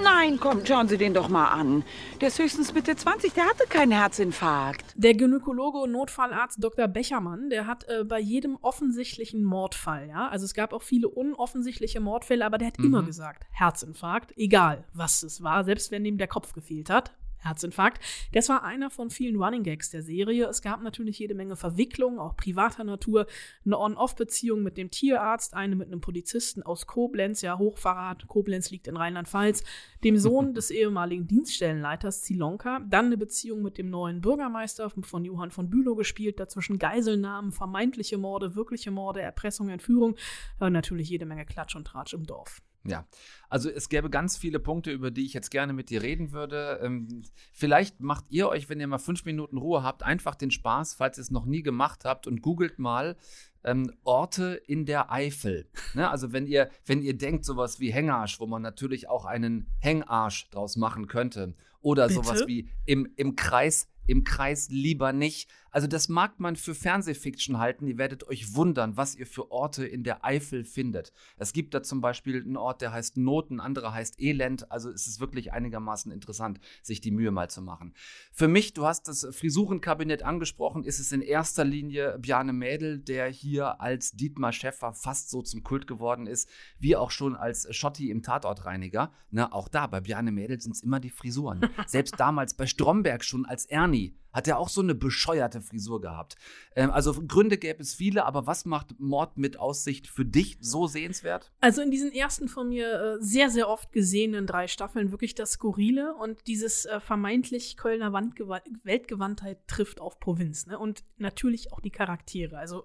Nein, 0.09 0.39
komm, 0.39 0.65
schauen 0.65 0.87
Sie 0.87 0.99
den 0.99 1.15
doch 1.15 1.29
mal 1.29 1.49
an. 1.49 1.83
Der 2.21 2.29
ist 2.29 2.39
höchstens 2.39 2.73
Mitte 2.73 2.95
20, 2.95 3.33
der 3.33 3.45
hatte 3.45 3.65
keinen 3.69 3.91
Herzinfarkt. 3.91 4.85
Der 4.95 5.15
Gynäkologe 5.15 5.79
und 5.79 5.91
Notfallarzt 5.91 6.63
Dr. 6.63 6.87
Bechermann, 6.87 7.51
der 7.51 7.67
hat 7.67 7.89
äh, 7.89 8.05
bei 8.05 8.21
jedem 8.21 8.57
offensichtlichen 8.63 9.43
Mordfall, 9.43 10.09
ja, 10.09 10.29
also 10.29 10.45
es 10.45 10.55
gab 10.55 10.73
auch 10.73 10.83
viele 10.83 11.09
unoffensichtliche 11.09 11.99
Mordfälle, 11.99 12.47
aber 12.47 12.57
der 12.59 12.69
hat 12.69 12.79
immer 12.79 13.03
Mhm. 13.03 13.07
gesagt, 13.07 13.47
Herzinfarkt, 13.51 14.33
egal 14.37 14.85
was 14.95 15.25
es 15.25 15.43
war, 15.43 15.65
selbst 15.65 15.91
wenn 15.91 16.05
ihm 16.05 16.19
der 16.19 16.29
Kopf 16.29 16.53
gefehlt 16.53 16.89
hat. 16.89 17.13
Herzinfarkt. 17.39 18.03
Das 18.33 18.49
war 18.49 18.65
einer 18.65 18.91
von 18.91 19.11
vielen 19.11 19.37
Running 19.37 19.63
Gags 19.63 19.91
der 19.91 20.03
Serie. 20.03 20.47
Es 20.47 20.63
gab 20.63 20.83
natürlich 20.83 21.19
jede 21.19 21.35
Menge 21.35 21.57
Verwicklungen, 21.57 22.19
auch 22.19 22.37
privater 22.37 22.85
Natur. 22.85 23.27
Eine 23.65 23.79
On-Off-Beziehung 23.79 24.63
mit 24.63 24.77
dem 24.77 24.91
Tierarzt, 24.91 25.55
eine 25.55 25.77
mit 25.77 25.89
einem 25.89 26.01
Polizisten 26.01 26.63
aus 26.63 26.87
Koblenz, 26.87 27.43
ja, 27.43 27.59
Hochverrat. 27.59 28.27
Koblenz 28.27 28.71
liegt 28.71 28.89
in 28.89 28.97
Rheinland-Pfalz. 28.97 29.65
Dem 30.05 30.19
Sohn 30.19 30.55
des 30.55 30.71
ehemaligen 30.71 31.27
Dienststellenleiters 31.27 32.23
Zilonka. 32.23 32.81
Dann 32.89 33.07
eine 33.07 33.17
Beziehung 33.17 33.63
mit 33.63 33.79
dem 33.79 33.91
neuen 33.91 34.21
Bürgermeister 34.21 34.91
von 34.91 35.25
Johann 35.25 35.51
von 35.51 35.71
Bülow 35.71 35.95
gespielt. 35.95 36.41
Dazwischen 36.41 36.79
Geiselnahmen, 36.79 37.53
vermeintliche 37.53 38.19
Morde, 38.19 38.55
wirkliche 38.55 38.91
Morde, 38.91 39.21
Erpressung, 39.21 39.69
Entführung. 39.69 40.17
Und 40.59 40.73
natürlich 40.73 41.09
jede 41.09 41.27
Menge 41.27 41.47
Klatsch 41.47 41.77
und 41.77 41.87
Tratsch 41.87 42.15
im 42.15 42.25
Dorf. 42.25 42.63
Ja, 42.89 43.07
also 43.49 43.71
es 43.71 43.89
gäbe 43.89 44.11
ganz 44.11 44.37
viele 44.37 44.59
Punkte, 44.59 44.91
über 44.91 45.11
die 45.11 45.25
ich 45.25 45.33
jetzt 45.33 45.51
gerne 45.51 45.73
mit 45.73 45.91
dir 45.91 46.03
reden 46.03 46.33
würde. 46.33 46.81
Ähm, 46.83 47.23
vielleicht 47.53 48.01
macht 48.01 48.25
ihr 48.31 48.49
euch, 48.49 48.69
wenn 48.69 48.81
ihr 48.81 48.87
mal 48.87 48.99
fünf 48.99 49.25
Minuten 49.25 49.59
Ruhe 49.59 49.83
habt, 49.83 50.03
einfach 50.03 50.35
den 50.35 50.51
Spaß, 50.51 50.95
falls 50.95 51.19
ihr 51.19 51.23
es 51.23 51.31
noch 51.31 51.47
nie 51.47 51.63
gemacht 51.63 52.05
habt, 52.05 52.27
und 52.27 52.43
googelt 52.43 52.79
mal 52.79 53.17
ähm, 53.65 53.93
Orte 54.05 54.61
in 54.67 54.87
der 54.87 55.13
Eifel. 55.13 55.69
Ne? 55.95 56.09
Also 56.09 56.33
wenn 56.33 56.47
ihr, 56.47 56.71
wenn 56.85 57.03
ihr 57.03 57.17
denkt, 57.17 57.45
sowas 57.45 57.81
wie 57.81 57.93
Hängarsch, 57.93 58.41
wo 58.41 58.47
man 58.47 58.63
natürlich 58.63 59.09
auch 59.09 59.25
einen 59.25 59.67
Hängarsch 59.79 60.51
draus 60.51 60.77
machen 60.77 61.07
könnte, 61.07 61.55
oder 61.83 62.09
Bitte? 62.09 62.25
sowas 62.25 62.47
wie 62.49 62.69
im, 62.85 63.13
im 63.17 63.37
Kreis 63.37 63.89
im 64.07 64.25
Kreis 64.25 64.69
lieber 64.71 65.13
nicht. 65.13 65.51
Also 65.77 65.89
das 65.89 66.09
mag 66.09 66.41
man 66.41 66.57
für 66.57 66.75
Fernsehfiction 66.75 67.59
halten. 67.59 67.87
Ihr 67.87 67.99
werdet 67.99 68.27
euch 68.27 68.55
wundern, 68.55 68.97
was 68.97 69.15
ihr 69.15 69.27
für 69.27 69.51
Orte 69.51 69.85
in 69.85 70.05
der 70.05 70.25
Eifel 70.25 70.65
findet. 70.65 71.13
Es 71.37 71.53
gibt 71.53 71.75
da 71.75 71.83
zum 71.83 72.01
Beispiel 72.01 72.43
einen 72.43 72.57
Ort, 72.57 72.81
der 72.81 72.95
heißt 72.95 73.19
Not, 73.19 73.51
ein 73.51 73.61
anderer 73.61 73.93
heißt 73.93 74.19
Elend. 74.19 74.73
Also 74.73 74.89
es 74.89 75.07
ist 75.07 75.21
wirklich 75.21 75.53
einigermaßen 75.53 76.11
interessant, 76.11 76.61
sich 76.83 77.03
die 77.03 77.11
Mühe 77.11 77.31
mal 77.31 77.51
zu 77.51 77.61
machen. 77.61 77.93
Für 78.33 78.49
mich, 78.49 78.73
du 78.73 78.87
hast 78.87 79.07
das 79.07 79.29
Frisurenkabinett 79.31 80.23
angesprochen, 80.23 80.83
ist 80.83 80.99
es 80.99 81.13
in 81.13 81.21
erster 81.21 81.67
Linie 81.67 82.19
Bjarne 82.21 82.55
Mädel, 82.55 82.99
der 82.99 83.29
hier 83.29 83.79
als 83.79 84.13
Dietmar 84.13 84.55
Schäffer 84.55 84.95
fast 84.95 85.29
so 85.29 85.43
zum 85.43 85.63
Kult 85.63 85.87
geworden 85.87 86.27
ist, 86.27 86.49
wie 86.79 86.97
auch 86.97 87.11
schon 87.11 87.37
als 87.37 87.69
Schotti 87.77 88.09
im 88.09 88.23
Tatortreiniger. 88.23 89.13
Na, 89.31 89.53
auch 89.53 89.69
da, 89.69 89.87
bei 89.87 90.01
Bjarne 90.01 90.33
Mädel 90.33 90.59
sind 90.59 90.73
es 90.73 90.83
immer 90.83 91.01
die 91.01 91.11
Frisuren. 91.11 91.69
Selbst 91.87 92.19
damals 92.19 92.55
bei 92.55 92.67
Stromberg 92.67 93.23
schon 93.23 93.45
als 93.45 93.67
Ernie 93.67 94.17
hat 94.37 94.47
er 94.47 94.59
auch 94.59 94.69
so 94.69 94.83
eine 94.83 94.95
bescheuerte 94.95 95.63
Frisur 95.63 96.01
gehabt. 96.03 96.37
Ähm, 96.77 96.91
also 96.91 97.15
Gründe 97.27 97.57
gäbe 97.57 97.83
es 97.83 97.95
viele, 97.95 98.27
aber 98.27 98.47
was 98.47 98.67
macht 98.67 99.01
Mord 99.01 99.39
mit 99.39 99.59
Aussicht 99.59 100.07
für 100.07 100.27
dich 100.27 100.59
so 100.61 100.87
sehenswert? 100.87 101.51
Also 101.61 101.81
in 101.81 101.91
diesen 101.91 102.13
ersten 102.13 102.47
von 102.49 102.69
mir 102.69 103.01
äh, 103.01 103.17
sehr, 103.19 103.49
sehr 103.51 103.69
oft 103.69 103.93
gesehenen 103.93 104.47
drei 104.47 104.69
Staffeln 104.69 105.11
wirklich 105.11 105.35
das 105.35 105.53
Skurrile 105.53 106.15
und 106.15 106.47
dieses 106.47 106.85
äh, 106.85 107.01
vermeintlich 107.01 107.79
Kölner 107.79 108.13
Wandgewa 108.13 108.61
Weltgewandtheit 108.85 109.67
trifft 109.67 110.01
auf 110.01 110.21
Provinz. 110.21 110.67
Ne? 110.67 110.79
Und 110.79 111.03
natürlich 111.17 111.73
auch 111.73 111.81
die 111.81 111.91
Charaktere. 111.91 112.59
Also 112.59 112.85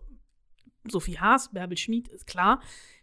Sophie 0.87 1.19
Haas, 1.19 1.51
Bärbel 1.51 1.77
Schmid 1.77 2.07
ist 2.07 2.27
klar. 2.27 2.61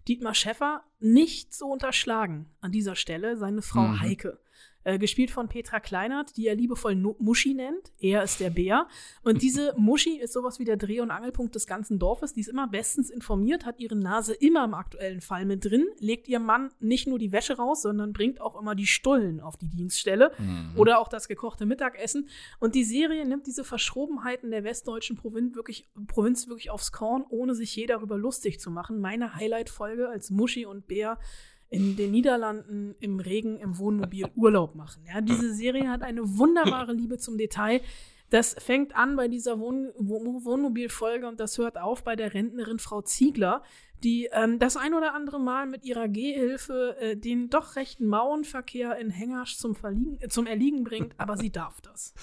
Dietmar 0.09 0.35
Schäffer 0.35 0.85
nicht 1.01 1.53
zu 1.53 1.67
unterschlagen 1.67 2.47
an 2.61 2.73
dieser 2.73 2.97
Stelle, 2.97 3.37
seine 3.37 3.61
Frau 3.61 3.83
Mhm. 3.83 4.01
Heike. 4.01 4.41
Äh, 4.85 4.99
gespielt 4.99 5.31
von 5.33 5.49
Petra 5.49 5.81
Kleinert, 5.81 6.37
die 6.37 6.47
er 6.47 6.55
liebevoll 6.55 6.95
Nu- 6.95 7.17
Muschi 7.19 7.53
nennt. 7.53 7.93
Er 7.99 8.23
ist 8.23 8.39
der 8.41 8.49
Bär. 8.49 8.87
Und 9.23 9.43
diese 9.43 9.75
Muschi 9.77 10.19
ist 10.19 10.33
sowas 10.33 10.59
wie 10.61 10.65
der 10.65 10.77
Dreh- 10.77 11.01
und 11.01 11.11
Angelpunkt 11.11 11.55
des 11.57 11.67
ganzen 11.67 11.99
Dorfes. 11.99 12.33
Die 12.33 12.41
ist 12.41 12.49
immer 12.49 12.69
bestens 12.69 13.11
informiert, 13.11 13.67
hat 13.67 13.81
ihre 13.81 13.97
Nase 13.97 14.35
immer 14.35 14.65
im 14.65 14.75
aktuellen 14.75 15.21
Fall 15.21 15.45
mit 15.47 15.65
drin, 15.65 15.85
legt 15.99 16.29
ihrem 16.29 16.45
Mann 16.47 16.71
nicht 16.79 17.07
nur 17.09 17.19
die 17.19 17.33
Wäsche 17.33 17.57
raus, 17.57 17.83
sondern 17.83 18.13
bringt 18.13 18.41
auch 18.41 18.59
immer 18.59 18.75
die 18.77 18.87
Stullen 18.87 19.41
auf 19.41 19.57
die 19.57 19.69
Dienststelle 19.69 20.31
Mhm. 20.39 20.73
oder 20.79 21.01
auch 21.01 21.09
das 21.09 21.27
gekochte 21.29 21.67
Mittagessen. 21.67 22.29
Und 22.61 22.75
die 22.77 22.85
Serie 22.85 23.27
nimmt 23.27 23.47
diese 23.49 23.65
Verschrobenheiten 23.65 24.51
der 24.53 24.63
westdeutschen 24.65 25.17
Provinz 25.17 25.55
wirklich, 25.57 25.89
Provinz 26.07 26.47
wirklich 26.49 26.71
aufs 26.71 26.93
Korn, 26.93 27.25
ohne 27.29 27.55
sich 27.55 27.75
je 27.75 27.87
darüber 27.87 28.17
lustig 28.17 28.61
zu 28.61 28.71
machen. 28.71 29.01
Meine 29.01 29.35
Highlight-Folge 29.35 30.09
als 30.09 30.31
Muschi 30.31 30.65
und 30.67 30.87
Bär 30.87 31.19
in 31.71 31.97
den 31.97 32.11
Niederlanden 32.11 32.95
im 33.01 33.21
Regen 33.21 33.59
im 33.59 33.79
Wohnmobil 33.79 34.27
Urlaub 34.37 34.75
machen. 34.75 35.03
Ja, 35.07 35.21
diese 35.21 35.55
Serie 35.55 35.89
hat 35.91 36.03
eine 36.03 36.39
wunderbare 36.39 36.93
Liebe 36.93 37.19
zum 37.19 37.37
Detail. 37.37 37.81
Das 38.31 38.55
fängt 38.59 38.95
an 38.97 39.17
bei 39.17 39.29
dieser 39.29 39.59
Wohn 39.59 39.91
Wo- 39.99 40.45
Wohnmobilfolge 40.45 41.27
und 41.27 41.41
das 41.41 41.57
hört 41.59 41.79
auf 41.79 42.05
bei 42.05 42.15
der 42.17 42.35
Rentnerin 42.35 42.79
Frau 42.79 43.01
Ziegler, 43.03 43.63
die 44.05 44.29
ähm, 44.33 44.59
das 44.59 44.77
ein 44.77 44.95
oder 44.95 45.15
andere 45.15 45.41
Mal 45.41 45.67
mit 45.67 45.85
ihrer 45.85 46.09
Gehhilfe 46.09 46.97
äh, 47.01 47.17
den 47.17 47.49
doch 47.51 47.75
rechten 47.77 48.07
Mauernverkehr 48.07 48.97
in 48.99 49.11
Hengersch 49.11 49.57
zum, 49.57 49.77
äh, 50.21 50.29
zum 50.29 50.47
Erliegen 50.47 50.85
bringt, 50.85 51.15
aber 51.19 51.37
sie 51.37 51.51
darf 51.51 51.81
das. 51.81 52.15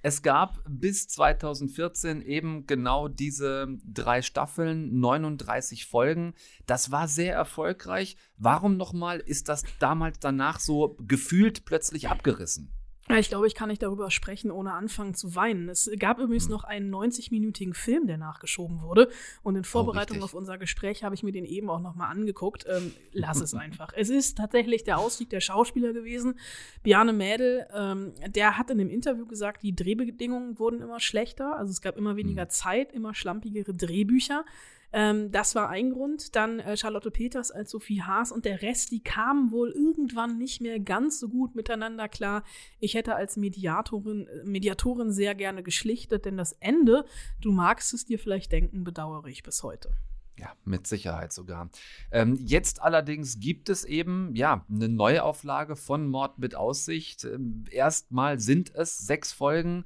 Es 0.00 0.22
gab 0.22 0.62
bis 0.68 1.08
2014 1.08 2.22
eben 2.22 2.66
genau 2.66 3.08
diese 3.08 3.66
drei 3.84 4.22
Staffeln, 4.22 5.00
39 5.00 5.86
Folgen. 5.86 6.34
Das 6.66 6.92
war 6.92 7.08
sehr 7.08 7.34
erfolgreich. 7.34 8.16
Warum 8.36 8.76
nochmal 8.76 9.18
ist 9.18 9.48
das 9.48 9.64
damals 9.80 10.20
danach 10.20 10.60
so 10.60 10.96
gefühlt 11.00 11.64
plötzlich 11.64 12.08
abgerissen? 12.08 12.77
Ich 13.16 13.28
glaube, 13.28 13.46
ich 13.46 13.54
kann 13.54 13.68
nicht 13.68 13.82
darüber 13.82 14.10
sprechen, 14.10 14.50
ohne 14.50 14.72
anfangen 14.74 15.14
zu 15.14 15.34
weinen. 15.34 15.68
Es 15.68 15.90
gab 15.98 16.18
übrigens 16.18 16.44
Hm. 16.44 16.50
noch 16.50 16.64
einen 16.64 16.90
90-minütigen 16.94 17.74
Film, 17.74 18.06
der 18.06 18.18
nachgeschoben 18.18 18.82
wurde. 18.82 19.08
Und 19.42 19.56
in 19.56 19.64
Vorbereitung 19.64 20.16
richtig. 20.16 20.24
auf 20.24 20.34
unser 20.34 20.58
Gespräch 20.58 21.04
habe 21.04 21.14
ich 21.14 21.22
mir 21.22 21.32
den 21.32 21.44
eben 21.46 21.70
auch 21.70 21.80
nochmal 21.80 22.10
angeguckt. 22.10 22.66
Ähm, 22.68 22.92
lass 23.12 23.40
es 23.40 23.54
einfach. 23.54 23.92
Es 23.96 24.10
ist 24.10 24.36
tatsächlich 24.38 24.84
der 24.84 24.98
Ausstieg 24.98 25.30
der 25.30 25.40
Schauspieler 25.40 25.92
gewesen. 25.92 26.38
Bjarne 26.82 27.12
Mädel, 27.12 27.66
ähm, 27.74 28.12
der 28.26 28.58
hat 28.58 28.70
in 28.70 28.78
dem 28.78 28.90
Interview 28.90 29.26
gesagt, 29.26 29.62
die 29.62 29.74
Drehbedingungen 29.74 30.58
wurden 30.58 30.82
immer 30.82 31.00
schlechter. 31.00 31.56
Also 31.56 31.70
es 31.70 31.80
gab 31.80 31.96
immer 31.96 32.16
weniger 32.16 32.48
Zeit, 32.48 32.92
immer 32.92 33.14
schlampigere 33.14 33.72
Drehbücher. 33.74 34.44
Ähm, 34.92 35.30
das 35.30 35.54
war 35.54 35.68
ein 35.68 35.90
Grund. 35.90 36.34
Dann 36.36 36.60
äh, 36.60 36.76
Charlotte 36.76 37.10
Peters 37.10 37.50
als 37.50 37.70
Sophie 37.70 38.02
Haas 38.02 38.32
und 38.32 38.44
der 38.44 38.62
Rest, 38.62 38.90
die 38.90 39.02
kamen 39.02 39.50
wohl 39.50 39.70
irgendwann 39.70 40.38
nicht 40.38 40.60
mehr 40.60 40.80
ganz 40.80 41.20
so 41.20 41.28
gut 41.28 41.54
miteinander 41.54 42.08
klar. 42.08 42.42
Ich 42.80 42.94
hätte 42.94 43.14
als 43.14 43.36
Mediatorin, 43.36 44.26
äh, 44.26 44.44
Mediatorin 44.44 45.12
sehr 45.12 45.34
gerne 45.34 45.62
geschlichtet, 45.62 46.24
denn 46.24 46.36
das 46.36 46.52
Ende, 46.52 47.04
du 47.40 47.52
magst 47.52 47.92
es 47.94 48.06
dir 48.06 48.18
vielleicht 48.18 48.52
denken, 48.52 48.84
bedauere 48.84 49.26
ich 49.26 49.42
bis 49.42 49.62
heute. 49.62 49.90
Ja, 50.38 50.52
mit 50.64 50.86
Sicherheit 50.86 51.32
sogar. 51.32 51.68
Ähm, 52.12 52.36
jetzt 52.40 52.80
allerdings 52.80 53.40
gibt 53.40 53.68
es 53.68 53.84
eben 53.84 54.34
ja 54.36 54.64
eine 54.70 54.88
Neuauflage 54.88 55.74
von 55.74 56.06
Mord 56.06 56.38
mit 56.38 56.54
Aussicht. 56.54 57.24
Ähm, 57.24 57.64
erstmal 57.70 58.38
sind 58.38 58.72
es 58.74 58.98
sechs 58.98 59.32
Folgen. 59.32 59.84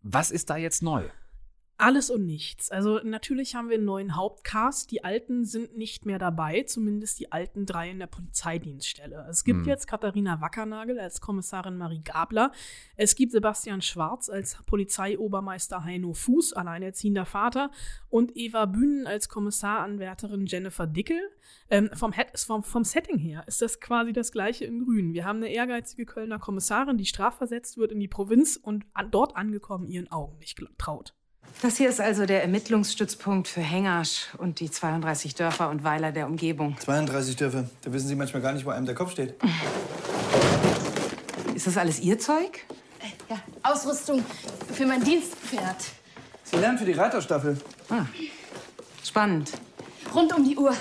Was 0.00 0.30
ist 0.30 0.48
da 0.48 0.56
jetzt 0.56 0.82
neu? 0.82 1.04
Alles 1.76 2.08
und 2.08 2.24
nichts. 2.24 2.70
Also 2.70 3.00
natürlich 3.02 3.56
haben 3.56 3.68
wir 3.68 3.74
einen 3.76 3.84
neuen 3.84 4.14
Hauptcast. 4.14 4.92
Die 4.92 5.02
alten 5.02 5.44
sind 5.44 5.76
nicht 5.76 6.06
mehr 6.06 6.20
dabei, 6.20 6.62
zumindest 6.62 7.18
die 7.18 7.32
alten 7.32 7.66
drei 7.66 7.90
in 7.90 7.98
der 7.98 8.06
Polizeidienststelle. 8.06 9.26
Es 9.28 9.42
gibt 9.42 9.60
Hm. 9.62 9.66
jetzt 9.66 9.88
Katharina 9.88 10.40
Wackernagel 10.40 11.00
als 11.00 11.20
Kommissarin 11.20 11.76
Marie 11.76 12.00
Gabler. 12.04 12.52
Es 12.96 13.16
gibt 13.16 13.32
Sebastian 13.32 13.82
Schwarz 13.82 14.28
als 14.28 14.56
Polizeiobermeister 14.66 15.82
Heino 15.82 16.12
Fuß, 16.12 16.52
alleinerziehender 16.52 17.26
Vater. 17.26 17.72
Und 18.08 18.36
Eva 18.36 18.66
Bühnen 18.66 19.08
als 19.08 19.28
Kommissaranwärterin 19.28 20.46
Jennifer 20.46 20.86
Dickel. 20.86 21.20
Ähm, 21.70 21.90
vom, 21.94 22.12
Het- 22.12 22.38
vom, 22.38 22.62
vom 22.62 22.84
Setting 22.84 23.18
her 23.18 23.42
ist 23.48 23.60
das 23.62 23.80
quasi 23.80 24.12
das 24.12 24.30
gleiche 24.30 24.64
in 24.64 24.84
Grün. 24.84 25.12
Wir 25.12 25.24
haben 25.24 25.38
eine 25.38 25.48
ehrgeizige 25.52 26.06
Kölner 26.06 26.38
Kommissarin, 26.38 26.98
die 26.98 27.06
strafversetzt 27.06 27.78
wird 27.78 27.90
in 27.90 27.98
die 27.98 28.08
Provinz 28.08 28.56
und 28.56 28.86
an, 28.94 29.10
dort 29.10 29.36
angekommen 29.36 29.88
ihren 29.88 30.10
Augen 30.12 30.38
nicht 30.38 30.62
traut. 30.78 31.14
Das 31.62 31.78
hier 31.78 31.88
ist 31.88 32.00
also 32.00 32.26
der 32.26 32.42
Ermittlungsstützpunkt 32.42 33.48
für 33.48 33.62
Hengersch 33.62 34.28
und 34.36 34.60
die 34.60 34.70
32 34.70 35.34
Dörfer 35.34 35.70
und 35.70 35.82
Weiler 35.82 36.12
der 36.12 36.26
Umgebung. 36.26 36.76
32 36.78 37.36
Dörfer. 37.36 37.64
Da 37.82 37.92
wissen 37.92 38.08
Sie 38.08 38.14
manchmal 38.14 38.42
gar 38.42 38.52
nicht, 38.52 38.66
wo 38.66 38.70
einem 38.70 38.86
der 38.86 38.94
Kopf 38.94 39.12
steht. 39.12 39.34
Ist 41.54 41.66
das 41.66 41.76
alles 41.76 42.00
Ihr 42.00 42.18
Zeug? 42.18 42.60
Ja, 43.30 43.38
Ausrüstung 43.62 44.24
für 44.72 44.86
mein 44.86 45.02
Dienstpferd. 45.02 45.76
Sie 46.42 46.56
lernen 46.56 46.78
für 46.78 46.84
die 46.84 46.92
Reiterstaffel. 46.92 47.58
Ah, 47.88 48.04
spannend. 49.02 49.52
Rund 50.14 50.32
um 50.34 50.44
die 50.44 50.56
Uhr. 50.56 50.74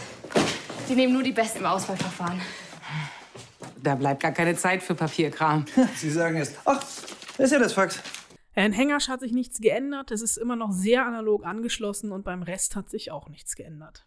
Die 0.89 0.95
nehmen 0.95 1.13
nur 1.13 1.23
die 1.23 1.31
Besten 1.31 1.59
im 1.59 1.65
Auswahlverfahren. 1.65 2.41
Da 3.81 3.95
bleibt 3.95 4.21
gar 4.21 4.31
keine 4.31 4.55
Zeit 4.55 4.83
für 4.83 4.95
Papierkram. 4.95 5.65
Sie 5.95 6.09
sagen 6.09 6.37
es. 6.37 6.53
Ach, 6.65 6.81
da 7.37 7.43
ist 7.43 7.51
ja 7.51 7.59
das 7.59 7.73
Fax. 7.73 7.99
In 8.55 8.71
Hengersch 8.71 9.09
hat 9.09 9.21
sich 9.21 9.31
nichts 9.31 9.59
geändert. 9.59 10.11
Es 10.11 10.21
ist 10.21 10.37
immer 10.37 10.55
noch 10.55 10.71
sehr 10.71 11.05
analog 11.05 11.45
angeschlossen 11.45 12.11
und 12.11 12.23
beim 12.23 12.43
Rest 12.43 12.75
hat 12.75 12.89
sich 12.89 13.11
auch 13.11 13.29
nichts 13.29 13.55
geändert. 13.55 14.05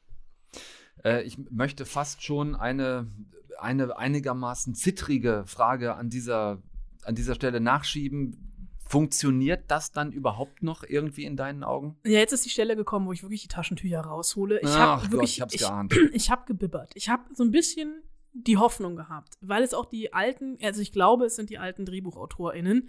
Äh, 1.04 1.22
ich 1.22 1.38
möchte 1.50 1.84
fast 1.84 2.22
schon 2.22 2.54
eine, 2.54 3.10
eine 3.58 3.96
einigermaßen 3.96 4.74
zittrige 4.74 5.44
Frage 5.46 5.94
an 5.94 6.10
dieser, 6.10 6.62
an 7.02 7.14
dieser 7.14 7.34
Stelle 7.34 7.60
nachschieben. 7.60 8.42
Funktioniert 8.88 9.64
das 9.68 9.90
dann 9.90 10.12
überhaupt 10.12 10.62
noch 10.62 10.84
irgendwie 10.84 11.24
in 11.24 11.36
deinen 11.36 11.64
Augen? 11.64 11.96
Ja, 12.04 12.20
jetzt 12.20 12.32
ist 12.32 12.44
die 12.44 12.50
Stelle 12.50 12.76
gekommen, 12.76 13.06
wo 13.06 13.12
ich 13.12 13.24
wirklich 13.24 13.42
die 13.42 13.48
Taschentücher 13.48 14.00
raushole. 14.00 14.60
Ich 14.60 14.68
Ach 14.68 14.78
habe 14.78 15.02
Gott, 15.02 15.12
wirklich, 15.12 15.36
ich 15.36 15.40
hab's 15.40 15.54
ich, 15.54 15.60
geahnt. 15.60 15.98
ich 16.12 16.30
habe 16.30 16.44
gebibbert. 16.46 16.92
Ich 16.94 17.08
habe 17.08 17.24
so 17.34 17.42
ein 17.42 17.50
bisschen 17.50 18.04
die 18.32 18.58
Hoffnung 18.58 18.96
gehabt, 18.96 19.38
weil 19.40 19.62
es 19.62 19.74
auch 19.74 19.86
die 19.86 20.12
alten, 20.12 20.58
also 20.62 20.80
ich 20.82 20.92
glaube, 20.92 21.24
es 21.24 21.36
sind 21.36 21.50
die 21.50 21.58
alten 21.58 21.84
DrehbuchautorInnen, 21.84 22.88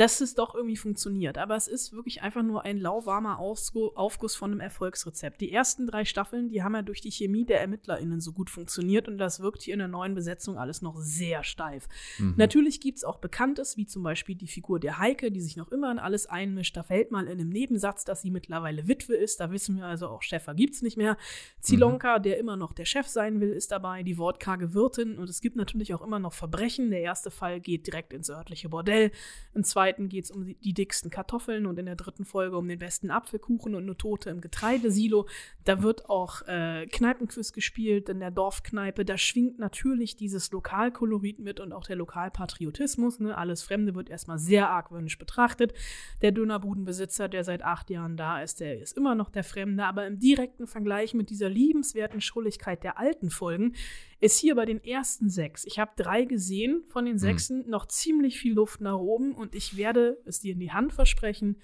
dass 0.00 0.22
es 0.22 0.34
doch 0.34 0.54
irgendwie 0.54 0.78
funktioniert. 0.78 1.36
Aber 1.36 1.56
es 1.56 1.68
ist 1.68 1.92
wirklich 1.92 2.22
einfach 2.22 2.42
nur 2.42 2.64
ein 2.64 2.78
lauwarmer 2.78 3.38
Aufguss 3.38 4.34
von 4.34 4.50
einem 4.50 4.60
Erfolgsrezept. 4.60 5.42
Die 5.42 5.52
ersten 5.52 5.86
drei 5.86 6.06
Staffeln, 6.06 6.48
die 6.48 6.62
haben 6.62 6.74
ja 6.74 6.80
durch 6.80 7.02
die 7.02 7.10
Chemie 7.10 7.44
der 7.44 7.60
ErmittlerInnen 7.60 8.18
so 8.18 8.32
gut 8.32 8.48
funktioniert 8.48 9.08
und 9.08 9.18
das 9.18 9.40
wirkt 9.40 9.60
hier 9.60 9.74
in 9.74 9.80
der 9.80 9.88
neuen 9.88 10.14
Besetzung 10.14 10.56
alles 10.56 10.80
noch 10.80 10.96
sehr 10.96 11.44
steif. 11.44 11.86
Mhm. 12.16 12.32
Natürlich 12.38 12.80
gibt 12.80 12.96
es 12.96 13.04
auch 13.04 13.18
Bekanntes, 13.18 13.76
wie 13.76 13.84
zum 13.84 14.02
Beispiel 14.02 14.36
die 14.36 14.46
Figur 14.46 14.80
der 14.80 14.98
Heike, 14.98 15.30
die 15.30 15.42
sich 15.42 15.58
noch 15.58 15.70
immer 15.70 15.92
in 15.92 15.98
alles 15.98 16.26
einmischt. 16.26 16.74
Da 16.78 16.82
fällt 16.82 17.10
mal 17.10 17.26
in 17.26 17.32
einem 17.32 17.50
Nebensatz, 17.50 18.06
dass 18.06 18.22
sie 18.22 18.30
mittlerweile 18.30 18.88
Witwe 18.88 19.14
ist. 19.14 19.38
Da 19.38 19.50
wissen 19.50 19.76
wir 19.76 19.84
also 19.84 20.08
auch, 20.08 20.22
Steffer 20.22 20.54
gibt's 20.54 20.80
nicht 20.80 20.96
mehr. 20.96 21.18
Zilonka, 21.60 22.20
der 22.20 22.38
immer 22.38 22.56
noch 22.56 22.72
der 22.72 22.86
Chef 22.86 23.06
sein 23.06 23.42
will, 23.42 23.50
ist 23.50 23.70
dabei. 23.70 24.02
Die 24.02 24.16
wortkarge 24.16 24.72
Wirtin. 24.72 25.18
Und 25.18 25.28
es 25.28 25.42
gibt 25.42 25.56
natürlich 25.56 25.92
auch 25.92 26.00
immer 26.00 26.18
noch 26.18 26.32
Verbrechen. 26.32 26.90
Der 26.90 27.02
erste 27.02 27.30
Fall 27.30 27.60
geht 27.60 27.86
direkt 27.86 28.14
ins 28.14 28.30
örtliche 28.30 28.70
Bordell. 28.70 29.10
Im 29.52 29.62
zweiten 29.62 29.89
geht 29.98 30.24
es 30.24 30.30
um 30.30 30.44
die, 30.44 30.54
die 30.54 30.74
dicksten 30.74 31.10
Kartoffeln 31.10 31.66
und 31.66 31.78
in 31.78 31.86
der 31.86 31.96
dritten 31.96 32.24
Folge 32.24 32.56
um 32.56 32.68
den 32.68 32.78
besten 32.78 33.10
Apfelkuchen 33.10 33.74
und 33.74 33.82
eine 33.82 33.96
Tote 33.96 34.30
im 34.30 34.40
Getreidesilo. 34.40 35.26
Da 35.64 35.82
wird 35.82 36.08
auch 36.08 36.42
äh, 36.46 36.86
Kneipenquiz 36.86 37.52
gespielt 37.52 38.08
in 38.08 38.20
der 38.20 38.30
Dorfkneipe. 38.30 39.04
Da 39.04 39.18
schwingt 39.18 39.58
natürlich 39.58 40.16
dieses 40.16 40.50
Lokalkolorit 40.52 41.38
mit 41.38 41.60
und 41.60 41.72
auch 41.72 41.84
der 41.84 41.96
Lokalpatriotismus. 41.96 43.20
Ne? 43.20 43.36
Alles 43.36 43.62
Fremde 43.62 43.94
wird 43.94 44.10
erstmal 44.10 44.38
sehr 44.38 44.70
argwöhnisch 44.70 45.18
betrachtet. 45.18 45.74
Der 46.22 46.32
Dönerbudenbesitzer, 46.32 47.28
der 47.28 47.44
seit 47.44 47.62
acht 47.62 47.90
Jahren 47.90 48.16
da 48.16 48.42
ist, 48.42 48.60
der 48.60 48.80
ist 48.80 48.96
immer 48.96 49.14
noch 49.14 49.30
der 49.30 49.44
Fremde. 49.44 49.84
Aber 49.84 50.06
im 50.06 50.18
direkten 50.18 50.66
Vergleich 50.66 51.14
mit 51.14 51.30
dieser 51.30 51.48
liebenswerten 51.48 52.20
Schrulligkeit 52.20 52.84
der 52.84 52.98
alten 52.98 53.30
Folgen 53.30 53.74
ist 54.20 54.38
hier 54.38 54.54
bei 54.54 54.66
den 54.66 54.82
ersten 54.84 55.30
sechs, 55.30 55.64
ich 55.64 55.78
habe 55.78 55.92
drei 55.96 56.24
gesehen, 56.24 56.84
von 56.88 57.06
den 57.06 57.18
sechsen 57.18 57.68
noch 57.68 57.86
ziemlich 57.86 58.38
viel 58.38 58.52
Luft 58.52 58.80
nach 58.80 58.98
oben 58.98 59.34
und 59.34 59.54
ich 59.54 59.76
werde 59.76 60.18
es 60.24 60.40
dir 60.40 60.52
in 60.52 60.60
die 60.60 60.72
Hand 60.72 60.92
versprechen, 60.92 61.56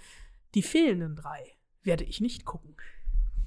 die 0.54 0.62
fehlenden 0.62 1.16
drei 1.16 1.52
werde 1.82 2.04
ich 2.04 2.20
nicht 2.20 2.44
gucken. 2.44 2.76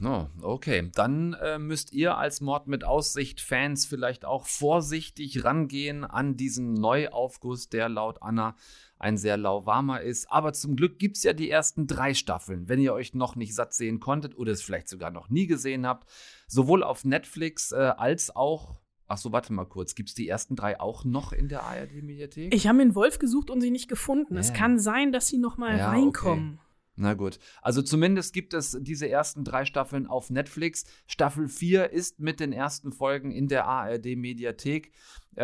No, 0.01 0.29
okay. 0.41 0.89
Dann 0.95 1.33
äh, 1.33 1.59
müsst 1.59 1.91
ihr 1.91 2.17
als 2.17 2.39
Mord 2.39 2.67
mit 2.67 2.85
Aussicht-Fans 2.85 3.85
vielleicht 3.85 4.23
auch 4.23 4.45
vorsichtig 4.45 5.43
rangehen 5.43 6.05
an 6.05 6.37
diesen 6.37 6.73
Neuaufguss, 6.73 7.67
der 7.67 7.89
laut 7.89 8.21
Anna 8.21 8.55
ein 8.97 9.17
sehr 9.17 9.35
lauwarmer 9.35 9.99
ist. 10.01 10.31
Aber 10.31 10.53
zum 10.53 10.77
Glück 10.77 10.99
gibt 10.99 11.17
es 11.17 11.23
ja 11.23 11.33
die 11.33 11.49
ersten 11.49 11.85
drei 11.85 12.13
Staffeln, 12.13 12.69
wenn 12.69 12.79
ihr 12.79 12.93
euch 12.93 13.13
noch 13.13 13.35
nicht 13.35 13.53
satt 13.53 13.73
sehen 13.73 13.99
konntet 13.99 14.37
oder 14.37 14.53
es 14.53 14.61
vielleicht 14.61 14.87
sogar 14.87 15.11
noch 15.11 15.29
nie 15.29 15.47
gesehen 15.47 15.85
habt. 15.85 16.09
Sowohl 16.47 16.81
auf 16.81 17.03
Netflix 17.03 17.73
äh, 17.73 17.75
als 17.75 18.33
auch. 18.33 18.79
Ach 19.11 19.17
so, 19.17 19.31
warte 19.31 19.51
mal 19.53 19.65
kurz. 19.65 19.95
Gibt 19.95 20.09
es 20.09 20.15
die 20.15 20.27
ersten 20.29 20.55
drei 20.55 20.79
auch 20.79 21.03
noch 21.03 21.33
in 21.33 21.49
der 21.49 21.63
ARD-Mediathek? 21.63 22.53
Ich 22.53 22.67
habe 22.67 22.77
den 22.77 22.93
Wolf 22.95 23.17
gesucht 23.19 23.49
und 23.49 23.59
sie 23.59 23.71
nicht 23.71 23.89
gefunden. 23.89 24.37
Es 24.37 24.49
Ja. 24.49 24.53
kann 24.53 24.77
sein, 24.79 25.11
dass 25.11 25.27
sie 25.27 25.39
noch 25.39 25.57
mal 25.57 25.77
Ja, 25.77 25.89
reinkommen. 25.89 26.53
okay. 26.59 26.65
Na 27.01 27.13
gut. 27.13 27.39
Also 27.61 27.81
zumindest 27.81 28.33
gibt 28.33 28.53
es 28.53 28.77
diese 28.81 29.07
ersten 29.09 29.45
drei 29.45 29.63
Staffeln 29.65 30.05
auf 30.05 30.29
Netflix. 30.29 30.83
Staffel 31.07 31.47
4 31.47 31.91
ist 31.91 32.19
mit 32.19 32.39
den 32.41 32.51
ersten 32.51 32.91
Folgen 32.91 33.31
in 33.31 33.47
der 33.47 33.65
ARD-Mediathek 33.67 34.87
äh, 34.87 34.91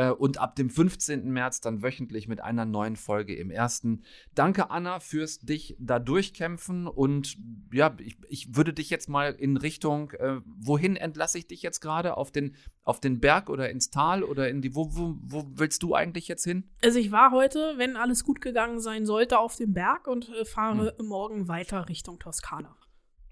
und 0.09 0.39
ab 0.39 0.55
dem 0.55 0.69
15. 0.69 1.29
März 1.31 1.61
dann 1.61 1.81
wöchentlich 1.81 2.27
mit 2.27 2.41
einer 2.41 2.65
neuen 2.65 2.95
Folge 2.95 3.35
im 3.35 3.49
ersten. 3.51 4.03
Danke, 4.33 4.69
Anna, 4.69 4.99
fürs 4.99 5.39
dich 5.39 5.75
da 5.79 5.99
durchkämpfen 5.99 6.87
und 6.87 7.37
ja, 7.71 7.95
ich, 7.99 8.17
ich 8.27 8.55
würde 8.55 8.73
dich 8.73 8.89
jetzt 8.89 9.07
mal 9.09 9.33
in 9.33 9.57
Richtung, 9.57 10.11
äh, 10.11 10.41
wohin 10.45 10.95
entlasse 10.95 11.37
ich 11.37 11.47
dich 11.47 11.61
jetzt 11.61 11.79
gerade? 11.81 12.17
Auf 12.17 12.31
den, 12.31 12.55
auf 12.83 12.99
den 12.99 13.19
Berg 13.19 13.49
oder 13.49 13.69
ins 13.69 13.89
Tal 13.89 14.23
oder 14.23 14.49
in 14.49 14.61
die, 14.61 14.75
wo, 14.75 14.89
wo, 14.95 15.15
wo 15.21 15.45
willst 15.55 15.83
du 15.83 15.93
eigentlich 15.95 16.27
jetzt 16.27 16.43
hin? 16.43 16.69
Also 16.83 16.99
ich 16.99 17.11
war 17.11 17.31
heute, 17.31 17.73
wenn 17.77 17.95
alles 17.95 18.23
gut 18.23 18.41
gegangen 18.41 18.79
sein 18.79 19.05
sollte, 19.05 19.39
auf 19.39 19.55
dem 19.55 19.73
Berg 19.73 20.07
und 20.07 20.29
äh, 20.29 20.45
fahre 20.45 20.95
Hm. 20.97 21.05
morgen 21.07 21.47
weiter 21.47 21.87
Richtung 21.89 22.19
Toskana. 22.19 22.75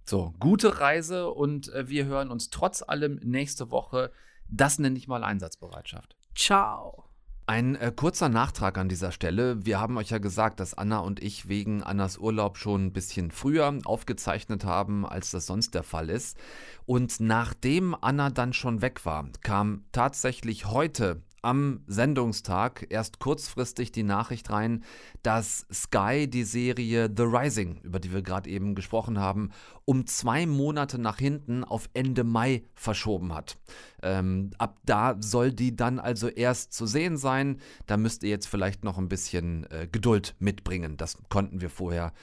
So, 0.06 0.34
gute 0.39 0.80
Reise 0.80 1.30
und 1.30 1.70
äh, 1.70 1.88
wir 1.88 2.06
hören 2.06 2.30
uns 2.30 2.49
trotz 2.49 2.84
allem 2.84 3.20
nächste 3.24 3.72
Woche. 3.72 4.12
Das 4.49 4.78
nenne 4.78 4.97
ich 4.97 5.08
mal 5.08 5.24
Einsatzbereitschaft. 5.24 6.16
Ciao. 6.36 7.03
Ein 7.45 7.75
äh, 7.75 7.91
kurzer 7.93 8.29
Nachtrag 8.29 8.77
an 8.77 8.88
dieser 8.88 9.11
Stelle. 9.11 9.65
Wir 9.65 9.79
haben 9.79 9.97
euch 9.97 10.11
ja 10.11 10.17
gesagt, 10.17 10.61
dass 10.61 10.73
Anna 10.73 10.99
und 10.99 11.21
ich 11.21 11.49
wegen 11.49 11.84
Annas 11.84 12.17
Urlaub 12.17 12.57
schon 12.57 12.86
ein 12.86 12.93
bisschen 12.93 13.31
früher 13.31 13.77
aufgezeichnet 13.84 14.63
haben, 14.63 15.05
als 15.05 15.31
das 15.31 15.45
sonst 15.45 15.75
der 15.75 15.84
Fall 15.84 16.09
ist. 16.09 16.38
Und 16.86 17.19
nachdem 17.19 17.95
Anna 17.99 18.29
dann 18.29 18.53
schon 18.53 18.81
weg 18.81 19.05
war, 19.05 19.27
kam 19.41 19.84
tatsächlich 19.91 20.67
heute 20.67 21.21
am 21.44 21.82
Sendungstag 21.88 22.88
erst 22.89 23.20
kurzfristig 23.20 23.91
die 23.91 24.04
Nachricht 24.04 24.50
rein, 24.50 24.84
dass 25.22 25.68
Sky 25.72 26.28
die 26.28 26.44
Serie 26.44 27.12
The 27.16 27.24
Rising, 27.24 27.82
über 27.84 28.00
die 28.00 28.12
wir 28.14 28.22
gerade 28.22 28.50
eben 28.50 28.76
gesprochen 28.76 29.20
haben, 29.20 29.52
um 29.86 30.08
zwei 30.08 30.46
Monate 30.46 30.98
nach 30.98 31.18
hinten 31.18 31.64
auf 31.64 31.89
Ende 31.94 32.24
Mai 32.24 32.64
verschoben 32.74 33.34
hat. 33.34 33.58
Ähm, 34.02 34.52
ab 34.58 34.80
da 34.86 35.18
soll 35.20 35.52
die 35.52 35.76
dann 35.76 36.00
also 36.00 36.30
erst 36.30 36.74
zu 36.74 36.86
sehen 36.86 37.18
sein. 37.18 37.60
Da 37.88 37.98
müsst 37.98 38.24
ihr 38.24 38.30
jetzt 38.30 38.48
vielleicht 38.48 38.84
noch 38.84 38.98
ein 38.98 39.10
bisschen 39.10 39.70
äh, 39.70 39.88
Geduld 39.91 40.36
mitbringen. 40.39 40.98
Das 40.98 41.18
konnten 41.30 41.62
wir 41.62 41.70
vorher 41.70 42.14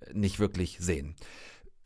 äh, 0.00 0.14
nicht 0.14 0.38
wirklich 0.38 0.78
sehen. 0.80 1.14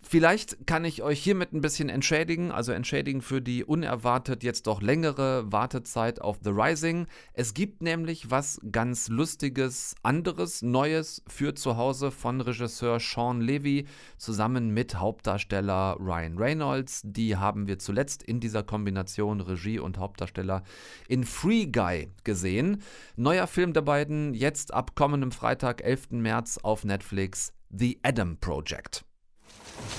Vielleicht 0.06 0.66
kann 0.66 0.84
ich 0.84 1.02
euch 1.02 1.18
hiermit 1.22 1.54
ein 1.54 1.62
bisschen 1.62 1.88
entschädigen, 1.88 2.52
also 2.52 2.72
entschädigen 2.72 3.22
für 3.22 3.40
die 3.40 3.64
unerwartet 3.64 4.42
jetzt 4.44 4.66
doch 4.66 4.82
längere 4.82 5.50
Wartezeit 5.50 6.20
auf 6.20 6.38
The 6.44 6.50
Rising. 6.50 7.06
Es 7.32 7.54
gibt 7.54 7.82
nämlich 7.82 8.30
was 8.30 8.60
ganz 8.70 9.08
Lustiges, 9.08 9.94
anderes, 10.02 10.60
Neues 10.60 11.22
für 11.26 11.54
zu 11.54 11.78
Hause 11.78 12.10
von 12.10 12.42
Regisseur 12.42 13.00
Sean 13.00 13.40
Levy 13.40 13.86
zusammen 14.18 14.74
mit 14.74 14.96
Hauptdarsteller 14.96 15.96
Ryan 15.98 16.36
Reynolds. 16.36 17.00
Die 17.04 17.36
haben 17.36 17.66
wir 17.66 17.78
zuletzt 17.78 18.22
in 18.22 18.40
dieser 18.40 18.62
Kombination 18.62 19.40
Regie 19.40 19.78
und 19.78 19.96
Hauptdarsteller 19.96 20.64
in 21.08 21.24
Free 21.24 21.64
Guy 21.64 22.10
gesehen. 22.24 22.82
Neuer 23.16 23.46
Film 23.46 23.72
der 23.72 23.82
beiden, 23.82 24.34
jetzt 24.34 24.74
ab 24.74 24.94
kommendem 24.94 25.32
Freitag, 25.32 25.82
11. 25.82 26.10
März 26.10 26.58
auf 26.62 26.84
Netflix, 26.84 27.54
The 27.70 27.98
Adam 28.02 28.36
Project. 28.36 29.04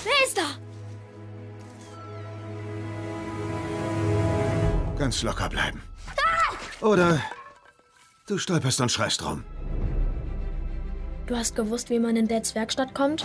Wer 0.04 0.26
ist 0.26 0.36
da? 0.36 0.42
Ganz 4.98 5.22
locker 5.22 5.48
bleiben. 5.48 5.82
Oder 6.80 7.20
du 8.26 8.38
stolperst 8.38 8.80
und 8.80 8.90
schreist 8.90 9.24
rum. 9.24 9.44
Du 11.26 11.36
hast 11.36 11.56
gewusst, 11.56 11.90
wie 11.90 11.98
man 11.98 12.16
in 12.16 12.28
Dads 12.28 12.54
Werkstatt 12.54 12.94
kommt? 12.94 13.24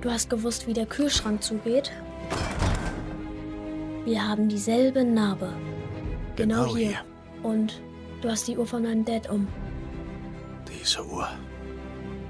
Du 0.00 0.10
hast 0.10 0.30
gewusst, 0.30 0.66
wie 0.66 0.72
der 0.72 0.86
Kühlschrank 0.86 1.42
zugeht? 1.42 1.92
Wir 4.04 4.26
haben 4.26 4.48
dieselbe 4.48 5.04
Narbe. 5.04 5.52
Genau, 6.36 6.62
Genau 6.64 6.76
hier. 6.76 6.88
hier. 6.88 6.98
Und 7.42 7.80
du 8.22 8.30
hast 8.30 8.46
die 8.46 8.56
Uhr 8.56 8.66
von 8.66 8.82
meinem 8.82 9.04
Dad 9.04 9.28
um. 9.28 9.48
Diese 10.68 11.04
Uhr. 11.04 11.28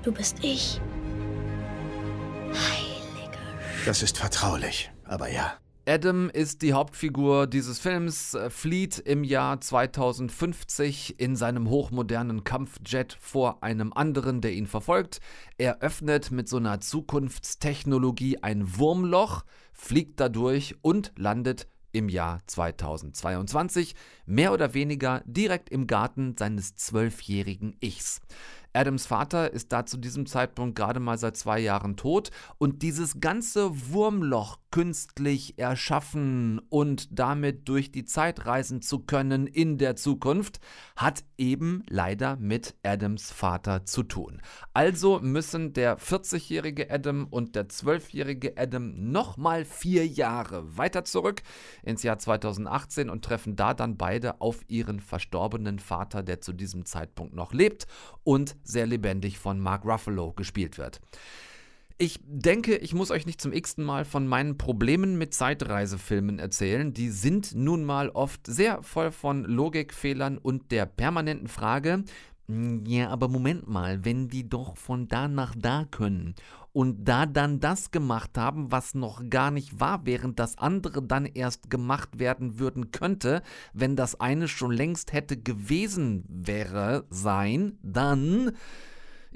Du 0.07 0.13
bist 0.13 0.37
ich. 0.45 0.81
Das 3.85 4.05
ist 4.05 4.19
vertraulich, 4.19 4.93
aber 5.03 5.29
ja. 5.33 5.55
Adam 5.85 6.31
ist 6.31 6.63
die 6.63 6.75
Hauptfigur 6.75 7.49
dieses 7.49 7.81
Films, 7.81 8.39
flieht 8.51 9.01
im 9.01 9.25
Jahr 9.25 9.61
2050 9.61 11.19
in 11.19 11.35
seinem 11.35 11.69
hochmodernen 11.69 12.45
Kampfjet 12.45 13.19
vor 13.21 13.65
einem 13.65 13.93
anderen, 13.93 14.41
der 14.41 14.53
ihn 14.53 14.69
verfolgt. 14.69 15.19
Er 15.59 15.81
öffnet 15.81 16.31
mit 16.31 16.49
so 16.49 16.59
einer 16.59 16.81
Zukunftstechnologie 16.81 18.45
ein 18.45 18.79
Wurmloch, 18.79 19.45
fliegt 19.73 20.21
dadurch 20.21 20.77
und 20.83 21.11
landet 21.17 21.67
im 21.97 22.09
Jahr 22.09 22.41
2022, 22.47 23.95
mehr 24.27 24.53
oder 24.53 24.75
weniger 24.75 25.23
direkt 25.25 25.71
im 25.71 25.87
Garten 25.87 26.37
seines 26.39 26.77
zwölfjährigen 26.77 27.77
Ichs. 27.81 28.21
Adams 28.77 29.07
Vater 29.07 29.53
ist 29.53 29.73
da 29.73 29.87
zu 29.87 29.97
diesem 29.97 30.27
Zeitpunkt 30.27 30.77
gerade 30.77 31.01
mal 31.01 31.17
seit 31.17 31.37
zwei 31.37 31.59
Jahren 31.59 31.97
tot 31.97 32.31
und 32.59 32.83
dieses 32.83 33.21
ganze 33.21 33.91
Wurmloch 33.91 34.59
künstlich 34.77 35.59
erschaffen 35.59 36.61
und 36.69 37.19
damit 37.19 37.67
durch 37.67 37.91
die 37.91 38.05
Zeit 38.05 38.45
reisen 38.45 38.83
zu 38.83 38.99
können 38.99 39.47
in 39.47 39.79
der 39.79 39.97
Zukunft, 39.97 40.61
hat 40.97 41.25
eben 41.39 41.83
leider 41.89 42.37
mit 42.37 42.75
Adams 42.83 43.33
Vater 43.33 43.87
zu 43.87 44.03
tun. 44.03 44.43
Also 44.75 45.19
müssen 45.21 45.73
der 45.73 45.99
40-jährige 45.99 46.91
Adam 46.91 47.27
und 47.31 47.57
der 47.57 47.69
12-jährige 47.69 48.59
Adam 48.59 49.11
nochmal 49.11 49.65
vier 49.65 50.07
Jahre 50.07 50.77
weiter 50.77 51.05
zurück 51.05 51.43
ins 51.83 52.03
Jahr 52.03 52.19
2018 52.19 53.09
und 53.09 53.25
treffen 53.25 53.57
da 53.57 53.73
dann 53.73 53.97
beide 53.97 54.43
auf 54.43 54.61
ihren 54.69 55.01
verstorbenen 55.01 55.79
Vater, 55.79 56.23
der 56.23 56.43
zu 56.43 56.53
diesem 56.53 56.85
Zeitpunkt 56.85 57.35
noch 57.35 57.55
lebt 57.55 57.87
und 58.25 58.57
sehr 58.69 58.87
lebendig 58.87 59.39
von 59.39 59.61
Mark 59.61 59.85
Ruffalo 59.85 60.33
gespielt 60.33 60.79
wird. 60.79 61.01
Ich 61.99 62.21
denke, 62.27 62.77
ich 62.77 62.93
muss 62.93 63.11
euch 63.11 63.25
nicht 63.25 63.41
zum 63.41 63.55
x-ten 63.55 63.83
Mal 63.83 64.05
von 64.05 64.27
meinen 64.27 64.59
Problemen 64.59 65.17
mit 65.17 65.33
Zeitreisefilmen 65.33 66.39
erzählen. 66.39 66.93
Die 66.93 67.09
sind 67.09 67.55
nun 67.55 67.85
mal 67.85 68.11
oft 68.11 68.47
sehr 68.47 68.83
voll 68.83 69.11
von 69.11 69.45
Logikfehlern 69.45 70.37
und 70.37 70.71
der 70.73 70.85
permanenten 70.85 71.49
Frage, 71.49 71.95
"Hm, 71.95 72.05
ja, 72.49 73.09
aber 73.11 73.29
Moment 73.29 73.69
mal, 73.69 74.05
wenn 74.05 74.29
die 74.29 74.49
doch 74.49 74.77
von 74.77 75.09
da 75.09 75.27
nach 75.27 75.55
da 75.57 75.85
können 75.91 76.35
und 76.73 77.05
da 77.05 77.27
dann 77.27 77.59
das 77.59 77.91
gemacht 77.91 78.39
haben, 78.39 78.71
was 78.71 78.95
noch 78.95 79.29
gar 79.31 79.51
nicht 79.51 79.81
war, 79.81 80.07
während 80.07 80.39
das 80.39 80.57
andere 80.59 81.03
dann 81.03 81.27
erst 81.27 81.71
gemacht 81.71 82.19
werden 82.19 82.59
würden 82.59 82.93
könnte, 82.93 83.43
wenn 83.73 83.97
das 83.97 84.21
eine 84.21 84.47
schon 84.47 84.73
längst 84.73 85.13
hätte 85.13 85.37
gewesen 85.37 86.25
wäre 86.29 87.07
sein, 87.11 87.79
dann 87.83 88.53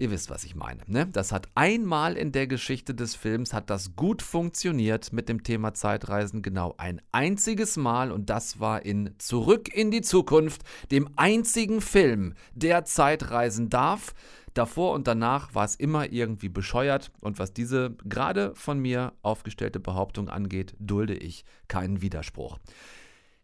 Ihr 0.00 0.10
wisst, 0.10 0.30
was 0.30 0.44
ich 0.44 0.54
meine. 0.54 0.80
Ne? 0.86 1.06
Das 1.12 1.30
hat 1.30 1.48
einmal 1.54 2.16
in 2.16 2.32
der 2.32 2.46
Geschichte 2.46 2.94
des 2.94 3.14
Films 3.14 3.52
hat 3.52 3.68
das 3.68 3.96
gut 3.96 4.22
funktioniert 4.22 5.12
mit 5.12 5.28
dem 5.28 5.42
Thema 5.42 5.74
Zeitreisen. 5.74 6.40
Genau 6.40 6.74
ein 6.78 7.02
einziges 7.12 7.76
Mal 7.76 8.10
und 8.10 8.30
das 8.30 8.58
war 8.60 8.86
in 8.86 9.14
Zurück 9.18 9.68
in 9.68 9.90
die 9.90 10.00
Zukunft, 10.00 10.62
dem 10.90 11.10
einzigen 11.16 11.82
Film, 11.82 12.32
der 12.54 12.86
Zeitreisen 12.86 13.68
darf. 13.68 14.14
Davor 14.54 14.94
und 14.94 15.06
danach 15.06 15.54
war 15.54 15.66
es 15.66 15.74
immer 15.74 16.10
irgendwie 16.10 16.48
bescheuert 16.48 17.12
und 17.20 17.38
was 17.38 17.52
diese 17.52 17.94
gerade 18.08 18.54
von 18.54 18.78
mir 18.78 19.12
aufgestellte 19.20 19.80
Behauptung 19.80 20.30
angeht, 20.30 20.74
dulde 20.78 21.14
ich 21.14 21.44
keinen 21.68 22.00
Widerspruch. 22.00 22.58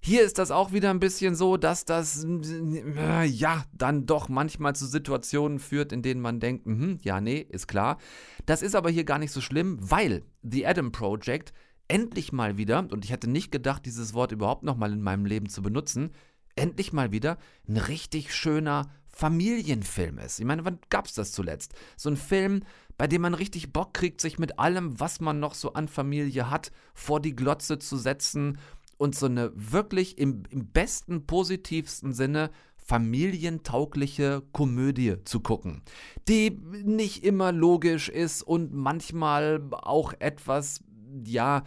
Hier 0.06 0.22
ist 0.22 0.38
das 0.38 0.52
auch 0.52 0.70
wieder 0.70 0.90
ein 0.90 1.00
bisschen 1.00 1.34
so, 1.34 1.56
dass 1.56 1.84
das 1.84 2.24
äh, 2.24 3.24
ja 3.24 3.64
dann 3.72 4.06
doch 4.06 4.28
manchmal 4.28 4.76
zu 4.76 4.86
Situationen 4.86 5.58
führt, 5.58 5.90
in 5.90 6.00
denen 6.00 6.20
man 6.20 6.38
denkt, 6.38 6.64
mhm, 6.64 6.98
ja, 7.02 7.20
nee, 7.20 7.44
ist 7.48 7.66
klar. 7.66 7.98
Das 8.44 8.62
ist 8.62 8.76
aber 8.76 8.88
hier 8.88 9.02
gar 9.02 9.18
nicht 9.18 9.32
so 9.32 9.40
schlimm, 9.40 9.78
weil 9.80 10.22
The 10.44 10.64
Adam 10.64 10.92
Project 10.92 11.52
endlich 11.88 12.32
mal 12.32 12.56
wieder, 12.56 12.86
und 12.88 13.04
ich 13.04 13.12
hatte 13.12 13.28
nicht 13.28 13.50
gedacht, 13.50 13.84
dieses 13.84 14.14
Wort 14.14 14.30
überhaupt 14.30 14.62
nochmal 14.62 14.92
in 14.92 15.02
meinem 15.02 15.26
Leben 15.26 15.48
zu 15.48 15.60
benutzen, 15.60 16.12
endlich 16.54 16.92
mal 16.92 17.10
wieder 17.10 17.36
ein 17.66 17.76
richtig 17.76 18.32
schöner 18.32 18.88
Familienfilm 19.08 20.18
ist. 20.18 20.38
Ich 20.38 20.44
meine, 20.44 20.64
wann 20.64 20.78
gab's 20.88 21.14
das 21.14 21.32
zuletzt? 21.32 21.74
So 21.96 22.10
ein 22.10 22.16
Film, 22.16 22.62
bei 22.96 23.08
dem 23.08 23.22
man 23.22 23.34
richtig 23.34 23.72
Bock 23.72 23.92
kriegt, 23.92 24.20
sich 24.20 24.38
mit 24.38 24.58
allem, 24.58 25.00
was 25.00 25.20
man 25.20 25.40
noch 25.40 25.54
so 25.54 25.72
an 25.72 25.88
Familie 25.88 26.48
hat, 26.50 26.70
vor 26.94 27.20
die 27.20 27.34
Glotze 27.34 27.78
zu 27.78 27.96
setzen 27.96 28.58
und 28.98 29.14
so 29.14 29.26
eine 29.26 29.52
wirklich 29.54 30.18
im, 30.18 30.44
im 30.50 30.70
besten, 30.70 31.26
positivsten 31.26 32.12
Sinne 32.12 32.50
familientaugliche 32.76 34.42
Komödie 34.52 35.16
zu 35.24 35.40
gucken, 35.40 35.82
die 36.28 36.50
nicht 36.84 37.24
immer 37.24 37.50
logisch 37.50 38.08
ist 38.08 38.42
und 38.42 38.72
manchmal 38.72 39.60
auch 39.72 40.14
etwas, 40.20 40.80
ja, 41.24 41.64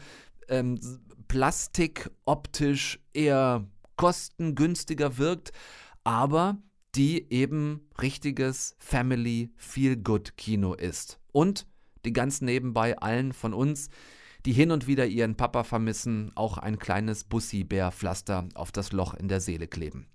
ähm, 0.48 0.80
plastikoptisch 1.28 3.00
eher 3.14 3.68
kostengünstiger 3.98 5.18
wirkt, 5.18 5.52
aber 6.04 6.58
die 6.96 7.32
eben 7.32 7.88
richtiges 8.02 8.76
Family 8.80 9.52
Feel 9.58 9.98
Good 9.98 10.38
Kino 10.38 10.74
ist. 10.74 11.20
Und 11.32 11.68
die 12.06 12.14
ganz 12.14 12.42
nebenbei 12.42 12.98
allen 12.98 13.34
von 13.34 13.54
uns, 13.54 13.90
die 14.46 14.54
hin 14.54 14.72
und 14.72 14.88
wieder 14.88 15.06
ihren 15.06 15.36
Papa 15.36 15.64
vermissen, 15.64 16.32
auch 16.36 16.58
ein 16.58 16.80
kleines 16.80 17.24
Bussi-Bär-Pflaster 17.24 18.48
auf 18.56 18.72
das 18.72 18.92
Loch 18.92 19.14
in 19.14 19.28
der 19.28 19.42
Seele 19.42 19.68
kleben. 19.68 20.08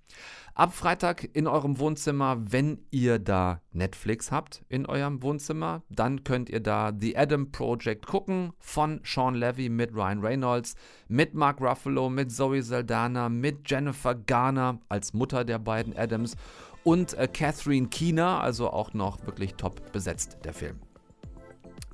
Ab 0.53 0.73
Freitag 0.73 1.29
in 1.33 1.47
eurem 1.47 1.79
Wohnzimmer, 1.79 2.37
wenn 2.39 2.79
ihr 2.89 3.19
da 3.19 3.61
Netflix 3.73 4.31
habt 4.31 4.63
in 4.69 4.85
eurem 4.85 5.21
Wohnzimmer, 5.21 5.83
dann 5.89 6.23
könnt 6.23 6.49
ihr 6.49 6.61
da 6.61 6.93
The 6.97 7.17
Adam 7.17 7.51
Project 7.51 8.05
gucken 8.07 8.53
von 8.59 9.01
Sean 9.03 9.35
Levy 9.35 9.67
mit 9.67 9.93
Ryan 9.93 10.21
Reynolds, 10.21 10.75
mit 11.09 11.33
Mark 11.33 11.59
Ruffalo, 11.59 12.09
mit 12.09 12.31
Zoe 12.31 12.63
Saldana, 12.63 13.27
mit 13.27 13.69
Jennifer 13.69 14.15
Garner 14.15 14.79
als 14.87 15.13
Mutter 15.13 15.43
der 15.43 15.59
beiden 15.59 15.95
Adams 15.97 16.37
und 16.85 17.15
äh, 17.15 17.27
Catherine 17.27 17.87
Keener, 17.89 18.41
also 18.41 18.69
auch 18.69 18.93
noch 18.93 19.25
wirklich 19.25 19.55
top 19.55 19.91
besetzt 19.91 20.37
der 20.45 20.53
Film. 20.53 20.84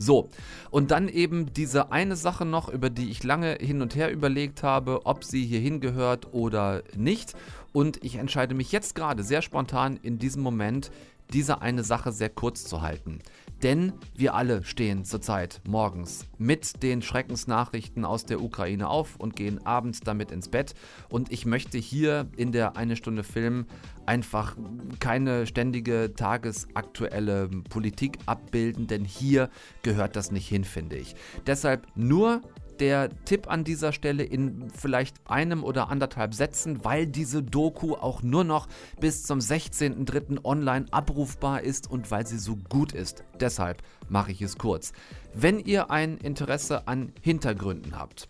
So, 0.01 0.29
und 0.71 0.89
dann 0.89 1.07
eben 1.07 1.53
diese 1.53 1.91
eine 1.91 2.15
Sache 2.15 2.43
noch, 2.43 2.69
über 2.69 2.89
die 2.89 3.11
ich 3.11 3.23
lange 3.23 3.59
hin 3.61 3.83
und 3.83 3.95
her 3.95 4.11
überlegt 4.11 4.63
habe, 4.63 5.05
ob 5.05 5.23
sie 5.23 5.45
hier 5.45 5.59
hingehört 5.59 6.33
oder 6.33 6.81
nicht. 6.95 7.35
Und 7.71 8.03
ich 8.03 8.15
entscheide 8.15 8.55
mich 8.55 8.71
jetzt 8.71 8.95
gerade 8.95 9.23
sehr 9.23 9.43
spontan 9.43 9.99
in 10.01 10.17
diesem 10.17 10.41
Moment, 10.41 10.89
diese 11.31 11.61
eine 11.61 11.83
Sache 11.83 12.11
sehr 12.11 12.29
kurz 12.29 12.65
zu 12.65 12.81
halten. 12.81 13.19
Denn 13.63 13.93
wir 14.15 14.33
alle 14.33 14.63
stehen 14.63 15.05
zurzeit 15.05 15.61
morgens 15.67 16.25
mit 16.39 16.81
den 16.81 17.03
Schreckensnachrichten 17.03 18.05
aus 18.05 18.25
der 18.25 18.41
Ukraine 18.41 18.89
auf 18.89 19.17
und 19.17 19.35
gehen 19.35 19.63
abends 19.65 19.99
damit 19.99 20.31
ins 20.31 20.49
Bett. 20.49 20.73
Und 21.09 21.31
ich 21.31 21.45
möchte 21.45 21.77
hier 21.77 22.27
in 22.35 22.51
der 22.51 22.75
eine 22.75 22.95
Stunde 22.95 23.23
Film 23.23 23.67
einfach 24.07 24.57
keine 24.99 25.45
ständige 25.45 26.13
tagesaktuelle 26.15 27.49
Politik 27.69 28.17
abbilden, 28.25 28.87
denn 28.87 29.05
hier 29.05 29.49
gehört 29.83 30.15
das 30.15 30.31
nicht 30.31 30.47
hin, 30.47 30.63
finde 30.63 30.97
ich. 30.97 31.15
Deshalb 31.45 31.85
nur 31.95 32.41
der 32.81 33.09
Tipp 33.25 33.49
an 33.49 33.63
dieser 33.63 33.93
Stelle 33.93 34.23
in 34.23 34.71
vielleicht 34.71 35.15
einem 35.29 35.63
oder 35.63 35.89
anderthalb 35.89 36.33
Sätzen, 36.33 36.83
weil 36.83 37.05
diese 37.05 37.43
Doku 37.43 37.93
auch 37.93 38.23
nur 38.23 38.43
noch 38.43 38.67
bis 38.99 39.23
zum 39.23 39.37
16.03. 39.39 40.43
online 40.43 40.87
abrufbar 40.91 41.61
ist 41.61 41.89
und 41.89 42.09
weil 42.09 42.25
sie 42.25 42.39
so 42.39 42.57
gut 42.69 42.91
ist. 42.91 43.23
Deshalb 43.39 43.83
mache 44.09 44.31
ich 44.31 44.41
es 44.41 44.57
kurz. 44.57 44.93
Wenn 45.33 45.59
ihr 45.59 45.91
ein 45.91 46.17
Interesse 46.17 46.87
an 46.87 47.13
Hintergründen 47.21 47.97
habt, 47.97 48.27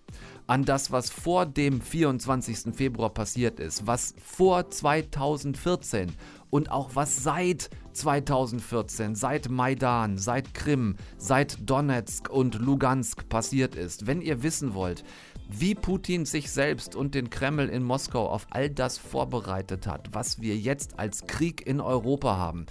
an 0.47 0.65
das, 0.65 0.91
was 0.91 1.09
vor 1.09 1.45
dem 1.45 1.79
24. 1.79 2.75
Februar 2.75 3.09
passiert 3.09 3.61
ist, 3.61 3.87
was 3.87 4.13
vor 4.21 4.69
2014 4.69 6.11
und 6.49 6.69
auch 6.69 6.89
was 6.93 7.23
seit 7.23 7.69
2014, 7.93 9.15
seit 9.15 9.49
Maidan, 9.49 10.17
seit 10.17 10.53
Krim, 10.53 10.95
seit 11.17 11.69
Donetsk 11.69 12.29
und 12.29 12.59
Lugansk 12.59 13.27
passiert 13.29 13.75
ist. 13.75 14.07
Wenn 14.07 14.21
ihr 14.21 14.43
wissen 14.43 14.73
wollt, 14.73 15.03
wie 15.49 15.75
Putin 15.75 16.25
sich 16.25 16.51
selbst 16.51 16.95
und 16.95 17.13
den 17.13 17.29
Kreml 17.29 17.67
in 17.67 17.83
Moskau 17.83 18.27
auf 18.29 18.47
all 18.51 18.69
das 18.69 18.97
vorbereitet 18.97 19.87
hat, 19.87 20.13
was 20.13 20.41
wir 20.41 20.55
jetzt 20.55 20.99
als 20.99 21.27
Krieg 21.27 21.65
in 21.67 21.81
Europa 21.81 22.37
haben, 22.37 22.65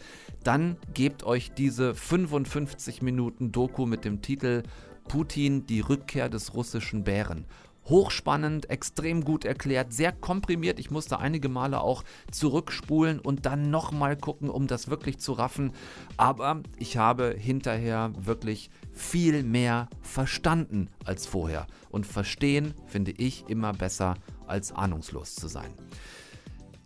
dann 0.45 0.77
gebt 0.95 1.23
euch 1.25 1.53
diese 1.53 1.95
55 1.95 3.03
Minuten 3.03 3.53
Doku 3.53 3.87
mit 3.87 4.05
dem 4.05 4.23
Titel 4.23 4.63
Putin, 5.09 5.67
die 5.67 5.81
Rückkehr 5.81 6.29
des 6.29 6.55
russischen 6.55 7.05
Bären 7.05 7.47
hochspannend, 7.91 8.71
extrem 8.71 9.25
gut 9.25 9.45
erklärt, 9.45 9.93
sehr 9.93 10.13
komprimiert. 10.13 10.79
Ich 10.79 10.91
musste 10.91 11.19
einige 11.19 11.49
Male 11.49 11.81
auch 11.81 12.05
zurückspulen 12.31 13.19
und 13.19 13.45
dann 13.45 13.71
nochmal 13.71 14.17
gucken, 14.17 14.49
um 14.49 14.67
das 14.67 14.89
wirklich 14.89 15.19
zu 15.19 15.33
raffen. 15.33 15.73
Aber 16.17 16.63
ich 16.79 16.97
habe 16.97 17.35
hinterher 17.37 18.13
wirklich 18.17 18.71
viel 18.93 19.43
mehr 19.43 19.89
verstanden 20.01 20.89
als 21.05 21.27
vorher. 21.27 21.67
Und 21.91 22.07
verstehen 22.07 22.75
finde 22.87 23.11
ich 23.11 23.45
immer 23.49 23.73
besser 23.73 24.15
als 24.47 24.73
ahnungslos 24.73 25.35
zu 25.35 25.49
sein. 25.49 25.73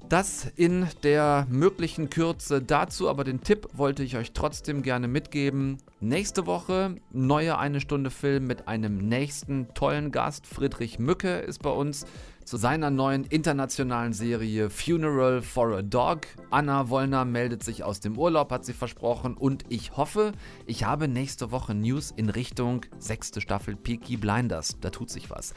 Das 0.08 0.46
in 0.56 0.86
der 1.02 1.46
möglichen 1.48 2.10
Kürze 2.10 2.60
dazu, 2.60 3.08
aber 3.08 3.24
den 3.24 3.40
Tipp 3.40 3.68
wollte 3.72 4.02
ich 4.02 4.16
euch 4.16 4.32
trotzdem 4.32 4.82
gerne 4.82 5.08
mitgeben. 5.08 5.78
Nächste 6.00 6.46
Woche 6.46 6.96
neue 7.10 7.56
eine 7.56 7.80
Stunde 7.80 8.10
Film 8.10 8.46
mit 8.46 8.68
einem 8.68 9.08
nächsten 9.08 9.72
tollen 9.72 10.12
Gast. 10.12 10.46
Friedrich 10.46 10.98
Mücke 10.98 11.38
ist 11.38 11.62
bei 11.62 11.70
uns 11.70 12.04
zu 12.44 12.58
seiner 12.58 12.90
neuen 12.90 13.24
internationalen 13.24 14.12
Serie 14.12 14.68
Funeral 14.68 15.40
for 15.40 15.78
a 15.78 15.82
Dog. 15.82 16.26
Anna 16.50 16.90
Wollner 16.90 17.24
meldet 17.24 17.62
sich 17.62 17.82
aus 17.82 18.00
dem 18.00 18.18
Urlaub, 18.18 18.52
hat 18.52 18.66
sie 18.66 18.74
versprochen. 18.74 19.34
Und 19.34 19.64
ich 19.70 19.96
hoffe, 19.96 20.32
ich 20.66 20.84
habe 20.84 21.08
nächste 21.08 21.50
Woche 21.50 21.74
News 21.74 22.12
in 22.14 22.28
Richtung 22.28 22.84
sechste 22.98 23.40
Staffel 23.40 23.76
Peaky 23.76 24.18
Blinders. 24.18 24.76
Da 24.80 24.90
tut 24.90 25.08
sich 25.08 25.30
was. 25.30 25.54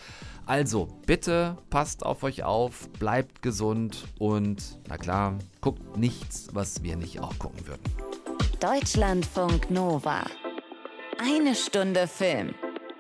Also, 0.47 0.87
bitte 1.05 1.57
passt 1.69 2.05
auf 2.05 2.23
euch 2.23 2.43
auf, 2.43 2.89
bleibt 2.99 3.41
gesund 3.41 4.07
und, 4.17 4.79
na 4.87 4.97
klar, 4.97 5.37
guckt 5.59 5.97
nichts, 5.97 6.47
was 6.53 6.83
wir 6.83 6.95
nicht 6.95 7.19
auch 7.19 7.37
gucken 7.37 7.67
würden. 7.67 7.83
Deutschlandfunk 8.61 9.69
Nova. 9.69 10.23
Eine 11.19 11.53
Stunde 11.53 12.07
Film. 12.07 12.55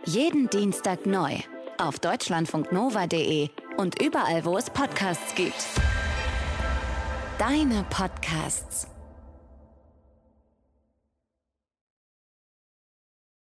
Jeden 0.05 0.49
Dienstag 0.49 1.05
neu. 1.05 1.35
Auf 1.77 1.99
deutschlandfunknova.de 1.99 3.49
und 3.77 4.01
überall, 4.01 4.43
wo 4.43 4.57
es 4.57 4.69
Podcasts 4.69 5.33
gibt. 5.33 5.65
Deine 7.39 7.85
Podcasts. 7.89 8.87